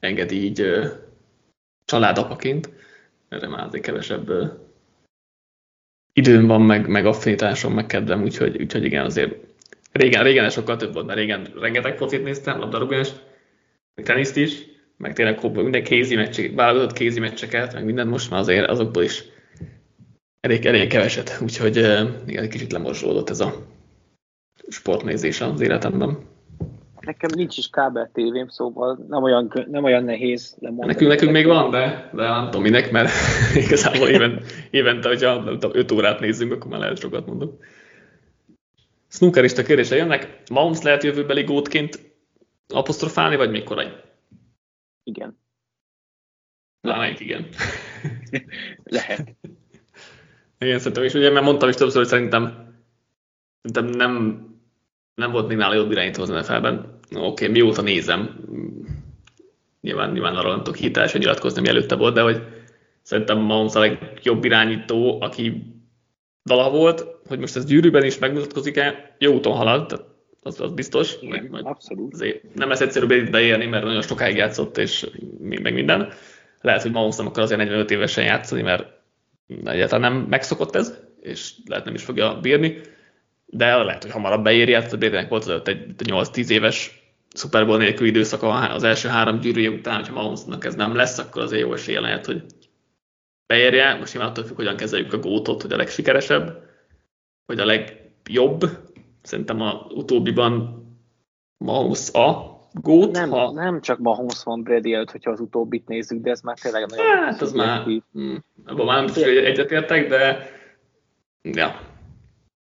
engedi 0.00 0.44
így 0.44 0.66
családapaként. 1.84 2.70
Erre 3.28 3.48
már 3.48 3.66
azért 3.66 3.84
kevesebb 3.84 4.30
időm 6.12 6.46
van, 6.46 6.62
meg, 6.62 6.88
meg 6.88 7.06
affinitásom, 7.06 7.74
meg 7.74 7.86
kedvem, 7.86 8.22
úgyhogy, 8.22 8.60
úgyhogy 8.60 8.84
igen, 8.84 9.04
azért 9.04 9.34
régen, 9.92 10.22
régen 10.22 10.50
sokkal 10.50 10.76
több 10.76 10.92
volt, 10.92 11.06
mert 11.06 11.18
régen 11.18 11.46
rengeteg 11.60 11.96
focit 11.96 12.22
néztem, 12.22 12.58
labdarúgást, 12.58 13.24
meg 13.94 14.04
teniszt 14.04 14.36
is, 14.36 14.62
meg 14.96 15.12
tényleg 15.12 15.52
minden 15.52 15.84
kézi 15.84 16.14
meccsek, 16.14 16.54
válogatott 16.54 16.92
kézi 16.92 17.20
meccseket, 17.20 17.74
meg 17.74 17.84
mindent 17.84 18.10
most 18.10 18.30
már 18.30 18.40
azért 18.40 18.68
azokból 18.68 19.02
is 19.02 19.24
elég, 20.42 20.66
elég 20.66 20.88
keveset, 20.88 21.38
úgyhogy 21.42 21.76
igen, 21.76 22.42
egy 22.42 22.48
kicsit 22.48 22.72
lemorzsolódott 22.72 23.30
ez 23.30 23.40
a 23.40 23.52
sportnézés 24.68 25.40
az 25.40 25.60
életemben. 25.60 26.18
Nekem 27.00 27.30
nincs 27.34 27.56
is 27.56 27.68
kábel 27.70 28.10
tévém, 28.12 28.48
szóval 28.48 28.98
nem 29.08 29.22
olyan, 29.22 29.66
nem 29.70 29.84
olyan 29.84 30.04
nehéz 30.04 30.56
lemondani. 30.60 30.92
Nekünk, 30.92 31.10
nekünk 31.10 31.32
még 31.32 31.46
van, 31.46 31.70
de, 31.70 32.10
de 32.14 32.22
nem 32.22 32.44
tudom 32.44 32.62
minek, 32.62 32.90
mert 32.90 33.10
igazából 33.66 34.08
éven, 34.08 34.42
évente, 34.70 35.08
hogyha 35.08 35.34
nem 35.34 35.58
tudom, 35.58 35.76
5 35.76 35.92
órát 35.92 36.20
nézzünk, 36.20 36.52
akkor 36.52 36.70
már 36.70 36.80
lehet 36.80 36.98
sokat 36.98 37.26
mondok. 37.26 37.64
Snookerista 39.08 39.62
kérdése 39.62 39.96
jönnek. 39.96 40.42
Mahomes 40.50 40.82
lehet 40.82 41.02
jövőbeli 41.02 41.42
gótként 41.42 42.12
apostrofálni, 42.68 43.36
vagy 43.36 43.50
még 43.50 43.62
korai? 43.62 43.88
Igen. 45.04 45.38
Valamelyik 46.80 47.20
igen. 47.20 47.48
lehet. 48.84 49.36
Igen, 50.62 50.78
szerintem 50.78 51.04
is, 51.04 51.14
ugye, 51.14 51.30
mert 51.30 51.44
mondtam 51.44 51.68
is 51.68 51.74
többször, 51.74 51.98
hogy 51.98 52.08
szerintem, 52.08 52.74
szerintem 53.62 53.96
nem, 53.96 54.46
nem 55.14 55.30
volt 55.30 55.48
még 55.48 55.56
nála 55.56 55.74
jobb 55.74 55.90
irányító 55.90 56.22
az 56.22 56.28
NFL-ben. 56.28 56.98
Oké, 57.10 57.24
okay, 57.24 57.48
mióta 57.48 57.82
nézem, 57.82 58.40
nyilván, 59.80 60.12
nyilván 60.12 60.36
arról 60.36 60.52
nem 60.52 60.62
tudok 60.62 60.80
hitelesen 60.80 61.20
nyilatkozni, 61.20 61.58
ami 61.58 61.68
előtte 61.68 61.94
volt, 61.94 62.14
de 62.14 62.20
hogy 62.20 62.42
szerintem 63.02 63.38
Mahomes 63.38 63.74
a 63.74 63.80
legjobb 63.80 64.44
irányító, 64.44 65.20
aki 65.20 65.72
valaha 66.42 66.70
volt, 66.70 67.06
hogy 67.26 67.38
most 67.38 67.56
ez 67.56 67.64
gyűrűben 67.64 68.04
is 68.04 68.18
megmutatkozik-e, 68.18 69.16
jó 69.18 69.34
úton 69.34 69.56
halad, 69.56 69.86
tehát 69.86 70.04
az, 70.42 70.60
az 70.60 70.72
biztos. 70.72 71.16
Igen, 71.20 71.48
majd 71.50 71.66
abszolút. 71.66 72.14
Azért 72.14 72.54
nem 72.54 72.68
lesz 72.68 72.80
egyszerű 72.80 73.30
beérni, 73.30 73.66
mert 73.66 73.84
nagyon 73.84 74.02
sokáig 74.02 74.36
játszott, 74.36 74.78
és 74.78 75.06
meg 75.38 75.72
minden. 75.72 76.12
Lehet, 76.60 76.82
hogy 76.82 76.90
Mahomes 76.90 77.16
nem 77.16 77.26
akar 77.26 77.42
azért 77.42 77.60
45 77.60 77.90
évesen 77.90 78.24
játszani, 78.24 78.62
mert 78.62 79.01
egyáltalán 79.64 80.12
nem 80.12 80.26
megszokott 80.28 80.74
ez, 80.74 80.98
és 81.20 81.52
lehet 81.66 81.84
nem 81.84 81.94
is 81.94 82.02
fogja 82.02 82.38
bírni, 82.40 82.80
de 83.46 83.76
lehet, 83.76 84.02
hogy 84.02 84.12
hamarabb 84.12 84.42
beéri, 84.42 84.74
hát 84.74 84.92
a 84.92 84.96
Bradynek 84.96 85.28
volt 85.28 85.44
az 85.44 85.62
egy 85.64 85.94
8-10 85.98 86.48
éves 86.48 87.02
Super 87.34 87.66
Bowl 87.66 87.78
nélkül 87.78 88.06
időszaka 88.06 88.68
az 88.68 88.82
első 88.82 89.08
három 89.08 89.40
gyűrűje 89.40 89.70
után, 89.70 89.96
hogyha 89.96 90.14
Mahomesnak 90.14 90.64
ez 90.64 90.74
nem 90.74 90.94
lesz, 90.94 91.18
akkor 91.18 91.42
azért 91.42 91.62
jó 91.62 91.72
esélye 91.72 92.00
lehet, 92.00 92.26
hogy 92.26 92.44
beérje. 93.46 93.94
Most 93.94 94.12
nyilván 94.12 94.30
attól 94.30 94.44
függ, 94.44 94.56
hogyan 94.56 94.76
kezeljük 94.76 95.12
a 95.12 95.18
gótot, 95.18 95.62
hogy 95.62 95.72
a 95.72 95.76
legsikeresebb, 95.76 96.62
vagy 97.46 97.60
a 97.60 97.64
legjobb. 97.64 98.64
Szerintem 99.22 99.60
a 99.60 99.72
utóbbiban 99.72 100.80
Mahomes 101.64 102.12
a 102.12 102.51
gót. 102.74 103.10
Nem, 103.10 103.30
ha... 103.30 103.52
nem 103.52 103.80
csak 103.80 103.98
Mahomes 103.98 104.42
van 104.42 104.62
Brady 104.62 104.94
előtt, 104.94 105.10
hogyha 105.10 105.30
az 105.30 105.40
utóbbit 105.40 105.86
nézzük, 105.86 106.22
de 106.22 106.30
ez 106.30 106.40
már 106.40 106.58
tényleg 106.58 106.86
nagyon 106.88 107.06
Hát, 107.06 107.40
az 107.40 107.52
már, 107.52 107.82
hm, 108.12 108.36
abban 108.66 108.86
már 108.86 108.96
nem 108.96 109.06
tudom, 109.06 109.28
hogy 109.28 109.36
egyetértek, 109.36 110.08
de 110.08 110.48
ja. 111.42 111.80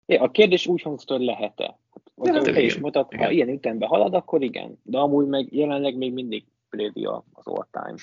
A 0.06 0.32
kérdés 0.32 0.68
úgy 0.68 0.82
hangzott, 0.82 1.18
hogy 1.18 1.26
lehet-e. 1.26 1.78
Hát, 2.24 2.44
te 2.44 2.62
is 2.62 2.78
mutat, 2.78 3.16
ha 3.16 3.32
ilyen 3.32 3.50
ütembe 3.50 3.86
halad, 3.86 4.14
akkor 4.14 4.42
igen. 4.42 4.80
De 4.84 4.98
amúgy 4.98 5.28
meg 5.28 5.54
jelenleg 5.54 5.98
még 5.98 6.14
mindig 6.14 6.46
Brady 6.70 7.06
az 7.06 7.48
all-time. 7.48 7.98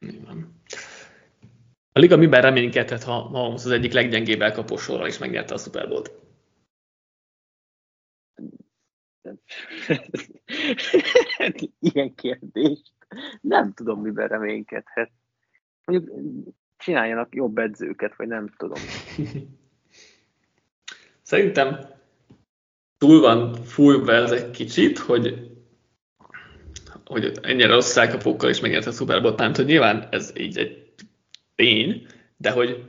Igen. 0.00 0.62
A 1.92 1.98
liga 1.98 2.16
miben 2.16 2.42
reménykedhet, 2.42 3.02
ha 3.02 3.28
Mahomes 3.30 3.64
az 3.64 3.70
egyik 3.70 3.92
leggyengébb 3.92 4.42
elkapó 4.42 4.76
sorral 4.76 5.06
is 5.06 5.18
megnyerte 5.18 5.54
a 5.54 5.58
Super 5.58 5.88
Bowl-t? 5.88 6.23
Ilyen 11.80 12.14
kérdést. 12.14 12.92
Nem 13.40 13.72
tudom, 13.72 14.00
miben 14.00 14.28
reménykedhet. 14.28 15.10
Mondjuk 15.84 16.20
csináljanak 16.76 17.34
jobb 17.34 17.58
edzőket, 17.58 18.16
vagy 18.16 18.28
nem 18.28 18.48
tudom. 18.56 18.82
Szerintem 21.22 21.78
túl 22.98 23.20
van 23.20 23.54
fújva 23.54 24.12
ez 24.12 24.30
egy 24.30 24.50
kicsit, 24.50 24.98
hogy 24.98 25.52
hogy 27.04 27.38
ennyire 27.42 27.68
rossz 27.68 27.96
elkapókkal 27.96 28.50
is 28.50 28.60
megnyerte 28.60 28.88
a 28.88 28.92
Super 28.92 29.22
Bowl-t, 29.22 29.56
hogy 29.56 29.64
nyilván 29.64 30.08
ez 30.10 30.32
így 30.36 30.58
egy 30.58 30.92
tény, 31.54 32.06
de 32.36 32.50
hogy 32.50 32.84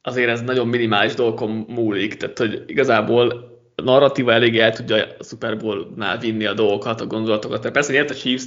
azért 0.00 0.28
ez 0.28 0.40
nagyon 0.40 0.68
minimális 0.68 1.14
dolgokon 1.14 1.50
múlik, 1.50 2.14
tehát 2.14 2.38
hogy 2.38 2.64
igazából 2.66 3.51
narratíva 3.74 4.32
elég 4.32 4.58
el 4.58 4.72
tudja 4.72 5.06
a 5.18 5.24
Super 5.24 5.56
Bowl-nál 5.56 6.18
vinni 6.18 6.44
a 6.44 6.54
dolgokat, 6.54 7.00
a 7.00 7.06
gondolatokat. 7.06 7.70
Persze 7.70 7.92
nyert 7.92 8.10
a 8.10 8.14
Chiefs, 8.14 8.46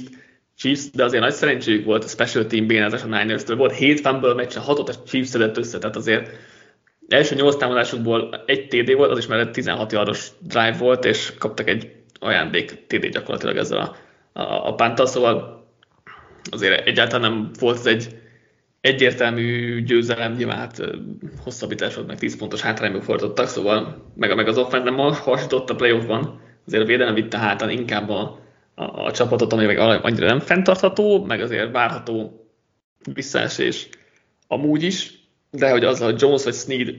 Chiefs, 0.56 0.90
de 0.90 1.04
azért 1.04 1.22
nagy 1.22 1.32
szerencséjük 1.32 1.84
volt 1.84 2.04
a 2.04 2.08
special 2.08 2.46
team 2.46 2.66
bénázás 2.66 3.02
a 3.02 3.06
Niners-től. 3.06 3.56
Volt 3.56 3.74
7 3.74 4.00
fumble 4.00 4.34
meccsen, 4.34 4.62
6 4.62 4.88
a 4.88 4.92
Chiefs 5.06 5.28
szedett 5.28 5.56
össze, 5.56 5.78
tehát 5.78 5.96
azért 5.96 6.30
első 7.08 7.34
8 7.34 7.56
támadásukból 7.56 8.42
egy 8.46 8.68
TD 8.68 8.94
volt, 8.94 9.10
az 9.10 9.18
is 9.18 9.26
mellett 9.26 9.52
16 9.52 9.92
yardos 9.92 10.28
drive 10.38 10.76
volt, 10.78 11.04
és 11.04 11.32
kaptak 11.38 11.68
egy 11.68 11.92
ajándék 12.20 12.86
TD 12.86 13.06
gyakorlatilag 13.06 13.56
ezzel 13.56 13.78
a, 13.78 13.96
a, 14.40 14.68
a 14.68 14.74
pántal, 14.74 15.06
szóval 15.06 15.64
azért 16.50 16.86
egyáltalán 16.86 17.30
nem 17.30 17.50
volt 17.58 17.76
ez 17.76 17.86
egy 17.86 18.08
egyértelmű 18.86 19.82
győzelem, 19.82 20.32
nyilván 20.32 20.56
hát 20.56 20.80
hosszabbítás 21.44 21.94
volt, 21.94 22.06
meg 22.06 22.18
10 22.18 22.36
pontos 22.36 22.60
hátrányba 22.60 23.00
fordítottak, 23.00 23.48
szóval 23.48 24.04
meg, 24.14 24.34
meg 24.34 24.48
az 24.48 24.58
offense 24.58 24.90
nem 24.90 24.96
hasított 25.14 25.70
a 25.70 25.74
playoffban, 25.74 26.40
azért 26.66 26.82
a 26.82 26.86
védelem 26.86 27.14
vitte 27.14 27.38
hátán 27.38 27.70
inkább 27.70 28.08
a, 28.08 28.40
a, 28.74 28.84
a 28.84 29.12
csapatot, 29.12 29.52
ami 29.52 29.66
meg 29.66 29.78
annyira 29.78 30.26
nem 30.26 30.40
fenntartható, 30.40 31.24
meg 31.24 31.40
azért 31.40 31.72
várható 31.72 32.46
visszaesés 33.12 33.88
amúgy 34.46 34.82
is, 34.82 35.14
de 35.50 35.70
hogy 35.70 35.84
az, 35.84 36.00
hogy 36.00 36.20
Jones 36.20 36.44
vagy 36.44 36.54
Sneed, 36.54 36.94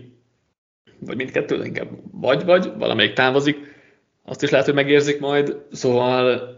vagy 1.00 1.16
mindkettő, 1.16 1.64
inkább 1.64 1.90
vagy-vagy, 2.12 2.72
valamelyik 2.78 3.14
távozik, 3.14 3.58
azt 4.26 4.44
is 4.44 4.50
lehet, 4.50 4.66
hogy 4.66 4.76
megérzik 4.76 5.20
majd, 5.20 5.58
szóval 5.72 6.58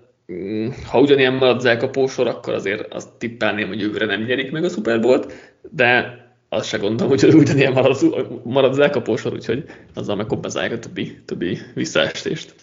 ha 0.90 1.00
ugyanilyen 1.00 1.34
marad 1.34 1.56
az 1.56 1.66
elkapósor, 1.66 2.28
akkor 2.28 2.54
azért 2.54 2.94
azt 2.94 3.10
tippelném, 3.18 3.68
hogy 3.68 3.80
jövőre 3.80 4.06
nem 4.06 4.22
nyerik 4.22 4.52
meg 4.52 4.64
a 4.64 4.70
Super 4.70 5.00
Bowl-t, 5.00 5.34
de 5.72 6.18
azt 6.50 6.68
se 6.68 6.78
gondolom, 6.78 7.18
hogy 7.18 7.34
ugyanilyen 7.42 7.74
marad 7.74 7.92
az, 7.92 8.06
marad 8.44 8.72
az 8.72 8.80
elkapósor, 8.80 9.34
úgyhogy 9.34 9.66
azzal 9.94 10.16
megkompenzálják 10.16 10.74
a 10.74 10.80
többi, 10.80 11.24
többi 11.26 11.58
visszaestést. 11.74 12.56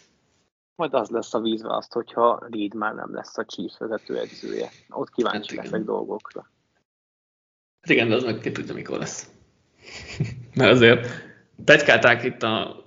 Majd 0.75 0.95
az 0.95 1.09
lesz 1.09 1.35
a 1.35 1.41
vízválaszt, 1.41 1.93
hogyha 1.93 2.47
Reed 2.51 2.75
már 2.75 2.95
nem 2.95 3.15
lesz 3.15 3.39
a 3.39 3.45
Chiefs 3.45 3.79
vezető 3.79 4.19
edzője. 4.19 4.69
Ott 4.89 5.11
kíváncsi 5.11 5.57
hát 5.57 5.65
leszek 5.65 5.85
dolgokra. 5.85 6.41
Hát 7.81 7.91
igen, 7.91 8.09
de 8.09 8.15
az 8.15 8.25
meg 8.25 8.39
ki 8.39 8.53
tudja, 8.53 8.75
mikor 8.75 8.99
lesz. 8.99 9.31
Mert 10.57 10.71
azért 10.71 11.09
pegykálták 11.65 12.25
itt 12.25 12.43
a 12.43 12.85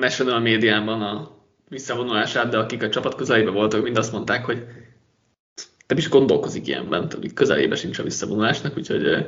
national 0.00 0.40
médiában 0.40 1.02
a 1.02 1.34
visszavonulását, 1.68 2.48
de 2.48 2.58
akik 2.58 2.82
a 2.82 2.88
csapat 2.88 3.14
közelébe 3.14 3.50
voltak, 3.50 3.82
mind 3.82 3.96
azt 3.96 4.12
mondták, 4.12 4.44
hogy 4.44 4.64
nem 5.86 5.98
is 5.98 6.08
gondolkozik 6.08 6.66
ilyenben, 6.66 7.08
közelébe 7.34 7.76
sincs 7.76 7.98
a 7.98 8.02
visszavonulásnak, 8.02 8.76
úgyhogy 8.76 9.26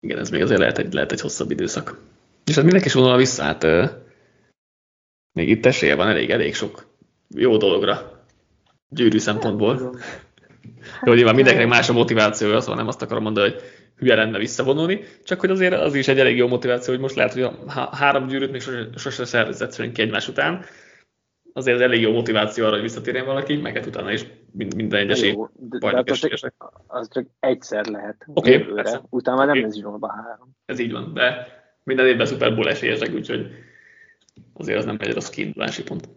igen, 0.00 0.18
ez 0.18 0.30
még 0.30 0.42
azért 0.42 0.60
lehet 0.60 0.78
egy, 0.78 0.92
lehet 0.92 1.12
egy 1.12 1.20
hosszabb 1.20 1.50
időszak. 1.50 1.98
És 2.44 2.54
hát 2.54 2.64
mindenki 2.64 2.86
is 2.86 2.94
vonul 2.94 3.16
vissza, 3.16 3.42
hát 3.42 3.66
még 5.32 5.48
itt 5.48 5.66
esélye 5.66 5.94
van 5.94 6.08
elég, 6.08 6.30
elég 6.30 6.54
sok 6.54 6.86
jó 7.34 7.56
dologra 7.56 8.24
gyűrű 8.88 9.18
szempontból. 9.18 9.98
Jó, 11.04 11.12
nyilván 11.12 11.34
mindenkinek 11.34 11.68
más 11.68 11.88
a 11.88 11.92
motivációja, 11.92 12.60
szóval 12.60 12.76
nem 12.76 12.88
azt 12.88 13.02
akarom 13.02 13.22
mondani, 13.22 13.50
hogy 13.50 13.62
hülye 13.96 14.14
lenne 14.14 14.38
visszavonulni, 14.38 15.04
csak 15.24 15.40
hogy 15.40 15.50
azért 15.50 15.74
az 15.74 15.94
is 15.94 16.08
egy 16.08 16.18
elég 16.18 16.36
jó 16.36 16.48
motiváció, 16.48 16.92
hogy 16.92 17.02
most 17.02 17.14
lehet, 17.14 17.32
hogy 17.32 17.42
a 17.42 17.52
három 17.96 18.26
gyűrűt 18.26 18.50
még 18.50 18.60
sose, 18.60 18.88
sose 18.96 19.24
szervezett 19.24 19.74
senki 19.74 20.02
egymás 20.02 20.28
után, 20.28 20.64
azért 21.58 21.76
az 21.76 21.82
elég 21.82 22.00
jó 22.00 22.12
motiváció 22.12 22.64
arra, 22.64 22.72
hogy 22.72 22.82
visszatérjen 22.82 23.24
valaki, 23.24 23.56
meg 23.56 23.74
hát 23.74 23.86
utána 23.86 24.12
is 24.12 24.26
minden 24.52 25.00
egyes 25.00 25.20
év 25.22 25.36
az, 25.80 26.18
csak, 26.18 26.54
az 26.86 27.08
csak 27.12 27.26
egyszer 27.40 27.86
lehet 27.86 28.24
okay, 28.26 28.52
jövőre, 28.52 29.00
utána 29.10 29.42
okay. 29.42 29.54
nem 29.54 29.68
lesz 29.68 29.78
zsomba 29.78 30.12
három. 30.12 30.56
Ez 30.66 30.78
így 30.78 30.92
van, 30.92 31.12
de 31.14 31.46
minden 31.82 32.06
évben 32.06 32.26
Super 32.26 32.54
Bowl 32.54 32.68
esélyesek, 32.68 33.14
úgyhogy 33.14 33.46
azért 34.52 34.78
az 34.78 34.84
nem 34.84 34.96
egy 35.00 35.12
rossz 35.12 35.28
kiindulási 35.28 35.82
pont. 35.82 36.08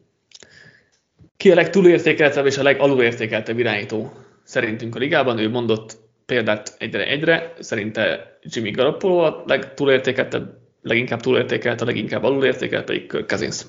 Ki 1.37 1.51
a 1.51 1.55
legtúlértékeltebb 1.55 2.45
és 2.45 2.57
a 2.57 2.63
legalulértékeltebb 2.63 3.59
irányító 3.59 4.11
szerintünk 4.43 4.95
a 4.95 4.99
ligában? 4.99 5.39
Ő 5.39 5.49
mondott 5.49 5.97
példát 6.25 6.75
egyre 6.77 7.07
egyre, 7.07 7.53
szerinte 7.59 8.37
Jimmy 8.41 8.71
Garoppolo 8.71 9.17
a 9.17 9.43
legtúlértékeltebb, 9.47 10.57
leginkább 10.81 11.19
túlértékelt, 11.19 11.81
a 11.81 11.85
leginkább 11.85 12.23
alulértékelt 12.23 12.85
pedig 12.85 13.07
Kirk 13.07 13.27
Cousins. 13.27 13.65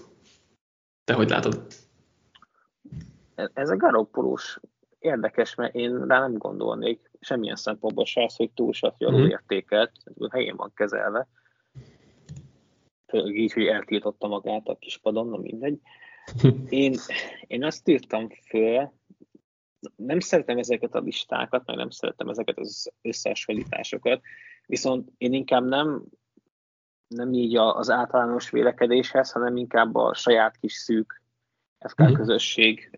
Te 1.04 1.14
hogy 1.14 1.28
látod? 1.28 1.66
Ez 3.34 3.70
a 3.70 3.76
Garoppolós 3.76 4.60
érdekes, 4.98 5.54
mert 5.54 5.74
én 5.74 6.06
rá 6.06 6.20
nem 6.20 6.38
gondolnék 6.38 7.10
semmilyen 7.20 7.56
szempontból 7.56 8.04
se 8.04 8.22
az, 8.24 8.36
hogy 8.36 8.50
túl 8.50 8.72
se 8.72 8.94
vagy 8.98 9.08
alulértékelt, 9.08 9.92
ez 10.04 10.30
helyén 10.30 10.56
van 10.56 10.72
kezelve. 10.74 11.28
Főleg 13.06 13.36
így, 13.36 13.52
hogy 13.52 13.66
eltiltotta 13.66 14.28
magát 14.28 14.68
a 14.68 14.76
kispadon, 14.78 15.28
na 15.28 15.36
mindegy. 15.36 15.80
Én, 16.68 16.94
én 17.46 17.64
azt 17.64 17.88
írtam 17.88 18.28
föl, 18.48 18.92
nem 19.96 20.20
szeretem 20.20 20.58
ezeket 20.58 20.94
a 20.94 21.00
listákat, 21.00 21.66
meg 21.66 21.76
nem 21.76 21.90
szeretem 21.90 22.28
ezeket 22.28 22.58
az 22.58 22.92
összehasonlításokat, 23.02 24.20
viszont 24.66 25.10
én 25.18 25.32
inkább 25.32 25.64
nem, 25.64 26.04
nem 27.12 27.32
így 27.32 27.56
az 27.56 27.90
általános 27.90 28.50
vélekedéshez, 28.50 29.32
hanem 29.32 29.56
inkább 29.56 29.94
a 29.94 30.14
saját 30.14 30.56
kis 30.56 30.72
szűk 30.72 31.22
FK 31.78 31.98
mhm. 31.98 32.12
közösség 32.12 32.90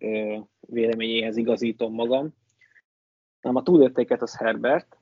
véleményéhez 0.61 1.37
igazítom 1.37 1.95
magam. 1.95 2.35
Nem 3.41 3.57
a 3.57 3.63
túlértéket 3.63 4.23
az 4.23 4.37
Herbert, 4.37 4.99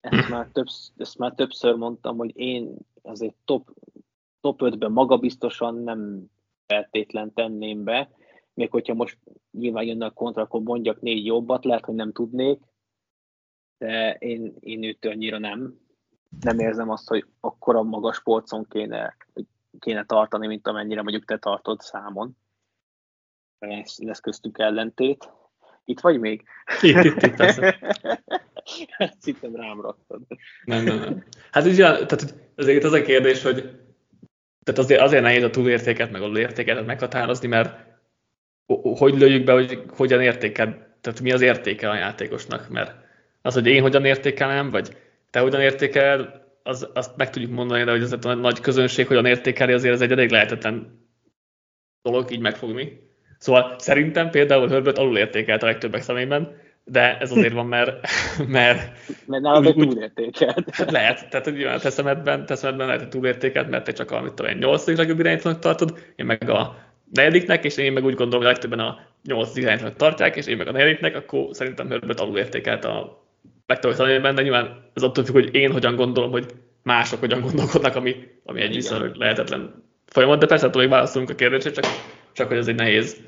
ezt 0.00 0.22
mhm. 0.22 0.32
már, 0.32 0.48
több, 0.52 0.66
ezt 0.96 1.18
már 1.18 1.34
többször 1.34 1.74
mondtam, 1.74 2.16
hogy 2.16 2.36
én 2.36 2.76
azért 3.02 3.34
top, 3.44 3.70
top 4.40 4.60
5-ben 4.62 4.92
magabiztosan 4.92 5.74
nem 5.74 6.24
feltétlen 6.66 7.32
tenném 7.32 7.84
be, 7.84 8.10
még 8.54 8.70
hogyha 8.70 8.94
most 8.94 9.18
nyilván 9.50 9.84
jönne 9.84 10.06
a 10.06 10.10
kontra, 10.10 10.42
akkor 10.42 10.62
mondjak 10.62 11.00
négy 11.00 11.24
jobbat, 11.24 11.64
lehet, 11.64 11.84
hogy 11.84 11.94
nem 11.94 12.12
tudnék, 12.12 12.60
de 13.78 14.14
én, 14.14 14.54
én 14.60 14.82
őt 14.82 15.04
annyira 15.04 15.38
nem. 15.38 15.80
Nem 16.40 16.58
érzem 16.58 16.90
azt, 16.90 17.08
hogy 17.08 17.26
akkora 17.40 17.82
magas 17.82 18.22
polcon 18.22 18.66
kéne, 18.68 19.16
kéne 19.78 20.04
tartani, 20.04 20.46
mint 20.46 20.66
amennyire 20.66 21.02
mondjuk 21.02 21.24
te 21.24 21.38
tartod 21.38 21.80
számon. 21.80 22.36
Lesz, 23.58 23.98
lesz 23.98 24.20
köztük 24.20 24.58
ellentét. 24.58 25.32
Itt 25.84 26.00
vagy 26.00 26.20
még? 26.20 26.44
Itt, 26.80 27.04
itt, 27.04 27.22
itt. 27.22 27.36
Szittem 29.18 29.56
rám 29.62 29.80
raktad. 29.80 30.20
Nem, 30.64 30.84
nem, 30.84 30.98
nem. 30.98 31.24
Hát 31.50 31.64
ugye, 31.64 31.84
tehát 31.84 32.34
azért 32.56 32.84
az 32.84 32.92
a 32.92 33.02
kérdés, 33.02 33.42
hogy 33.42 33.84
tehát 34.64 34.80
azért, 34.80 35.00
azért 35.00 35.22
nehéz 35.22 35.42
a 35.42 35.50
túlértéket, 35.50 36.10
meg 36.10 36.22
a 36.22 36.38
értéket 36.38 36.86
meghatározni, 36.86 37.48
mert 37.48 37.92
hogy 38.98 39.18
lőjük 39.18 39.44
be, 39.44 39.52
hogy 39.52 39.82
hogyan 39.88 40.20
értékel, 40.20 40.96
tehát 41.00 41.20
mi 41.20 41.32
az 41.32 41.40
értéke 41.40 41.90
a 41.90 41.94
játékosnak, 41.94 42.68
mert 42.68 42.94
az, 43.42 43.54
hogy 43.54 43.66
én 43.66 43.82
hogyan 43.82 44.04
értékelem, 44.04 44.70
vagy 44.70 44.96
te 45.34 45.40
hogyan 45.40 45.60
értékel, 45.60 46.42
az, 46.62 46.88
azt 46.94 47.16
meg 47.16 47.30
tudjuk 47.30 47.50
mondani, 47.50 47.84
de 47.84 47.90
hogy 47.90 48.02
ez 48.02 48.12
a 48.22 48.34
nagy 48.34 48.60
közönség 48.60 49.06
hogyan 49.06 49.26
értékeli, 49.26 49.72
azért 49.72 49.94
ez 49.94 50.00
egy 50.00 50.12
elég 50.12 50.30
lehetetlen 50.30 51.06
dolog 52.02 52.30
így 52.30 52.40
megfogni. 52.40 53.10
Szóval 53.38 53.74
szerintem 53.78 54.30
például 54.30 54.68
Herbert 54.68 54.98
alul 54.98 55.18
értékelt 55.18 55.62
a 55.62 55.66
legtöbbek 55.66 56.02
szemében, 56.02 56.56
de 56.84 57.18
ez 57.18 57.30
azért 57.30 57.52
van, 57.52 57.66
mert... 57.66 58.06
Mert, 58.46 58.98
mert 59.26 59.42
nálad 59.42 59.66
úgy, 59.66 59.88
túlértékelt. 59.88 60.70
Hát 60.70 60.90
lehet, 60.90 61.30
tehát 61.30 61.46
hogy 61.46 61.62
a 61.62 61.78
teszemedben, 61.78 62.46
teszemedben 62.46 62.86
lehet, 62.86 63.02
hogy 63.02 63.10
túlértékelt, 63.10 63.70
mert 63.70 63.84
te 63.84 63.92
csak 63.92 64.10
a, 64.10 64.20
mit 64.20 64.32
tudom, 64.32 64.58
8. 64.58 64.86
legjobb 64.86 65.18
irányítónak 65.18 65.58
tartod, 65.58 65.98
én 66.16 66.26
meg 66.26 66.50
a 66.50 66.76
negyediknek, 67.12 67.64
és 67.64 67.76
én 67.76 67.92
meg 67.92 68.04
úgy 68.04 68.14
gondolom, 68.14 68.44
hogy 68.44 68.52
legtöbben 68.52 68.86
a 68.86 68.98
nyolc 69.24 69.56
irányítónak 69.56 69.96
tartják, 69.96 70.36
és 70.36 70.46
én 70.46 70.56
meg 70.56 70.68
a 70.68 70.72
negyediknek, 70.72 71.16
akkor 71.16 71.46
szerintem 71.50 71.88
Herbert 71.88 72.20
alul 72.20 72.38
értékelt 72.38 72.84
a 72.84 73.23
személyben, 73.66 74.34
de 74.34 74.42
nyilván 74.42 74.90
ez 74.94 75.02
attól 75.02 75.24
függ, 75.24 75.34
hogy 75.34 75.54
én 75.54 75.72
hogyan 75.72 75.96
gondolom, 75.96 76.30
hogy 76.30 76.46
mások 76.82 77.20
hogyan 77.20 77.40
gondolkodnak, 77.40 77.96
ami, 77.96 78.16
ami 78.44 78.60
egy 78.60 78.74
viszonylag 78.74 79.14
lehetetlen 79.14 79.84
folyamat, 80.06 80.38
de 80.38 80.46
persze 80.46 80.66
attól 80.66 80.80
még 80.82 80.90
válaszolunk 80.90 81.30
a 81.30 81.34
kérdésre, 81.34 81.70
csak, 81.70 81.84
csak 82.32 82.48
hogy 82.48 82.56
ez 82.56 82.68
egy 82.68 82.74
nehéz, 82.74 83.20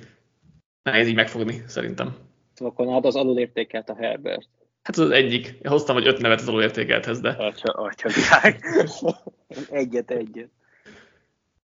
nehéz 0.83 1.09
így 1.09 1.15
megfogni, 1.15 1.63
szerintem. 1.67 2.17
Akkor 2.57 2.87
nálad 2.87 3.05
az 3.05 3.17
alulértékelt 3.17 3.89
a 3.89 3.97
Herbert. 3.97 4.49
Hát 4.83 4.97
az 4.97 5.11
egyik. 5.11 5.47
Én 5.47 5.71
hoztam, 5.71 5.95
hogy 5.95 6.07
öt 6.07 6.21
nevet 6.21 6.41
az 6.41 6.49
alulértékelthez, 6.49 7.21
de... 7.21 7.29
Atya, 7.29 7.73
atya, 7.73 8.09
egyet, 9.71 10.11
egyet. 10.11 10.51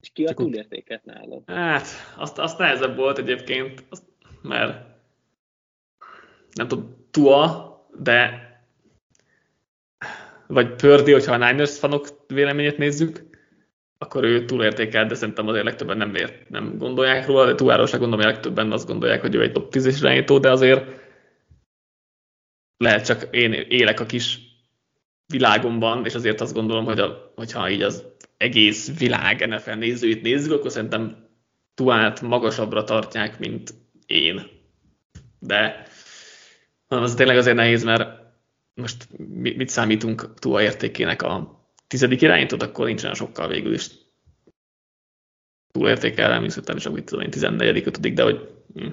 És 0.01 0.11
ki 0.13 0.25
a 0.25 0.35
túlértéket 0.35 1.05
nálad? 1.05 1.43
Hát, 1.47 1.87
azt, 2.17 2.39
azt 2.39 2.59
nehezebb 2.59 2.97
volt 2.97 3.19
egyébként, 3.19 3.85
azt, 3.89 4.03
mert 4.43 4.87
nem 6.53 6.69
tudom, 6.69 7.07
Tua, 7.11 7.69
de 7.99 8.48
vagy 10.49 10.75
Pördi, 10.75 11.13
hogyha 11.13 11.35
a 11.35 11.51
Niners 11.51 11.79
fanok 11.79 12.07
véleményét 12.27 12.79
nézzük, 12.79 13.27
akkor 13.99 14.25
ő 14.25 14.45
túlértékelt, 14.45 15.09
de 15.09 15.15
szerintem 15.15 15.49
azért 15.49 15.65
legtöbben 15.65 15.97
nem, 15.97 16.15
ért, 16.15 16.49
nem 16.49 16.79
gondolják 16.79 17.27
róla, 17.27 17.53
de 17.53 17.87
se 17.87 17.97
gondolom, 17.97 18.25
hogy 18.25 18.33
legtöbben 18.33 18.73
azt 18.73 18.87
gondolják, 18.87 19.21
hogy 19.21 19.35
ő 19.35 19.43
egy 19.43 19.53
top 19.53 19.75
10-es 19.75 19.97
irányító, 20.01 20.39
de 20.39 20.51
azért 20.51 20.85
lehet 22.77 23.05
csak 23.05 23.29
én 23.31 23.53
élek 23.53 24.01
a 24.01 24.07
kis 24.07 24.39
világomban, 25.27 26.05
és 26.05 26.15
azért 26.15 26.41
azt 26.41 26.55
gondolom, 26.55 26.85
hogy 26.85 27.01
a, 27.01 27.33
hogyha 27.35 27.71
így 27.71 27.83
az 27.83 28.05
egész 28.37 28.99
világ 28.99 29.49
NFL 29.49 29.71
nézőit 29.71 30.23
nézzük, 30.23 30.53
akkor 30.53 30.71
szerintem 30.71 31.27
Tuát 31.75 32.21
magasabbra 32.21 32.85
tartják, 32.85 33.39
mint 33.39 33.75
én. 34.07 34.47
De 35.39 35.87
az 36.87 37.15
tényleg 37.15 37.37
azért 37.37 37.57
nehéz, 37.57 37.85
mert 37.85 38.28
most 38.79 39.09
mit 39.33 39.69
számítunk 39.69 40.35
Tua 40.35 40.63
értékének 40.63 41.23
a 41.23 41.63
tizedik 41.87 42.23
irányítót, 42.23 42.63
akkor 42.63 42.87
nincsen 42.87 43.15
sokkal 43.15 43.49
végül 43.49 43.73
is 43.73 43.91
túlértékelem, 45.71 46.45
és 46.45 46.51
szerintem 46.51 46.77
csak 46.77 46.93
mit 46.93 47.05
tudom 47.05 47.25
én, 47.25 47.31
14 47.31 47.87
ötödik, 47.87 48.15
de 48.15 48.23
hogy 48.23 48.49
hm. 48.75 48.87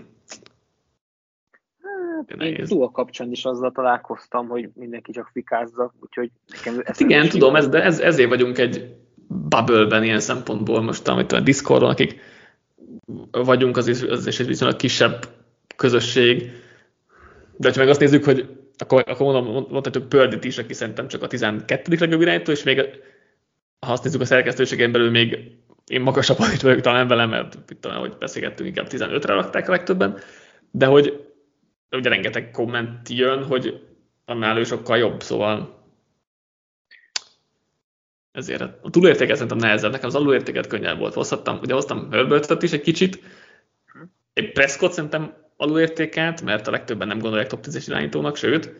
Hát, 2.15 2.41
én 2.41 2.65
túl 2.65 2.91
kapcsán 2.91 3.31
is 3.31 3.45
azzal 3.45 3.71
találkoztam, 3.71 4.47
hogy 4.47 4.69
mindenki 4.73 5.11
csak 5.11 5.29
fikázza, 5.33 5.93
úgyhogy 6.01 6.31
nekem 6.47 6.81
ez 6.83 6.99
Igen, 6.99 7.29
tudom, 7.29 7.55
ez, 7.55 7.69
de 7.69 7.83
ez, 7.83 7.99
ezért 7.99 8.29
vagyunk 8.29 8.57
egy 8.57 8.95
bubble-ben 9.27 10.03
ilyen 10.03 10.19
szempontból 10.19 10.81
most, 10.81 11.07
amit 11.07 11.31
a 11.31 11.39
Discordon, 11.39 11.89
akik 11.89 12.19
vagyunk, 13.31 13.77
az 13.77 13.87
is, 13.87 14.01
az 14.01 14.27
is 14.27 14.39
egy 14.39 14.47
viszonylag 14.47 14.77
kisebb 14.77 15.27
közösség, 15.75 16.51
de 17.57 17.71
ha 17.71 17.79
meg 17.79 17.89
azt 17.89 17.99
nézzük, 17.99 18.23
hogy 18.23 18.64
akkor, 18.77 19.03
akkor 19.07 19.33
mondom, 19.33 19.65
mondhatjuk 19.69 20.09
Pördit 20.09 20.43
is, 20.43 20.57
aki 20.57 20.73
szerintem 20.73 21.07
csak 21.07 21.23
a 21.23 21.27
12. 21.27 21.95
legjobb 21.99 22.21
irányító, 22.21 22.51
és 22.51 22.63
még 22.63 22.81
ha 23.79 23.91
azt 23.91 24.03
nézzük 24.03 24.21
a 24.21 24.25
szerkesztőségen 24.25 24.91
belül 24.91 25.09
még 25.09 25.51
én 25.87 26.01
magasabb 26.01 26.37
itt 26.53 26.61
vagyok 26.61 26.81
talán 26.81 27.07
velem, 27.07 27.29
mert 27.29 27.57
tudom, 27.79 27.97
hogy 27.97 28.17
beszélgettünk, 28.17 28.69
inkább 28.69 28.87
15-re 28.89 29.33
rakták 29.33 29.67
a 29.67 29.71
legtöbben, 29.71 30.17
de 30.71 30.85
hogy 30.85 31.25
ugye 31.91 32.09
rengeteg 32.09 32.51
komment 32.51 33.09
jön, 33.09 33.43
hogy 33.43 33.87
annál 34.25 34.57
ő 34.57 34.63
sokkal 34.63 34.97
jobb, 34.97 35.23
szóval 35.23 35.83
ezért 38.31 38.61
a 38.61 38.89
túlértéket 38.89 39.35
szerintem 39.35 39.57
nehezebb, 39.57 39.91
nekem 39.91 40.07
az 40.07 40.15
alulértéket 40.15 40.67
könnyebb 40.67 40.99
volt. 40.99 41.13
Hozhattam, 41.13 41.59
ugye 41.61 41.73
hoztam 41.73 42.11
Herbertet 42.11 42.63
is 42.63 42.71
egy 42.71 42.81
kicsit, 42.81 43.19
egy 44.33 44.51
Prescott 44.51 44.91
szerintem 44.91 45.33
alulértékelt, 45.57 46.41
mert 46.41 46.67
a 46.67 46.71
legtöbben 46.71 47.07
nem 47.07 47.19
gondolják 47.19 47.47
top 47.47 47.65
10-es 47.67 47.83
irányítónak, 47.87 48.35
sőt, 48.35 48.73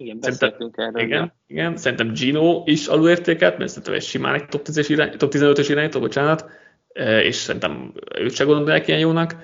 igen, 0.00 0.20
beszéltünk 0.20 0.76
erről. 0.76 1.02
Igen, 1.02 1.22
ja. 1.22 1.34
igen, 1.46 1.76
szerintem 1.76 2.12
Gino 2.12 2.62
is 2.66 2.86
alulértékelt, 2.86 3.58
mert 3.58 3.70
szerintem 3.70 3.94
egy 3.94 4.02
simán 4.02 4.34
egy 4.34 4.46
top, 4.46 4.62
10 4.62 4.88
irány, 4.88 5.16
top 5.16 5.32
15-ös 5.34 5.66
irányító, 5.68 6.00
bocsánat, 6.00 6.50
e, 6.92 7.22
és 7.22 7.34
szerintem 7.34 7.92
őt 8.18 8.34
se 8.34 8.44
gondolják 8.44 8.88
ilyen 8.88 9.00
jónak. 9.00 9.34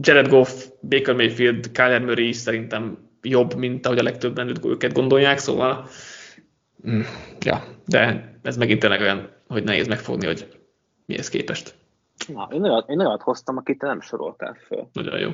Jared 0.00 0.28
Goff, 0.28 0.66
Baker 0.80 1.14
Mayfield, 1.14 1.70
Kyler 1.72 2.00
Murray 2.00 2.28
is 2.28 2.36
szerintem 2.36 3.10
jobb, 3.22 3.54
mint 3.54 3.86
ahogy 3.86 3.98
a 3.98 4.02
legtöbben 4.02 4.52
őket 4.64 4.92
gondolják, 4.92 5.38
szóval 5.38 5.88
mm, 6.88 7.00
ja, 7.40 7.64
de 7.86 8.32
ez 8.42 8.56
megint 8.56 8.80
tényleg 8.80 9.00
olyan, 9.00 9.30
hogy 9.46 9.64
nehéz 9.64 9.86
megfogni, 9.86 10.26
hogy 10.26 10.46
mihez 11.06 11.28
képest. 11.28 11.74
Na, 12.26 12.48
én 12.50 12.62
olyat, 12.62 12.88
én 12.88 13.00
olyat 13.00 13.22
hoztam, 13.22 13.56
akit 13.56 13.78
te 13.78 13.86
nem 13.86 14.00
soroltál 14.00 14.54
föl. 14.54 14.88
Nagyon 14.92 15.18
jó. 15.18 15.30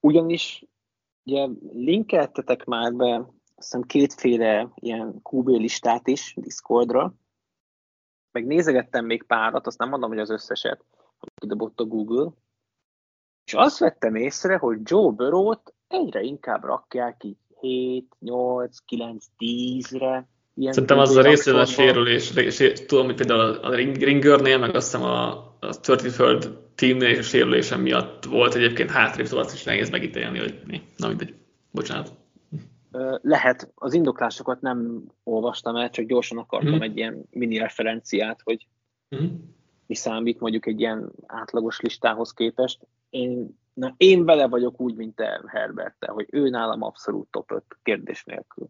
Ugyanis 0.00 0.64
ugye 1.24 1.48
linkeltetek 1.72 2.64
már 2.64 2.92
be 2.94 3.14
azt 3.16 3.72
hiszem 3.72 3.82
kétféle 3.82 4.72
ilyen 4.74 5.20
QB 5.30 5.48
listát 5.48 6.08
is 6.08 6.34
Discordra, 6.36 7.14
meg 8.30 8.46
nézegettem 8.46 9.04
még 9.04 9.22
párat, 9.22 9.66
azt 9.66 9.78
nem 9.78 9.88
mondom, 9.88 10.10
hogy 10.10 10.18
az 10.18 10.30
összeset, 10.30 10.84
amit 11.18 11.56
dobott 11.56 11.80
a 11.80 11.84
Google, 11.84 12.32
és 13.44 13.54
azt 13.54 13.78
vettem 13.78 14.14
észre, 14.14 14.56
hogy 14.56 14.78
Joe 14.82 15.10
Burrow-t 15.10 15.74
egyre 15.86 16.20
inkább 16.20 16.64
rakják 16.64 17.16
ki 17.16 17.38
7, 17.60 18.16
8, 18.18 18.78
9, 18.78 19.26
10-re, 19.38 20.28
Ilyen 20.54 20.72
Szerintem 20.72 20.98
az 20.98 21.16
a 21.16 21.22
része 21.22 21.60
a 21.60 21.64
sérülés, 21.64 22.32
tudom, 22.86 23.06
hogy 23.06 23.14
például 23.14 23.40
a 23.40 23.74
Ringernél, 23.74 24.58
meg 24.58 24.74
azt 24.74 24.92
hiszem 24.92 25.06
a, 25.06 25.28
a 25.60 25.80
33rd 25.82 26.50
teamnél 26.74 27.08
és 27.08 27.18
a 27.18 27.22
sérülésem 27.22 27.80
miatt 27.80 28.24
volt 28.24 28.54
egyébként 28.54 28.90
hátrébb, 28.90 29.26
szóval 29.26 29.44
azt 29.44 29.54
is 29.54 29.64
nehéz 29.64 29.90
megítélni, 29.90 30.38
hogy 30.38 30.60
mi. 30.66 30.82
Na 30.96 31.08
mindegy, 31.08 31.34
bocsánat. 31.70 32.12
Lehet, 33.22 33.72
az 33.74 33.94
indoklásokat 33.94 34.60
nem 34.60 35.04
olvastam 35.24 35.76
el, 35.76 35.90
csak 35.90 36.04
gyorsan 36.04 36.38
akartam 36.38 36.74
mm. 36.74 36.82
egy 36.82 36.96
ilyen 36.96 37.24
mini 37.30 37.58
referenciát, 37.58 38.40
hogy 38.44 38.66
mm. 39.16 39.26
mi 39.86 39.94
számít 39.94 40.40
mondjuk 40.40 40.66
egy 40.66 40.80
ilyen 40.80 41.12
átlagos 41.26 41.80
listához 41.80 42.32
képest. 42.32 42.86
Én, 43.10 43.58
na, 43.74 43.94
én 43.96 44.24
vele 44.24 44.48
vagyok 44.48 44.80
úgy, 44.80 44.94
mint 44.94 45.14
te 45.14 45.42
Herbert, 45.46 46.04
hogy 46.06 46.26
ő 46.30 46.48
nálam 46.48 46.82
abszolút 46.82 47.28
top 47.30 47.52
5 47.52 47.62
kérdés 47.82 48.24
nélkül 48.24 48.68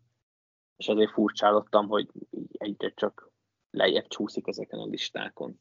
és 0.83 0.89
azért 0.89 1.11
furcsálottam, 1.11 1.89
hogy 1.89 2.07
egyre 2.53 2.93
csak 2.97 3.31
lejjebb 3.71 4.09
csúszik 4.09 4.47
ezeken 4.47 4.79
a 4.79 4.87
listákon. 4.87 5.61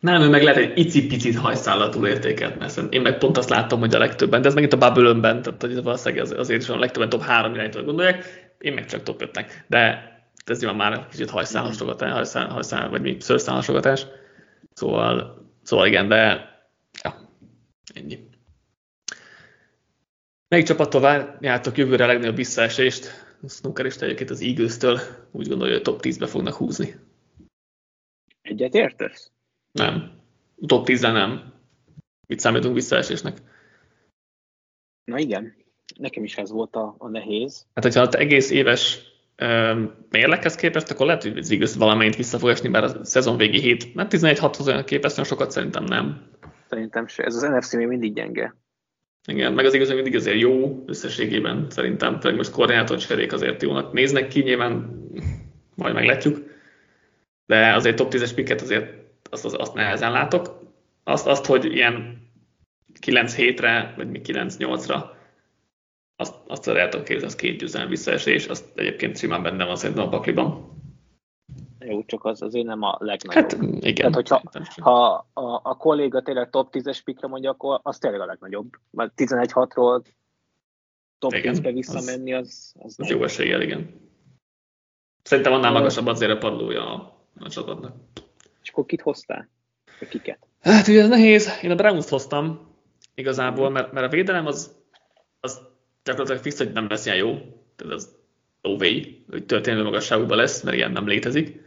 Nem, 0.00 0.22
ő 0.22 0.28
meg 0.28 0.42
lehet 0.42 0.58
egy 0.58 0.78
icipicit 0.78 1.36
hajszállatul 1.36 2.06
értékelt, 2.06 2.58
mert 2.58 2.92
én 2.92 3.00
meg 3.00 3.18
pont 3.18 3.36
azt 3.36 3.48
láttam, 3.48 3.78
hogy 3.78 3.94
a 3.94 3.98
legtöbben, 3.98 4.42
de 4.42 4.48
ez 4.48 4.54
megint 4.54 4.72
a 4.72 4.78
bubble 4.78 5.20
tehát 5.20 5.62
hogy 5.62 5.82
valószínűleg 5.82 6.38
azért 6.38 6.62
is 6.62 6.68
a 6.68 6.78
legtöbben 6.78 7.08
top 7.08 7.22
3 7.22 7.54
irányítól 7.54 7.84
gondolják, 7.84 8.24
én 8.58 8.72
meg 8.72 8.86
csak 8.86 9.02
top 9.02 9.22
5-nek. 9.24 9.50
De 9.66 10.12
ez 10.44 10.60
nyilván 10.60 10.76
már 10.76 11.06
kicsit 11.06 11.30
hajszálhasogatás, 11.30 12.12
hajszál, 12.12 12.48
hajszál, 12.48 12.88
vagy 12.88 13.00
mi, 13.00 13.16
szőrszálhasogatás. 13.20 14.06
Szóval, 14.72 15.46
szóval 15.62 15.86
igen, 15.86 16.08
de 16.08 16.48
ja, 17.02 17.14
ennyi. 17.94 18.28
Melyik 20.48 20.66
csapattól 20.66 21.00
várjátok 21.00 21.76
jövőre 21.76 22.04
a 22.04 22.06
legnagyobb 22.06 22.36
visszaesést? 22.36 23.06
A 23.42 23.48
snookerista 23.48 24.04
egyébként 24.04 24.30
az 24.30 24.40
Eagles-től 24.40 24.98
úgy 25.30 25.48
gondolja, 25.48 25.72
hogy 25.72 25.82
a 25.82 25.90
top 25.90 26.00
10-be 26.02 26.26
fognak 26.26 26.54
húzni. 26.54 26.94
Egyet 28.42 28.74
értesz? 28.74 29.30
Nem. 29.72 30.12
Top 30.66 30.84
10 30.84 31.00
nem. 31.00 31.52
Mit 32.26 32.40
számítunk 32.40 32.74
visszaesésnek? 32.74 33.38
Na 35.04 35.18
igen, 35.18 35.54
nekem 35.96 36.24
is 36.24 36.36
ez 36.36 36.50
volt 36.50 36.76
a, 36.76 36.94
a 36.98 37.08
nehéz. 37.08 37.66
Hát, 37.74 37.84
hogyha 37.84 38.00
az 38.00 38.16
egész 38.16 38.50
éves 38.50 39.00
mérlekhez 40.10 40.54
képest, 40.54 40.90
akkor 40.90 41.06
lehet, 41.06 41.22
hogy 41.22 41.38
az 41.38 41.50
Eagles 41.50 41.74
valamelyint 41.74 42.16
vissza 42.16 42.38
fog 42.38 42.48
esni, 42.48 42.68
bár 42.68 42.84
a 42.84 43.04
szezon 43.04 43.36
végi 43.36 43.60
hét, 43.60 43.94
nem 43.94 44.06
11-6 44.10 44.66
olyan 44.66 44.84
képest, 44.84 45.24
sokat 45.24 45.50
szerintem 45.50 45.84
nem. 45.84 46.30
Szerintem 46.68 47.06
se. 47.06 47.24
Ez 47.24 47.34
az 47.34 47.42
NFC 47.42 47.74
még 47.74 47.86
mindig 47.86 48.14
gyenge. 48.14 48.54
Igen, 49.28 49.52
meg 49.52 49.64
az 49.64 49.74
igaz, 49.74 49.86
hogy 49.86 49.96
mindig 49.96 50.14
azért 50.14 50.40
jó 50.40 50.84
összességében 50.86 51.66
szerintem, 51.70 52.20
főleg 52.20 52.36
most 52.36 52.50
koordinátor 52.50 52.98
cserék 52.98 53.32
azért 53.32 53.62
jónak 53.62 53.92
néznek 53.92 54.28
ki, 54.28 54.42
nyilván 54.42 55.02
majd 55.74 55.94
meglátjuk, 55.94 56.42
de 57.46 57.74
azért 57.74 57.96
top 57.96 58.12
10-es 58.14 58.30
picket 58.34 58.60
azért 58.60 58.92
azt, 59.30 59.44
azt, 59.44 59.54
azt 59.54 59.74
nehezen 59.74 60.12
látok. 60.12 60.60
Azt, 61.04 61.26
azt, 61.26 61.46
hogy 61.46 61.64
ilyen 61.64 62.26
9 63.00 63.34
hétre, 63.34 63.94
vagy 63.96 64.10
mi 64.10 64.20
9-8-ra, 64.24 65.04
azt, 66.16 66.34
azt 66.46 66.68
el 66.68 66.88
tudom 66.88 67.06
képzelni, 67.06 67.34
az 67.34 67.34
két 67.34 67.58
győzelem 67.58 67.88
visszaesés, 67.88 68.46
azt 68.46 68.64
egyébként 68.74 69.18
simán 69.18 69.42
benne 69.42 69.64
van 69.64 69.76
szerintem 69.76 70.04
a 70.04 70.08
pakliban. 70.08 70.77
Jó, 71.78 72.04
csak 72.04 72.24
az 72.24 72.42
azért 72.42 72.66
nem 72.66 72.82
a 72.82 72.96
legnagyobb. 73.00 73.50
Hát 73.50 73.84
igen. 73.84 73.94
Tehát, 73.94 74.14
hogyha 74.14 74.42
ha 74.80 75.26
a, 75.32 75.60
a 75.62 75.76
kolléga 75.76 76.22
tényleg 76.22 76.50
top 76.50 76.68
10-es 76.72 77.00
pikre 77.04 77.28
mondja, 77.28 77.50
akkor 77.50 77.80
az 77.82 77.98
tényleg 77.98 78.20
a 78.20 78.26
legnagyobb. 78.26 78.72
Mert 78.90 79.12
11-6-ról 79.16 80.02
top 81.18 81.32
10-be 81.34 81.72
visszamenni, 81.72 82.32
az, 82.32 82.74
az, 82.78 82.94
az 82.98 83.08
jó 83.08 83.22
eséllyel, 83.22 83.60
igen. 83.60 84.06
Szerintem 85.22 85.52
annál 85.52 85.72
magasabb 85.72 86.06
azért 86.06 86.30
a 86.30 86.38
padlója 86.38 86.94
a, 86.94 87.22
a 87.38 87.48
csapatnak. 87.48 87.96
És 88.62 88.70
akkor 88.70 88.86
kit 88.86 89.00
hoztál? 89.00 89.48
Vagy 89.98 90.08
kiket? 90.08 90.46
Hát 90.60 90.88
ugye 90.88 91.02
ez 91.02 91.08
nehéz. 91.08 91.58
Én 91.62 91.70
a 91.70 91.74
Browns-t 91.74 92.08
hoztam 92.08 92.74
igazából, 93.14 93.70
mert, 93.70 93.92
mert 93.92 94.06
a 94.06 94.10
védelem 94.10 94.46
az, 94.46 94.76
az 95.40 95.60
gyakorlatilag 96.04 96.42
fix, 96.42 96.58
hogy 96.58 96.72
nem 96.72 96.88
lesz 96.88 97.06
ilyen 97.06 97.18
jó. 97.18 97.34
Tehát 97.76 97.94
az 97.94 98.16
OV, 98.62 98.82
hogy 99.30 99.44
történelmi 99.46 99.84
magasságúban 99.84 100.36
lesz, 100.36 100.62
mert 100.62 100.76
ilyen 100.76 100.92
nem 100.92 101.06
létezik 101.06 101.57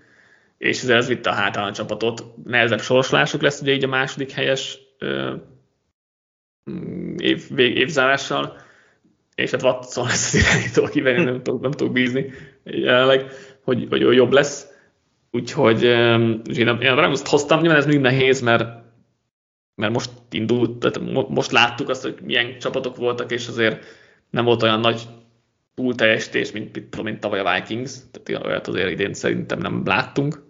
és 0.61 0.83
ez 0.83 1.07
vitte 1.07 1.29
a 1.29 1.33
hátán 1.33 1.67
a 1.67 1.71
csapatot. 1.71 2.23
Nehezebb 2.43 2.81
sorsolásuk 2.81 3.41
lesz 3.41 3.61
ugye 3.61 3.73
így 3.73 3.83
a 3.83 3.87
második 3.87 4.31
helyes 4.31 4.79
ö, 4.99 5.35
mm, 6.71 7.15
év, 7.17 7.43
vég, 7.49 7.77
évzárással, 7.77 8.57
és 9.35 9.51
hát 9.51 9.61
Watson 9.61 10.05
lesz 10.05 10.33
az 10.33 10.39
irányító, 10.39 10.83
akivel 10.83 11.23
nem 11.23 11.43
tudok, 11.43 11.61
nem 11.61 11.71
tudok 11.71 11.93
bízni 11.93 12.31
jelenleg, 12.63 13.31
hogy, 13.63 13.87
hogy 13.89 14.01
jobb 14.01 14.31
lesz. 14.31 14.67
Úgyhogy 15.31 15.83
én, 15.83 16.67
a, 16.67 16.77
én 16.81 16.91
a 16.91 16.95
Rams-t 16.95 17.27
hoztam, 17.27 17.59
nyilván 17.59 17.77
ez 17.77 17.85
mindig 17.85 18.03
nehéz, 18.03 18.41
mert, 18.41 18.63
mert 19.75 19.93
most 19.93 20.09
indult, 20.31 20.79
tehát 20.79 21.29
most 21.29 21.51
láttuk 21.51 21.89
azt, 21.89 22.03
hogy 22.03 22.17
milyen 22.23 22.57
csapatok 22.59 22.95
voltak, 22.95 23.31
és 23.31 23.47
azért 23.47 23.85
nem 24.29 24.45
volt 24.45 24.63
olyan 24.63 24.79
nagy 24.79 25.01
túlteljesítés, 25.75 26.51
mint, 26.51 26.75
mint, 26.75 27.03
mint 27.03 27.19
tavaly 27.19 27.39
a 27.39 27.53
Vikings, 27.53 27.93
tehát 28.11 28.45
olyat 28.45 28.67
azért 28.67 28.91
idén 28.91 29.13
szerintem 29.13 29.59
nem 29.59 29.81
láttunk. 29.85 30.49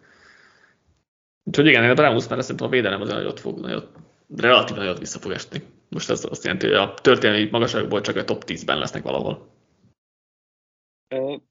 Úgyhogy 1.44 1.66
igen, 1.68 1.90
a 1.90 1.94
Browns 1.94 2.28
mert 2.28 2.42
szerintem 2.42 2.68
a 2.68 2.70
védelem 2.70 3.02
az 3.02 3.10
nagyot 3.10 3.40
fog, 3.40 3.60
nagyot, 3.60 3.88
relatív 4.36 4.76
nagyot 4.78 5.00
vissza 5.00 5.20
fog 5.20 5.32
esni. 5.32 5.62
Most 5.90 6.10
ez 6.10 6.26
azt 6.30 6.44
jelenti, 6.44 6.66
hogy 6.66 6.76
a 6.76 6.94
történelmi 6.94 7.48
magasságból 7.52 8.02
csak 8.02 8.16
a 8.16 8.24
top 8.24 8.44
10-ben 8.48 8.78
lesznek 8.78 9.04
valahol. 9.04 9.48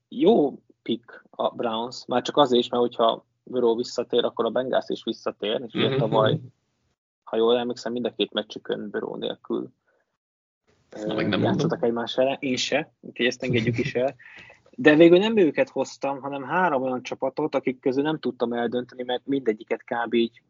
Jó 0.09 0.59
pick 0.83 1.25
a 1.31 1.55
Browns, 1.55 2.05
már 2.07 2.23
csak 2.23 2.37
azért 2.37 2.63
is, 2.63 2.69
mert 2.69 2.83
hogyha 2.83 3.27
Burrow 3.43 3.77
visszatér, 3.77 4.25
akkor 4.25 4.45
a 4.45 4.51
Bengals 4.51 4.89
is 4.89 5.05
visszatér, 5.05 5.61
és 5.67 5.73
Mhm. 5.73 5.97
tavaly, 5.97 6.41
ha 7.25 7.37
jól 7.37 7.59
emlékszem, 7.59 7.93
mind 7.93 8.05
a 8.07 8.15
két 8.17 8.33
meccsükön 8.33 8.91
Burrow 8.91 9.17
nélkül 9.17 9.69
Na, 11.07 11.15
meg 11.15 11.29
nem 11.29 11.43
játszottak 11.43 11.71
mondom. 11.71 11.89
egymás 11.89 12.17
ellen, 12.17 12.37
én 12.41 12.57
se, 12.57 12.93
úgyhogy 13.01 13.27
ezt 13.27 13.43
engedjük 13.43 13.79
is 13.79 13.95
el. 13.95 14.15
De 14.77 14.95
végül 14.97 15.19
nem 15.19 15.37
őket 15.37 15.69
hoztam, 15.69 16.21
hanem 16.21 16.43
három 16.45 16.83
olyan 16.83 17.03
csapatot, 17.03 17.55
akik 17.55 17.81
közül 17.81 18.03
nem 18.03 18.19
tudtam 18.19 18.53
eldönteni, 18.53 19.03
mert 19.03 19.27
mindegyiket 19.27 19.85
kb. 19.85 20.15
így 20.15 20.43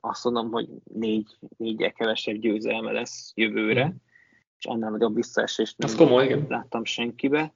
azt 0.00 0.24
mondom, 0.24 0.50
hogy 0.50 0.68
négy, 0.84 1.36
négyel 1.56 1.92
kevesebb 1.92 2.36
győzelme 2.36 2.92
lesz 2.92 3.32
jövőre, 3.34 3.84
Mhm. 3.84 3.94
és 4.58 4.64
annál 4.66 4.90
nagyobb 4.90 5.14
visszaesést 5.14 5.78
nem 5.78 5.96
komoly, 5.96 6.24
igen. 6.24 6.46
láttam 6.48 6.84
senkibe. 6.84 7.52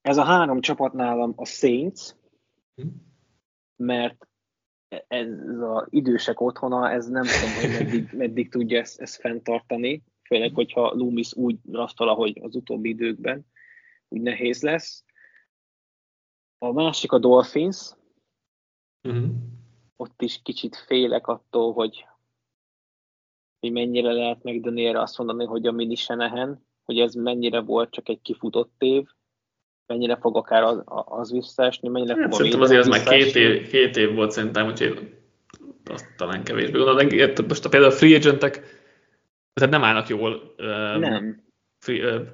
Ez 0.00 0.16
a 0.16 0.24
három 0.24 0.60
csapat 0.60 0.92
nálam 0.92 1.32
a 1.36 1.44
Saints, 1.46 2.00
Mhm. 2.74 2.88
mert 3.76 4.26
ez 5.08 5.28
az 5.60 5.86
idősek 5.88 6.40
otthona, 6.40 6.90
ez 6.90 7.08
nem 7.08 7.22
tudom, 7.22 7.54
hogy 7.60 7.70
meddig, 7.84 8.08
meddig 8.22 8.50
tudja 8.50 8.78
ezt, 8.78 9.00
ezt 9.00 9.20
fenntartani, 9.20 10.02
főleg, 10.24 10.54
hogyha 10.54 10.92
Loomis 10.94 11.34
úgy 11.34 11.56
rasztal, 11.72 12.08
ahogy 12.08 12.38
az 12.42 12.54
utóbbi 12.54 12.88
időkben, 12.88 13.46
úgy 14.08 14.20
nehéz 14.20 14.62
lesz. 14.62 15.04
A 16.62 16.72
másik 16.72 17.12
a 17.12 17.18
Dolphins, 17.18 17.90
Mhm. 19.08 19.24
ott 19.96 20.22
is 20.22 20.40
kicsit 20.42 20.76
félek 20.76 21.26
attól, 21.26 21.72
hogy, 21.72 22.06
hogy 23.60 23.72
mennyire 23.72 24.12
lehet 24.12 24.42
McDanielre 24.42 25.00
azt 25.00 25.18
mondani, 25.18 25.44
hogy 25.44 25.66
a 25.66 25.72
mini 25.72 25.94
Shanahan, 25.94 26.66
hogy 26.82 26.98
ez 26.98 27.14
mennyire 27.14 27.60
volt 27.60 27.90
csak 27.90 28.08
egy 28.08 28.20
kifutott 28.22 28.74
év, 28.78 29.08
mennyire 29.86 30.16
fog 30.16 30.36
akár 30.36 30.62
az, 30.62 30.82
az 31.04 31.32
visszaesni, 31.32 31.88
mennyire 31.88 32.14
Hát 32.14 32.22
fog 32.22 32.32
szerintem 32.32 32.60
azért 32.60 32.80
ez 32.80 32.88
már 32.88 33.02
két 33.02 33.34
év, 33.34 33.68
két 33.68 33.96
év 33.96 34.14
volt 34.14 34.30
szerintem, 34.30 34.66
úgyhogy 34.66 35.16
azt 35.84 36.16
talán 36.16 36.44
kevésbé 36.44 36.78
gondolom. 36.78 37.08
De 37.08 37.32
most 37.48 37.64
a, 37.64 37.68
például 37.68 37.92
a 37.92 37.96
free 37.96 38.16
agentek 38.16 38.54
tehát 39.52 39.70
nem 39.70 39.84
állnak 39.84 40.08
jól 40.08 40.54
Nem. 40.98 41.44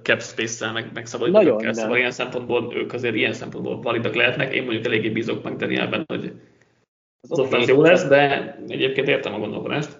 Cap 0.02 0.20
space-szel, 0.22 0.72
meg, 0.72 0.84
meg 0.94 1.06
nem. 1.12 1.72
szóval 1.72 1.96
ilyen 1.96 2.10
szempontból 2.10 2.74
ők 2.74 2.92
azért 2.92 3.14
ilyen 3.14 3.32
szempontból 3.32 3.80
validak 3.80 4.14
lehetnek. 4.14 4.52
Én 4.54 4.62
mondjuk 4.64 4.84
eléggé 4.86 5.10
bízok 5.10 5.42
meg 5.42 5.56
Danielben, 5.56 6.04
hogy 6.06 6.24
Az 7.20 7.30
az 7.30 7.38
oké. 7.38 7.48
offense 7.48 7.72
jó 7.72 7.82
lesz, 7.82 8.08
de 8.08 8.54
egyébként 8.68 9.08
értem 9.08 9.34
a 9.34 9.38
gondolkodást. 9.38 9.98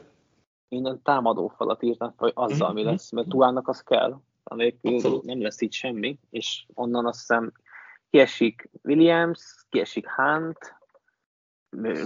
Én 0.69 0.87
a 0.87 0.99
támadó 1.03 1.49
falat 1.57 1.83
írtam, 1.83 2.13
hogy 2.17 2.33
azzal 2.35 2.73
mi 2.73 2.81
Mhm. 2.83 2.91
lesz, 2.91 3.11
mert 3.11 3.29
Tuának 3.29 3.69
az 3.69 3.83
kell, 3.83 4.21
anélkül 4.45 5.21
nem 5.25 5.43
lesz 5.43 5.61
itt 5.61 5.73
semmi, 5.73 6.19
és 6.31 6.65
onnan 6.75 7.07
azt 7.07 7.19
hiszem 7.19 7.53
kiesik 8.11 8.69
Williams, 8.83 9.55
kiesik 9.69 10.07
Hunt, 10.11 10.77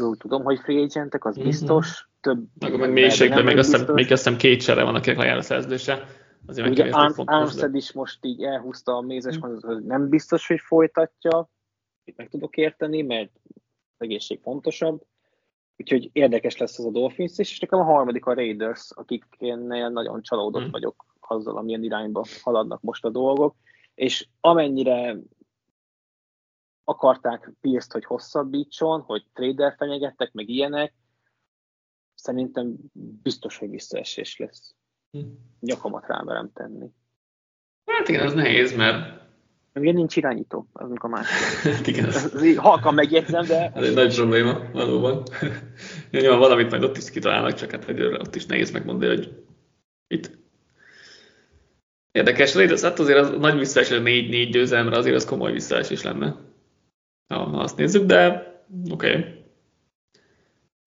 úgy 0.02 0.16
tudom, 0.18 0.42
hogy 0.44 0.58
free 0.58 0.80
agentek, 0.82 1.24
az 1.24 1.36
Mhm. 1.36 1.44
biztos, 1.46 2.08
több 2.20 2.44
Meg, 2.60 2.78
meg 2.78 2.92
mélységben 2.92 3.44
még 3.44 3.58
azt, 3.58 3.88
hiszem, 4.08 4.36
két 4.36 4.62
csere 4.62 4.82
van, 4.82 4.94
akinek 4.94 5.18
lejár 5.18 5.36
a 5.36 5.42
szerződése. 5.42 6.06
Azért 6.46 6.68
Ugye 6.68 6.90
Armstead 7.24 7.74
is 7.74 7.92
most 7.92 8.24
így 8.24 8.42
elhúzta 8.42 8.96
a 8.96 9.00
mézes 9.00 9.38
mondatot, 9.38 9.72
hogy 9.72 9.84
nem 9.84 10.08
biztos, 10.08 10.46
hogy 10.46 10.60
folytatja, 10.60 11.50
itt 12.04 12.16
meg 12.16 12.28
tudok 12.28 12.56
érteni, 12.56 13.02
mert 13.02 13.30
az 13.44 14.06
egészség 14.06 14.40
fontosabb. 14.42 15.04
Úgyhogy 15.76 16.10
érdekes 16.12 16.56
lesz 16.56 16.78
ez 16.78 16.84
a 16.84 16.90
Dolphins 16.90 17.38
is, 17.38 17.50
és 17.50 17.58
nekem 17.58 17.78
a 17.78 17.84
harmadik 17.84 18.26
a 18.26 18.34
Raiders, 18.34 18.90
akiknél 18.94 19.88
nagyon 19.88 20.22
csalódott 20.22 20.62
Mhm. 20.62 20.70
vagyok 20.70 21.14
azzal, 21.20 21.56
amilyen 21.56 21.82
irányba 21.82 22.24
haladnak 22.42 22.80
most 22.80 23.04
a 23.04 23.10
dolgok, 23.10 23.56
és 23.94 24.28
amennyire 24.40 25.16
akarták 26.84 27.52
Pierce-t, 27.60 27.92
hogy 27.92 28.04
hosszabbítson, 28.04 29.00
hogy 29.00 29.26
trader 29.32 29.74
fenyegettek, 29.76 30.32
meg 30.32 30.48
ilyenek, 30.48 30.94
szerintem 32.14 32.74
biztos, 33.22 33.58
hogy 33.58 33.70
visszaesés 33.70 34.36
lesz. 34.36 34.74
Hm. 35.12 35.20
Nyakamat 35.60 36.06
rámerem 36.06 36.50
tenni. 36.54 36.90
Hát 37.86 38.08
igen, 38.08 38.24
ez 38.24 38.34
nehéz, 38.34 38.76
mert 38.76 39.20
Ugye 39.74 39.92
nincs 39.92 40.16
irányító, 40.16 40.68
az 40.72 40.90
a 40.94 41.08
másik. 41.08 41.62
hát 41.72 41.86
igen, 41.86 42.04
Ez 42.06 42.42
így 42.42 42.56
halkan 42.56 42.94
megjegyzem, 42.94 43.44
de 43.44 43.72
ez 43.74 43.84
egy 43.84 43.94
nagy 43.94 44.14
probléma, 44.14 44.60
valóban. 44.72 45.22
Nyilván 46.10 46.38
valamit 46.38 46.70
majd 46.70 46.82
ott 46.82 46.96
is 46.96 47.10
kitalálnak, 47.10 47.54
csak 47.54 47.70
hát 47.70 47.88
egyőre 47.88 48.18
ott 48.18 48.34
is 48.34 48.46
nehéz 48.46 48.70
megmondani, 48.70 49.14
hogy 49.14 49.44
itt. 50.06 50.30
Érdekes, 52.10 52.54
Raiders, 52.54 52.80
hát 52.80 52.98
azért 52.98 53.18
az 53.18 53.30
nagy 53.38 53.58
visszaesés, 53.58 53.98
négy, 53.98 54.28
négy 54.28 54.50
győzelemre 54.50 54.96
azért 54.96 55.16
az 55.16 55.24
komoly 55.24 55.52
visszaesés 55.52 56.02
lenne. 56.02 56.36
Ha 57.28 57.40
azt 57.40 57.76
nézzük, 57.76 58.04
de 58.04 58.46
oké. 58.90 59.16
Okay. 59.16 59.41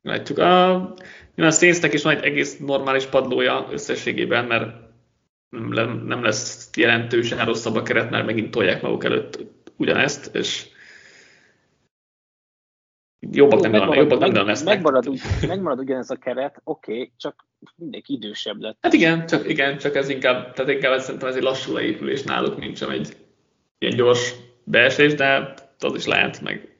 Látjuk. 0.05 0.37
A, 0.37 0.73
a 1.35 1.51
Saintsnek 1.51 1.93
is 1.93 2.03
van 2.03 2.15
egy 2.15 2.23
egész 2.23 2.57
normális 2.57 3.05
padlója 3.05 3.67
összességében, 3.71 4.45
mert 4.45 4.75
nem, 5.49 6.05
nem 6.05 6.23
lesz 6.23 6.69
jelentősen 6.75 7.45
rosszabb 7.45 7.75
a 7.75 7.81
keret, 7.81 8.09
mert 8.09 8.25
megint 8.25 8.51
tolják 8.51 8.81
maguk 8.81 9.03
előtt 9.03 9.39
ugyanezt, 9.77 10.35
és 10.35 10.67
jobbak 13.19 13.61
nem, 13.61 13.71
megmarad, 13.71 13.95
jobbak 13.95 14.19
meg, 14.19 14.31
nem 14.31 14.45
lesznek. 14.45 14.73
megmarad, 14.73 15.07
ugy, 15.07 15.21
megmarad 15.47 15.79
ugyanez 15.79 16.09
a 16.09 16.15
keret, 16.15 16.61
oké, 16.63 16.91
okay, 16.91 17.11
csak 17.17 17.47
mindenki 17.75 18.13
idősebb 18.13 18.61
lett. 18.61 18.77
Hát 18.81 18.93
igen, 18.93 19.25
csak, 19.25 19.49
igen, 19.49 19.77
csak 19.77 19.95
ez 19.95 20.09
inkább, 20.09 20.53
tehát 20.53 20.71
inkább 20.71 20.93
ez, 20.93 21.03
szerintem 21.03 21.29
ez 21.29 21.35
egy 21.35 21.43
lassú 21.43 21.73
leépülés 21.73 22.23
náluk, 22.23 22.57
mint 22.57 22.77
sem 22.77 22.89
egy 22.89 23.15
ilyen 23.77 23.95
gyors 23.95 24.35
beesés, 24.63 25.13
de 25.13 25.53
az 25.79 25.95
is 25.95 26.05
lehet, 26.05 26.41
meg 26.41 26.77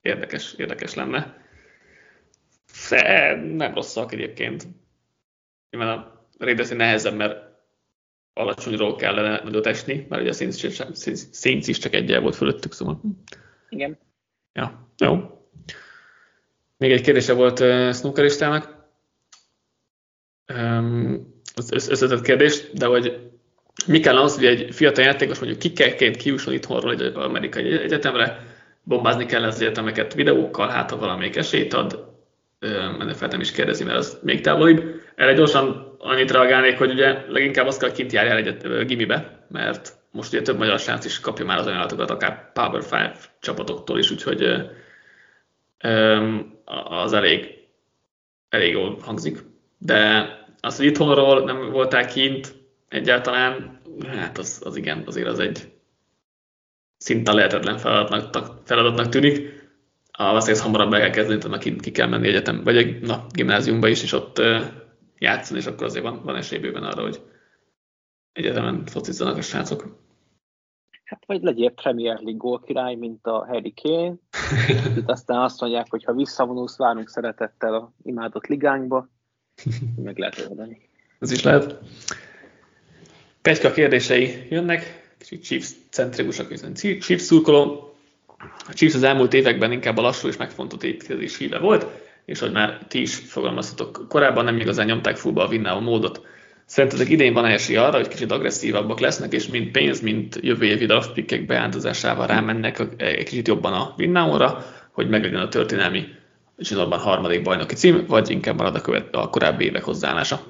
érdekes, 0.00 0.54
érdekes 0.54 0.94
lenne. 0.94 1.44
De 2.90 3.34
nem 3.36 3.74
rosszak 3.74 4.12
egyébként. 4.12 4.66
Nyilván 5.70 5.98
a 5.98 6.26
Raiders 6.38 6.68
nehezebb, 6.68 7.14
mert 7.14 7.44
alacsonyról 8.32 8.96
kellene 8.96 9.40
nagyot 9.44 9.66
esni, 9.66 10.06
mert 10.08 10.22
ugye 10.22 10.30
a 10.30 10.34
Saints 10.34 10.62
is- 10.62 11.26
Saints 11.32 11.66
is 11.68 11.78
csak 11.78 11.94
egyel 11.94 12.20
volt 12.20 12.36
fölöttük, 12.36 12.72
szóval. 12.72 13.00
Igen. 13.68 13.98
Ja, 14.52 14.88
jó. 14.98 15.40
Még 16.76 16.92
egy 16.92 17.00
kérdése 17.00 17.32
volt 17.32 17.60
uh, 17.60 17.92
snookeristának. 17.92 18.74
Um, 20.54 21.34
az 21.54 21.72
össz- 21.72 21.90
összetett 21.90 22.22
kérdés, 22.22 22.70
de 22.70 22.86
hogy 22.86 23.30
mi 23.86 24.00
kell 24.00 24.16
az, 24.18 24.34
hogy 24.34 24.44
egy 24.44 24.74
fiatal 24.74 25.04
játékos 25.04 25.38
mondjuk 25.38 25.60
kikekként 25.60 26.16
kiusson 26.16 26.54
itthonról 26.54 26.92
egy 26.92 27.12
amerikai 27.14 27.72
egyetemre, 27.80 28.46
bombázni 28.82 29.26
kell 29.26 29.42
az 29.42 29.60
egyetemeket 29.60 30.14
videókkal, 30.14 30.68
hát 30.68 30.90
ha 30.90 30.96
valamelyik 30.96 31.36
esélyt 31.36 31.72
ad, 31.72 32.15
um, 32.66 33.00
ennek 33.00 33.14
fel 33.14 33.28
nem 33.28 33.40
is 33.40 33.52
kérdezi, 33.52 33.84
mert 33.84 33.98
az 33.98 34.18
még 34.22 34.40
távolibb. 34.40 35.00
Erre 35.14 35.32
gyorsan 35.32 35.96
annyit 35.98 36.30
reagálnék, 36.30 36.78
hogy 36.78 36.90
ugye 36.90 37.24
leginkább 37.28 37.66
azt 37.66 37.80
kell, 37.80 37.92
kint 37.92 38.12
járjál 38.12 38.36
egyet, 38.36 38.64
ö, 38.64 38.84
gimibe, 38.84 39.46
mert 39.48 39.92
most 40.10 40.32
ugye 40.32 40.42
több 40.42 40.58
magyar 40.58 40.78
srác 40.78 41.04
is 41.04 41.20
kapja 41.20 41.44
már 41.44 41.58
az 41.58 41.66
ajánlatokat, 41.66 42.10
akár 42.10 42.52
Power 42.52 42.82
5 42.92 43.30
csapatoktól 43.40 43.98
is, 43.98 44.10
úgyhogy 44.10 44.42
az 46.84 47.12
elég, 47.12 47.54
elég 48.48 48.72
jól 48.72 48.98
hangzik. 49.00 49.38
De 49.78 50.28
az, 50.60 50.76
hogy 50.76 50.86
itthonról 50.86 51.44
nem 51.44 51.70
voltál 51.70 52.06
kint 52.06 52.54
egyáltalán, 52.88 53.80
hát 54.06 54.38
az, 54.38 54.62
az 54.64 54.76
igen, 54.76 55.02
azért 55.06 55.28
az 55.28 55.38
egy 55.38 55.72
szinte 56.96 57.32
lehetetlen 57.32 57.78
feladatnak, 57.78 58.56
feladatnak 58.64 59.08
tűnik. 59.08 59.55
A 60.18 60.24
valószínűleg 60.24 60.56
ezt 60.56 60.64
hamarabb 60.64 60.92
el 60.92 61.00
kell 61.00 61.10
kezdeni, 61.10 61.48
mert 61.48 61.62
ki, 61.62 61.76
ki 61.76 61.90
kell 61.90 62.08
menni 62.08 62.28
egyetem, 62.28 62.64
vagy 62.64 63.00
na, 63.00 63.26
gimnáziumba 63.30 63.88
is, 63.88 64.02
és 64.02 64.12
ott 64.12 64.40
játszani, 65.18 65.58
és 65.58 65.66
akkor 65.66 65.86
azért 65.86 66.04
van, 66.04 66.22
van 66.22 66.36
esély 66.36 66.58
bőven 66.58 66.82
arra, 66.82 67.02
hogy 67.02 67.20
egyetemen 68.32 68.86
focizzanak 68.86 69.36
a 69.36 69.42
srácok. 69.42 70.04
Hát 71.04 71.22
vagy 71.26 71.42
legyél 71.42 71.70
Premier 71.70 72.14
League 72.14 72.36
gólkirály, 72.36 72.94
mint 72.94 73.26
a 73.26 73.46
Harry 73.46 73.74
Kane. 73.82 74.14
Itt 74.96 75.08
aztán 75.08 75.40
azt 75.40 75.60
mondják, 75.60 75.86
hogy 75.90 76.04
ha 76.04 76.12
visszavonulsz, 76.12 76.76
várunk 76.76 77.08
szeretettel 77.08 77.74
a 77.74 77.92
imádott 78.02 78.46
ligánkba. 78.46 79.08
Meg 79.96 80.18
lehet 80.18 80.46
oldani. 80.48 80.88
Ez 81.18 81.30
is 81.30 81.42
lehet. 81.42 81.78
Petyka 83.42 83.70
kérdései 83.70 84.46
jönnek, 84.50 85.14
kicsit 85.18 85.44
Chiefs 85.44 85.74
centrikusak, 85.90 86.48
hiszen 86.48 86.74
Chiefs 86.74 87.22
szurkoló. 87.22 87.95
A 88.38 88.72
Chiefs 88.72 88.94
az 88.94 89.02
elmúlt 89.02 89.34
években 89.34 89.72
inkább 89.72 89.96
a 89.96 90.02
lassú 90.02 90.28
és 90.28 90.36
megfontolt 90.36 90.84
építkezés 90.84 91.38
híve 91.38 91.58
volt, 91.58 91.86
és 92.24 92.38
hogy 92.38 92.52
már 92.52 92.78
ti 92.88 93.00
is 93.00 93.14
fogalmaztatok 93.14 94.08
korábban, 94.08 94.44
nem 94.44 94.60
igazán 94.60 94.86
nyomták 94.86 95.16
fullba 95.16 95.44
a 95.44 95.48
winnow 95.48 95.80
módot. 95.80 96.26
Szerintetek 96.64 97.08
idén 97.08 97.32
van 97.32 97.44
esély 97.44 97.76
arra, 97.76 97.96
hogy 97.96 98.08
kicsit 98.08 98.32
agresszívabbak 98.32 99.00
lesznek, 99.00 99.32
és 99.32 99.48
mind 99.48 99.70
pénz, 99.70 100.00
mint 100.00 100.38
jövő 100.40 100.64
évi 100.64 100.86
draftpickek 100.86 101.46
beáldozásával 101.46 102.26
rámennek 102.26 102.80
egy 102.96 103.28
kicsit 103.28 103.48
jobban 103.48 103.72
a 103.72 103.94
winnow 103.98 104.48
hogy 104.92 105.08
meglegyen 105.08 105.40
a 105.40 105.48
történelmi 105.48 106.04
zsinórban 106.58 106.98
harmadik 106.98 107.42
bajnoki 107.42 107.74
cím, 107.74 108.06
vagy 108.06 108.30
inkább 108.30 108.56
marad 108.56 108.74
a, 108.74 108.80
követ, 108.80 109.14
a 109.14 109.30
korábbi 109.30 109.64
évek 109.64 109.84
hozzáállása? 109.84 110.40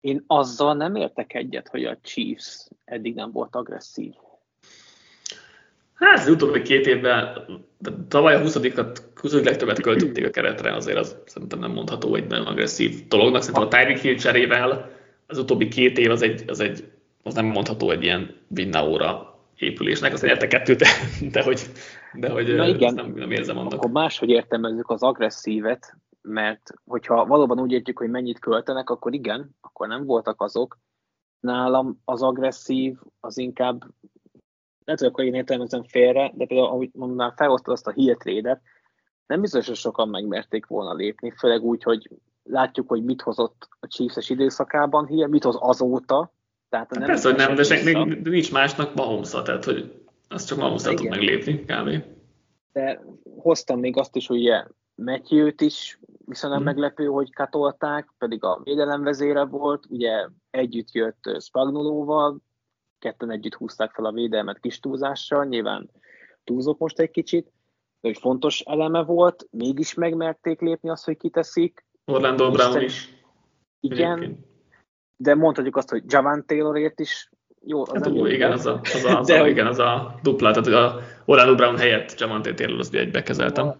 Én 0.00 0.24
azzal 0.26 0.74
nem 0.74 0.94
értek 0.94 1.34
egyet, 1.34 1.68
hogy 1.68 1.84
a 1.84 1.98
Chiefs 2.02 2.68
eddig 2.84 3.14
nem 3.14 3.32
volt 3.32 3.54
agresszív. 3.54 4.12
Hát 5.94 6.18
az 6.18 6.28
utóbbi 6.28 6.62
két 6.62 6.86
évben, 6.86 7.44
tavaly 8.08 8.34
a 8.34 8.40
20-at, 8.40 8.98
20 9.14 9.32
legtöbbet 9.32 9.80
költötték 9.80 10.26
a 10.26 10.30
keretre, 10.30 10.74
azért 10.74 10.98
az 10.98 11.16
szerintem 11.26 11.58
nem 11.58 11.70
mondható 11.70 12.14
egy 12.14 12.26
nagyon 12.26 12.46
agresszív 12.46 13.08
dolognak. 13.08 13.42
Szerintem 13.42 13.62
a 13.62 13.68
Tyreek 13.68 13.98
Hill 13.98 14.14
cserével 14.14 14.90
az 15.26 15.38
utóbbi 15.38 15.68
két 15.68 15.98
év 15.98 16.10
az, 16.10 16.22
egy, 16.22 16.44
az, 16.46 16.60
egy, 16.60 16.92
az 17.22 17.34
nem 17.34 17.46
mondható 17.46 17.90
egy 17.90 18.02
ilyen 18.02 18.36
Vinnaóra 18.48 19.38
épülésnek. 19.58 20.12
Azt 20.12 20.24
érte 20.24 20.46
kettőt, 20.46 20.78
de, 20.78 20.86
de 21.32 21.42
hogy, 21.42 21.60
de 22.14 22.30
hogy 22.30 22.54
Na 22.54 22.66
igen, 22.66 22.94
nem, 22.94 23.12
nem 23.16 23.30
érzem 23.30 23.58
annak. 23.58 23.72
Akkor 23.72 23.90
máshogy 23.90 24.28
értelmezzük 24.28 24.90
az 24.90 25.02
agresszívet, 25.02 25.96
mert 26.22 26.70
hogyha 26.86 27.26
valóban 27.26 27.60
úgy 27.60 27.72
értjük, 27.72 27.98
hogy 27.98 28.10
mennyit 28.10 28.38
költenek, 28.38 28.90
akkor 28.90 29.14
igen, 29.14 29.56
akkor 29.60 29.88
nem 29.88 30.04
voltak 30.04 30.42
azok. 30.42 30.78
Nálam 31.40 32.00
az 32.04 32.22
agresszív 32.22 32.96
az 33.20 33.38
inkább 33.38 33.84
lehet, 34.84 35.00
hogy 35.00 35.08
akkor 35.08 35.24
én 35.24 35.34
értelmezem 35.34 35.82
félre, 35.82 36.32
de 36.34 36.46
például, 36.46 36.68
ahogy 36.68 36.90
mondanám, 36.92 37.32
felhoztad 37.36 37.72
azt 37.72 37.86
a 37.86 37.90
hírtrédet, 37.90 38.60
nem 39.26 39.40
biztos, 39.40 39.66
hogy 39.66 39.76
sokan 39.76 40.08
megmerték 40.08 40.66
volna 40.66 40.94
lépni, 40.94 41.32
főleg 41.38 41.62
úgy, 41.62 41.82
hogy 41.82 42.10
látjuk, 42.42 42.88
hogy 42.88 43.04
mit 43.04 43.22
hozott 43.22 43.68
a 43.80 43.86
Chiefs-es 43.86 44.30
időszakában 44.30 45.06
hír, 45.06 45.26
mit 45.26 45.44
hoz 45.44 45.56
azóta. 45.60 46.32
Tehát 46.68 46.90
nem 46.90 47.02
Persze, 47.02 47.28
hogy 47.28 47.38
nem, 47.38 47.54
de 47.54 47.62
senki, 47.62 48.28
nincs 48.30 48.52
másnak 48.52 48.94
mahomes 48.94 49.30
tehát 49.30 49.64
hogy 49.64 50.04
azt 50.28 50.46
csak 50.46 50.58
mahomes 50.58 50.82
tud 50.82 51.08
meglépni 51.08 51.64
kb. 51.64 52.04
De 52.72 53.04
hoztam 53.36 53.80
még 53.80 53.96
azt 53.96 54.16
is, 54.16 54.26
hogy 54.26 54.38
ugye 54.38 54.64
Matthew-t 54.94 55.60
is 55.60 55.98
viszonylag 56.24 56.58
hmm. 56.58 56.68
meglepő, 56.68 57.06
hogy 57.06 57.32
katolták, 57.32 58.08
pedig 58.18 58.44
a 58.44 58.60
védelemvezére 58.64 59.44
volt, 59.44 59.86
ugye 59.88 60.28
együtt 60.50 60.92
jött 60.92 61.40
Spagnolóval, 61.40 62.38
ketten 63.04 63.30
együtt 63.30 63.54
húzták 63.54 63.92
fel 63.92 64.04
a 64.04 64.12
védelmet 64.12 64.60
kis 64.60 64.80
túlzással, 64.80 65.44
nyilván 65.44 65.90
túlzok 66.44 66.78
most 66.78 66.98
egy 66.98 67.10
kicsit, 67.10 67.52
de 68.00 68.08
hogy 68.08 68.18
fontos 68.18 68.60
eleme 68.60 69.02
volt, 69.02 69.48
mégis 69.50 69.94
megmerték 69.94 70.60
lépni 70.60 70.90
azt, 70.90 71.04
hogy 71.04 71.16
kiteszik. 71.16 71.84
Orlando 72.04 72.50
Brown 72.50 72.80
is. 72.80 73.08
Igen, 73.80 74.16
Egyébként. 74.16 74.46
de 75.16 75.34
mondhatjuk 75.34 75.76
azt, 75.76 75.90
hogy 75.90 76.02
Javan 76.06 76.46
Taylorért 76.46 77.00
is 77.00 77.30
jó. 77.66 77.80
Az 77.80 77.92
hát, 77.92 78.06
jó, 78.14 78.26
igen, 78.26 78.52
az 78.52 78.66
a, 78.66 78.80
az 78.82 79.04
a, 79.04 79.18
az 79.18 79.26
de, 79.26 79.40
a, 79.40 79.48
igen, 79.48 79.66
az 79.66 79.78
a 79.78 80.18
dupla, 80.22 80.50
tehát 80.50 80.94
a 80.94 81.00
Orlando 81.24 81.54
Brown 81.54 81.76
helyett 81.76 82.18
Javan 82.20 82.42
Taylor 82.42 82.78
azt 82.78 82.94
egybe 82.94 83.22
kezeltem. 83.22 83.76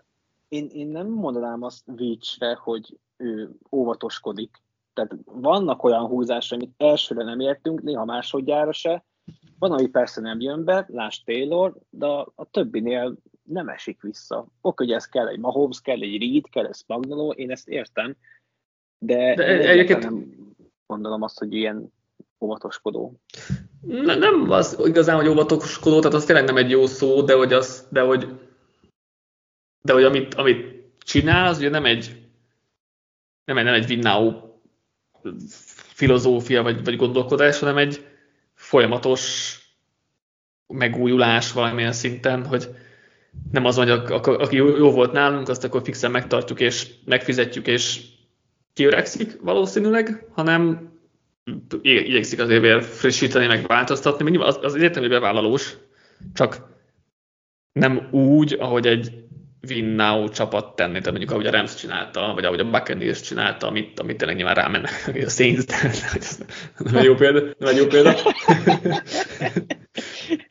Én, 0.48 0.68
én 0.72 0.88
nem 0.88 1.08
mondanám 1.08 1.62
azt 1.62 1.82
Veachre, 1.86 2.58
hogy 2.62 2.98
ő 3.16 3.50
óvatoskodik. 3.70 4.62
Tehát 4.92 5.16
vannak 5.24 5.82
olyan 5.82 6.06
húzások, 6.06 6.58
amit 6.58 6.74
elsőre 6.76 7.24
nem 7.24 7.40
értünk, 7.40 7.82
néha 7.82 8.04
másodjára 8.04 8.72
se, 8.72 9.04
van, 9.58 9.72
ami 9.72 9.86
persze 9.86 10.20
nem 10.20 10.40
jön 10.40 10.64
be, 10.64 10.86
lásd 10.88 11.24
Taylor, 11.24 11.74
de 11.90 12.06
a, 12.06 12.32
többinél 12.50 13.16
nem 13.42 13.68
esik 13.68 14.02
vissza. 14.02 14.46
Oké, 14.60 14.84
hogy 14.84 14.92
ez 14.92 15.08
kell 15.08 15.28
egy 15.28 15.38
Mahomes, 15.38 15.80
kell 15.80 16.00
egy 16.00 16.20
Reed, 16.20 16.48
kell 16.48 16.66
egy 16.66 16.74
Spagnolo, 16.74 17.30
én 17.30 17.50
ezt 17.50 17.68
értem, 17.68 18.16
de, 18.98 19.34
de 19.34 19.68
egyébként 19.68 20.02
nem 20.02 20.34
gondolom 20.86 21.22
azt, 21.22 21.38
hogy 21.38 21.54
ilyen 21.54 21.92
óvatoskodó. 22.40 23.20
Ne, 23.80 24.14
nem 24.14 24.50
az 24.50 24.80
igazán, 24.84 25.16
hogy 25.16 25.28
óvatoskodó, 25.28 25.98
tehát 25.98 26.14
az 26.14 26.24
tényleg 26.24 26.44
nem 26.44 26.56
egy 26.56 26.70
jó 26.70 26.86
szó, 26.86 27.22
de 27.22 27.34
hogy, 27.34 27.52
az, 27.52 27.88
de 27.90 28.00
hogy, 28.00 28.40
de 29.82 29.92
hogy 29.92 30.04
amit, 30.04 30.34
amit 30.34 30.84
csinál, 30.98 31.46
az 31.46 31.58
ugye 31.58 31.68
nem 31.68 31.84
egy 31.84 32.24
nem 33.44 33.58
egy, 33.58 33.64
nem 33.64 33.74
egy 33.74 33.90
Winnau 33.90 34.32
filozófia 35.94 36.62
vagy, 36.62 36.84
vagy 36.84 36.96
gondolkodás, 36.96 37.58
hanem 37.58 37.76
egy, 37.76 38.06
folyamatos 38.64 39.54
megújulás 40.66 41.52
valamilyen 41.52 41.92
szinten, 41.92 42.46
hogy 42.46 42.68
nem 43.52 43.64
az, 43.64 43.76
hogy 43.76 43.90
aki 43.90 44.56
jó 44.56 44.90
volt 44.90 45.12
nálunk, 45.12 45.48
azt 45.48 45.64
akkor 45.64 45.82
fixen 45.84 46.10
megtartjuk 46.10 46.60
és 46.60 46.90
megfizetjük, 47.04 47.66
és 47.66 48.00
kiöregszik 48.72 49.40
valószínűleg, 49.40 50.26
hanem 50.32 50.92
igyekszik 51.82 52.40
azért 52.40 52.84
frissíteni, 52.84 53.46
meg 53.46 53.66
változtatni. 53.66 54.36
Az, 54.36 54.58
az 54.62 54.74
egyértelmű 54.74 55.08
bevállalós, 55.08 55.76
csak 56.34 56.60
nem 57.72 58.08
úgy, 58.10 58.52
ahogy 58.52 58.86
egy 58.86 59.23
win 59.68 59.84
now 59.84 60.28
csapat 60.28 60.76
tenni, 60.76 60.92
tehát 60.92 61.10
mondjuk 61.10 61.30
ahogy 61.30 61.46
a 61.46 61.50
Rams 61.50 61.74
csinálta, 61.74 62.32
vagy 62.34 62.44
ahogy 62.44 62.60
a 62.60 62.70
Buccaneers 62.70 63.20
csinálta, 63.20 63.66
amit, 63.66 64.00
amit 64.00 64.16
tényleg 64.16 64.36
nyilván 64.36 64.54
rámenne 64.54 64.88
a 65.24 65.28
Saints, 65.28 65.64
nem 66.78 66.96
egy 66.96 67.04
jó 67.04 67.14
példa, 67.14 67.40
nem 67.58 67.68
egy 67.68 67.76
jó 67.76 67.86
példa. 67.86 68.14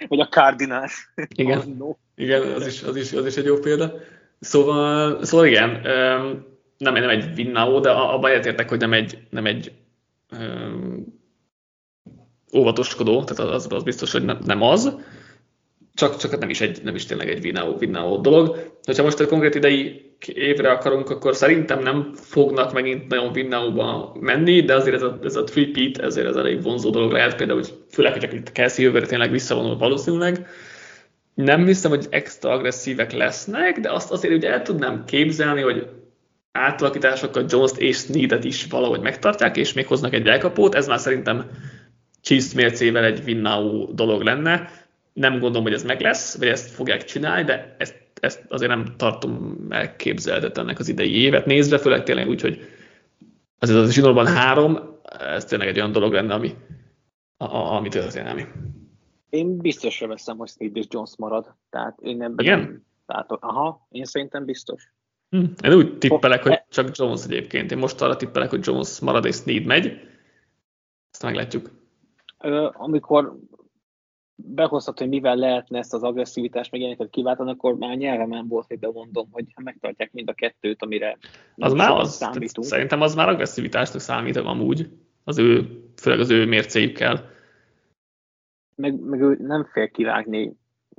vagy 0.08 0.20
a 0.20 0.28
Cardinals. 0.28 1.14
Igen, 1.36 1.58
oh, 1.58 1.66
no. 1.78 1.96
igen 2.16 2.42
az, 2.42 2.68
is, 2.68 2.84
az, 2.84 2.96
is, 2.96 3.12
az 3.12 3.26
is 3.26 3.36
egy 3.36 3.46
jó 3.46 3.60
példa. 3.60 3.94
Szóval, 4.40 5.26
szóval 5.26 5.46
igen, 5.46 5.82
nem, 6.78 6.94
nem 6.94 7.10
egy 7.10 7.32
win 7.36 7.52
now, 7.52 7.80
de 7.80 7.90
abban 7.90 8.32
egyetértek, 8.32 8.70
hogy 8.70 8.80
nem 8.80 8.94
egy, 8.94 9.18
nem 9.30 9.46
egy 9.46 9.72
um, 10.32 11.22
óvatoskodó, 12.56 13.24
tehát 13.24 13.54
az, 13.54 13.68
az 13.70 13.84
biztos, 13.84 14.12
hogy 14.12 14.26
nem, 14.26 14.40
nem 14.46 14.62
az 14.62 14.98
csak, 15.96 16.18
csak 16.18 16.40
nem 16.40 16.50
is, 16.50 16.62
egy, 16.62 16.80
nem 16.84 16.96
is 16.96 17.06
tényleg 17.06 17.30
egy 17.30 17.42
Vinao, 17.42 17.78
Vinao 17.78 18.18
dolog. 18.18 18.72
Ha 18.98 19.04
most 19.04 19.20
egy 19.20 19.28
konkrét 19.28 19.56
idei 19.56 20.12
évre 20.28 20.72
akarunk, 20.72 21.10
akkor 21.10 21.36
szerintem 21.36 21.82
nem 21.82 22.14
fognak 22.14 22.74
megint 22.74 23.08
nagyon 23.08 23.32
Vinao-ba 23.32 24.16
menni, 24.20 24.62
de 24.62 24.76
azért 24.76 24.96
ez 24.96 25.02
a, 25.02 25.20
ez 25.24 25.36
a 25.36 25.44
three-peat, 25.44 25.98
ezért 25.98 26.28
ez 26.28 26.36
elég 26.36 26.62
vonzó 26.62 26.90
dolog 26.90 27.12
lehet, 27.12 27.36
például, 27.36 27.60
hogy 27.60 27.74
főleg, 27.90 28.14
hogy 28.14 28.34
itt 28.34 28.52
Kelsey 28.52 28.84
jövőre 28.84 29.06
tényleg 29.06 29.32
visszavonul 29.32 29.78
valószínűleg. 29.78 30.48
Nem 31.34 31.66
hiszem, 31.66 31.92
hogy 31.92 32.08
extra 32.10 32.52
agresszívek 32.52 33.12
lesznek, 33.12 33.80
de 33.80 33.92
azt 33.92 34.12
azért 34.12 34.34
ugye 34.34 34.52
el 34.52 34.62
tudnám 34.62 35.04
képzelni, 35.06 35.62
hogy 35.62 35.88
átalakításokkal 36.52 37.46
Jones-t 37.50 37.78
és 37.78 37.98
Sneed-et 37.98 38.44
is 38.44 38.66
valahogy 38.70 39.02
megtartják, 39.02 39.58
és 39.58 39.74
még 39.74 39.88
hoznak 39.88 40.14
egy 40.14 40.28
elkapót. 40.28 40.76
Ez 40.76 40.88
már 40.88 41.00
szerintem 41.00 41.50
Chiefs 42.22 42.54
mércével 42.54 43.04
egy 43.04 43.22
Winnau 43.26 43.94
dolog 43.94 44.22
lenne 44.22 44.70
nem 45.14 45.32
gondolom, 45.32 45.64
hogy 45.64 45.74
ez 45.74 45.84
meg 45.84 46.02
lesz, 46.02 46.38
vagy 46.38 46.48
ezt 46.48 46.70
fogják 46.70 47.04
csinálni, 47.04 47.44
de 47.44 47.76
ezt, 47.78 48.02
ezt 48.20 48.46
azért 48.48 48.72
nem 48.72 48.86
tartom 48.98 49.58
elképzelhetetlennek 49.70 50.80
az 50.80 50.88
idei 50.88 51.22
évet 51.22 51.46
nézve, 51.46 51.78
főleg 51.78 52.04
tényleg 52.04 52.28
úgy, 52.28 52.42
hogy 52.42 52.60
azért 53.60 53.80
az 53.80 53.94
zsinórban 53.94 54.28
három, 54.28 54.80
ez 55.20 55.46
tényleg 55.46 55.68
egy 55.68 55.78
olyan 55.78 55.92
dolog 55.92 56.14
lenne, 56.14 56.34
ami, 56.34 56.56
a, 57.38 57.44
a, 57.44 57.76
ami 57.76 57.90
történelmi. 57.90 58.46
Én 59.30 59.58
biztosra 59.58 60.08
veszem, 60.08 60.38
hogy 60.38 60.48
Steve 60.48 60.80
és 60.80 60.86
Jones 60.90 61.12
marad. 61.18 61.56
Tehát 61.70 62.00
én 62.02 62.22
ebben 62.22 62.46
Igen? 62.46 62.60
Nem, 62.60 62.84
tehát, 63.06 63.32
aha, 63.32 63.88
én 63.90 64.06
szerintem 64.06 64.46
biztos. 64.46 64.94
Hm. 65.30 65.44
Én 65.64 65.74
úgy 65.74 65.98
tippelek, 65.98 66.44
hogy 66.44 66.62
csak 66.70 66.98
Jones 66.98 67.24
egyébként. 67.24 67.72
Én 67.72 67.78
most 67.78 68.02
arra 68.02 68.16
tippelek, 68.16 68.50
hogy 68.50 68.66
Jones 68.66 69.00
marad 69.00 69.26
és 69.26 69.36
Sneed 69.36 69.66
megy. 69.66 69.86
Ezt 71.12 71.24
meglátjuk. 71.24 71.72
Amikor 72.72 73.40
behozhat, 74.36 75.00
hogy 75.00 75.10
mivel 75.10 75.36
lehetne 75.36 75.78
ezt 75.78 75.94
az 75.94 76.04
agresszivitást 76.04 76.72
meg 76.72 76.82
ilyeneket 76.82 77.10
kiváltani, 77.10 77.52
akkor 77.52 77.76
már 77.78 77.98
nyelvemen 77.98 78.48
volt, 78.48 78.68
hogy 78.68 78.80
bemondom, 78.80 79.28
hogy 79.32 79.46
megtartják 79.64 80.12
mind 80.12 80.30
a 80.30 80.34
kettőt, 80.34 80.82
amire 80.82 81.18
az 81.56 81.74
már 81.74 81.92
az, 81.92 82.16
számítunk. 82.16 82.68
Szerintem 82.68 83.02
az 83.02 83.16
már 83.16 83.30
agresszivitásnak 83.30 84.02
számít 84.02 84.36
amúgy, 84.36 84.90
az 85.24 85.38
ő, 85.38 85.82
főleg 86.02 86.20
az 86.20 86.30
ő 86.30 86.46
mércéjükkel. 86.46 87.32
Meg, 88.76 89.00
meg 89.00 89.22
ő 89.22 89.38
nem 89.40 89.64
fél 89.64 89.90
kivágni 89.90 90.56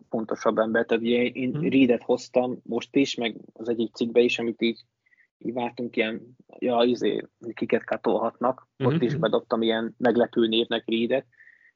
fontosabb 0.08 0.58
ember, 0.58 0.84
tehát 0.84 1.02
ugye 1.02 1.22
én 1.22 1.50
hmm. 1.50 1.68
Reedet 1.68 2.02
hoztam 2.02 2.58
most 2.62 2.96
is, 2.96 3.14
meg 3.14 3.36
az 3.52 3.68
egyik 3.68 3.94
cikkbe 3.94 4.20
is, 4.20 4.38
amit 4.38 4.62
így, 4.62 4.80
így 5.38 5.52
vártunk 5.52 5.96
ilyen, 5.96 6.36
ja, 6.58 6.82
izé, 6.82 7.26
kiket 7.54 7.84
katolhatnak, 7.84 8.68
hmm. 8.76 8.86
ott 8.86 9.02
is 9.02 9.12
mhm. 9.12 9.20
bedobtam 9.20 9.62
ilyen 9.62 9.94
meglepő 9.98 10.46
névnek 10.46 10.84
Reedet, 10.86 11.26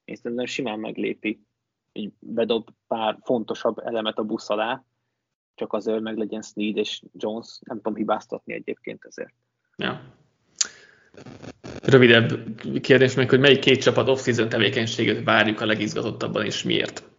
én 0.08 0.14
szerintem 0.14 0.46
simán 0.46 0.78
meglépi 0.78 1.40
így 1.92 2.12
bedob 2.18 2.68
pár 2.86 3.18
fontosabb 3.22 3.78
elemet 3.78 4.18
a 4.18 4.24
busz 4.24 4.50
alá, 4.50 4.84
csak 5.54 5.72
azért 5.72 6.00
meg 6.00 6.16
legyen 6.16 6.42
Sneed 6.42 6.76
és 6.76 7.02
Jones, 7.12 7.58
nem 7.64 7.76
tudom 7.76 7.96
hibáztatni 7.96 8.54
egyébként 8.54 9.04
ezért. 9.04 9.34
Ja. 9.76 10.00
Rövidebb 11.82 12.60
kérdés 12.80 13.14
meg, 13.14 13.28
hogy 13.28 13.40
melyik 13.40 13.60
két 13.60 13.82
csapat 13.82 14.08
off-season 14.08 14.48
tevékenységet 14.48 15.24
várjuk 15.24 15.60
a 15.60 15.66
legizgatottabban, 15.66 16.44
és 16.44 16.62
miért? 16.62 17.10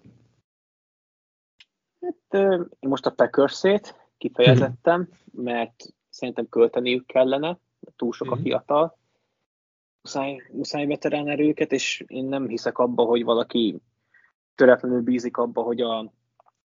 Hát, 2.02 2.44
én 2.80 2.90
most 2.90 3.06
a 3.06 3.12
Packers-ét 3.12 3.96
kifejezettem, 4.18 5.00
mm-hmm. 5.00 5.44
mert 5.44 5.86
szerintem 6.10 6.50
költeniük 6.50 7.06
kellene, 7.06 7.60
túl 7.96 8.14
sok 8.14 8.32
a 8.32 8.36
mhm. 8.36 8.44
fiatal, 8.44 8.99
muszáj, 10.02 10.42
muszáj 10.52 10.86
veterán 10.86 11.28
erőket, 11.28 11.72
és 11.72 12.04
én 12.08 12.26
nem 12.26 12.48
hiszek 12.48 12.78
abba, 12.78 13.04
hogy 13.04 13.24
valaki 13.24 13.82
töretlenül 14.56 15.02
bízik 15.02 15.38
abba, 15.38 15.62
hogy 15.62 15.82
a 15.82 16.14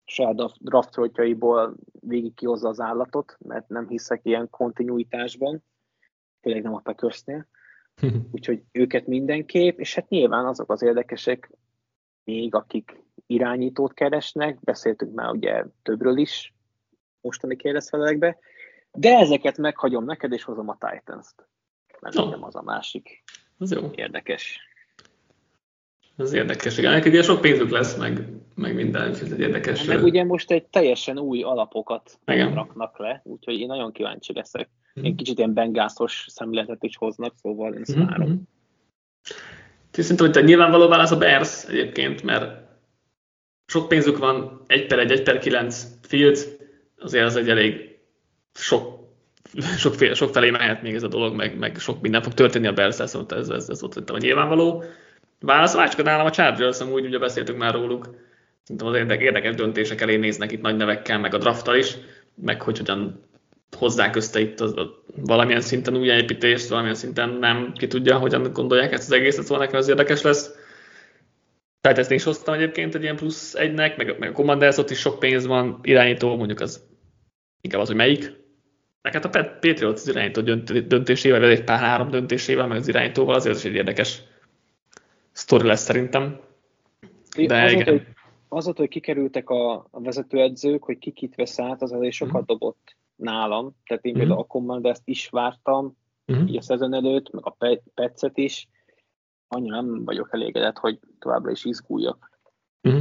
saját 0.05 0.53
draftrojtjaiból 0.61 1.77
végig 2.01 2.35
kihozza 2.35 2.69
az 2.69 2.81
állatot, 2.81 3.37
mert 3.39 3.69
nem 3.69 3.89
hiszek 3.89 4.21
ilyen 4.23 4.51
kontinuitásban, 4.51 5.65
főleg 6.41 6.63
nem 6.63 6.75
a 6.75 6.81
Packersnél. 6.81 7.47
Úgyhogy 8.33 8.63
őket 8.73 9.07
mindenképp, 9.07 9.79
és 9.79 9.95
hát 9.95 10.09
nyilván 10.09 10.47
azok 10.47 10.71
az 10.71 10.83
érdekesek, 10.83 11.51
még, 12.25 12.55
akik 12.55 13.03
irányítót 13.27 13.95
keresnek, 13.95 14.61
beszéltünk 14.61 15.15
már 15.15 15.31
ugye 15.31 15.65
többről 15.83 16.17
is 16.17 16.55
mostani 17.21 17.57
kérdezfelelekbe, 17.57 18.39
de 18.93 19.17
ezeket 19.19 19.59
meghagyom 19.59 20.05
neked, 20.05 20.33
és 20.33 20.45
hozom 20.45 20.69
a 20.69 20.79
Titans-t. 20.79 21.49
Mert 22.05 22.17
no. 22.17 22.47
az 22.47 22.55
a 22.55 22.63
másik 22.63 23.25
az 23.59 23.73
jó. 23.73 23.91
érdekes. 23.95 24.59
Ez 26.17 26.33
érdekes, 26.33 26.79
igen. 26.79 26.93
Neked 26.93 27.25
sok 27.25 27.41
pénzük 27.41 27.71
lesz, 27.71 27.97
meg, 27.97 28.29
meg 28.55 28.75
minden, 28.75 29.11
úgyhogy 29.11 29.33
ez 29.33 29.39
érdekes. 29.39 29.85
Meg 29.85 30.03
ugye 30.03 30.25
most 30.25 30.51
egy 30.51 30.65
teljesen 30.65 31.19
új 31.19 31.43
alapokat 31.43 32.19
igen. 32.27 32.55
raknak 32.55 32.99
le, 32.99 33.23
úgyhogy 33.25 33.59
én 33.59 33.67
nagyon 33.67 33.93
kíváncsi 33.93 34.33
leszek. 34.33 34.69
Mm. 35.01 35.05
Egy 35.05 35.15
kicsit 35.15 35.39
ilyen 35.39 35.55
bengászos 35.55 36.27
szemléletet 36.29 36.83
is 36.83 36.97
hoznak, 36.97 37.35
szóval 37.43 37.75
én 37.75 37.81
ezt 37.81 37.97
mm-hmm. 37.97 38.07
várom. 38.07 38.29
Mhm. 38.29 38.39
Szerintem, 39.91 40.33
hogy 40.33 40.45
nyilvánvaló 40.45 40.89
válasz 40.89 41.11
a 41.11 41.19
Bears 41.19 41.65
egyébként, 41.65 42.23
mert 42.23 42.63
sok 43.67 43.89
pénzük 43.89 44.19
van, 44.19 44.63
1 44.67 44.87
per 44.87 44.99
1, 44.99 45.11
1 45.11 45.23
per 45.23 45.39
9 45.39 45.87
Fields, 46.03 46.47
azért 46.99 47.25
az 47.25 47.37
egy 47.37 47.49
elég 47.49 47.99
sok, 48.53 48.94
sok, 49.79 49.95
fél, 49.95 50.15
sok 50.15 50.33
felé 50.33 50.51
mehet 50.51 50.83
még 50.83 50.95
ez 50.95 51.03
a 51.03 51.09
dolog, 51.09 51.35
meg, 51.35 51.59
meg 51.59 51.79
sok 51.79 52.01
minden 52.01 52.23
fog 52.23 52.35
történni 52.35 52.67
a 52.67 52.73
Bears, 52.73 52.95
szóval 52.95 53.39
ez, 53.39 53.49
ez, 53.49 53.69
ez 53.69 53.83
ott 53.83 54.11
a 54.11 54.19
nyilvánvaló. 54.19 54.85
Válasz, 55.41 55.75
a 55.75 56.03
nálam 56.03 56.27
a 56.27 56.31
Chargers, 56.31 56.81
úgy 56.81 57.05
ugye 57.05 57.19
beszéltünk 57.19 57.59
már 57.59 57.75
róluk, 57.75 58.15
szerintem 58.63 58.89
az 58.89 59.21
érdekes 59.21 59.55
döntések 59.55 60.01
elé 60.01 60.17
néznek 60.17 60.53
itt 60.53 60.61
nagy 60.61 60.77
nevekkel, 60.77 61.19
meg 61.19 61.35
a 61.35 61.39
drafttal 61.39 61.77
is, 61.77 61.97
meg 62.35 62.63
hogy 62.63 62.79
hogyan 62.79 63.29
hozzák 63.77 64.17
össze 64.17 64.41
itt 64.41 64.61
az, 64.61 64.75
valamilyen 65.17 65.61
szinten 65.61 65.97
újjáépítést, 65.97 66.69
valamilyen 66.69 66.97
szinten 66.97 67.29
nem, 67.29 67.73
ki 67.73 67.87
tudja, 67.87 68.19
hogyan 68.19 68.53
gondolják 68.53 68.93
ezt 68.93 69.11
az 69.13 69.13
egészet, 69.13 69.45
szóval 69.45 69.65
nekem 69.65 69.79
az 69.79 69.89
érdekes 69.89 70.23
lesz. 70.23 70.55
Tehát 71.81 71.99
ezt 71.99 72.11
én 72.11 72.17
is 72.17 72.25
hoztam 72.25 72.55
egyébként 72.55 72.95
egy 72.95 73.03
ilyen 73.03 73.17
plusz 73.17 73.55
egynek, 73.55 73.97
meg, 73.97 74.19
meg 74.19 74.29
a 74.29 74.33
Commanders 74.33 74.77
ott 74.77 74.91
is 74.91 74.99
sok 74.99 75.19
pénz 75.19 75.47
van, 75.47 75.79
irányító, 75.83 76.37
mondjuk 76.37 76.61
az 76.61 76.83
inkább 77.61 77.81
az, 77.81 77.87
hogy 77.87 77.97
melyik. 77.97 78.44
Meg 79.05 79.13
hát 79.13 79.25
a 79.25 79.29
Patriot 79.61 79.95
az 79.95 80.09
irányító 80.09 80.41
döntésével, 80.81 81.41
vagy 81.41 81.51
egy 81.51 81.65
pár 81.65 81.79
három 81.79 82.11
döntésével, 82.11 82.67
meg 82.67 82.77
az 82.77 82.89
irányítóval 82.89 83.35
azért 83.35 83.57
is 83.57 83.65
egy 83.65 83.75
érdekes 83.75 84.23
sztori 85.33 85.67
lesz 85.67 85.83
szerintem. 85.83 86.41
De 87.37 87.63
azóta, 87.63 87.81
igen. 87.81 87.93
Hogy, 87.93 88.07
azóta, 88.49 88.81
hogy 88.81 88.89
kikerültek 88.89 89.51
a, 89.51 89.87
vezetőedzők, 89.91 90.85
hogy 90.85 90.99
ki 90.99 91.11
kit 91.11 91.35
vesz 91.35 91.59
át, 91.59 91.83
az 91.83 91.93
azért 91.93 92.13
sokat 92.13 92.43
mm. 92.43 92.47
dobott 92.47 92.97
nálam. 93.17 93.77
Tehát 93.87 94.05
én 94.05 94.15
mm. 94.15 94.19
például 94.19 94.41
a 94.41 94.45
Commanders-t 94.45 95.03
is 95.05 95.29
vártam, 95.29 95.97
mm. 96.33 96.47
így 96.47 96.57
a 96.57 96.63
szezon 96.63 96.95
előtt, 96.95 97.31
meg 97.31 97.47
a 97.47 97.57
Petszet 97.95 98.39
is, 98.39 98.69
annyira 99.49 99.81
nem 99.81 100.05
vagyok 100.05 100.29
elégedett, 100.33 100.79
hogy 100.79 100.99
továbbra 101.19 101.51
is 101.51 101.65
izguljak. 101.65 102.39
Mm. 102.89 103.01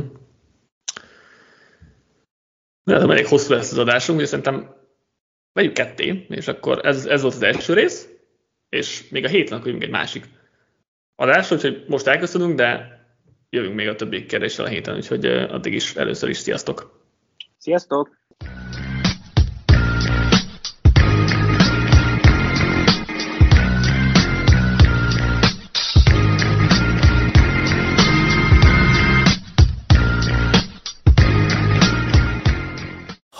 De 2.83 2.95
ez 2.95 3.03
elég 3.03 3.27
hosszú 3.27 3.53
lesz 3.53 3.71
az 3.71 3.77
adásunk, 3.77 4.21
és 4.21 4.27
szerintem 4.27 4.81
vegyük 5.53 5.73
ketté, 5.73 6.25
és 6.29 6.47
akkor 6.47 6.85
ez, 6.85 7.05
ez 7.05 7.21
volt 7.21 7.33
az 7.33 7.41
első 7.41 7.73
rész, 7.73 8.09
és 8.69 9.09
még 9.09 9.23
a 9.23 9.27
héten 9.27 9.57
akkor 9.57 9.71
egy 9.71 9.89
másik 9.89 10.25
adás, 11.15 11.51
úgyhogy 11.51 11.83
most 11.87 12.07
elköszönünk, 12.07 12.55
de 12.55 13.01
jövünk 13.49 13.75
még 13.75 13.87
a 13.87 13.95
többi 13.95 14.25
kérdéssel 14.25 14.65
a 14.65 14.69
héten, 14.69 14.95
úgyhogy 14.95 15.25
addig 15.25 15.73
is 15.73 15.95
először 15.95 16.29
is 16.29 16.37
sziasztok! 16.37 17.01
Sziasztok! 17.57 18.22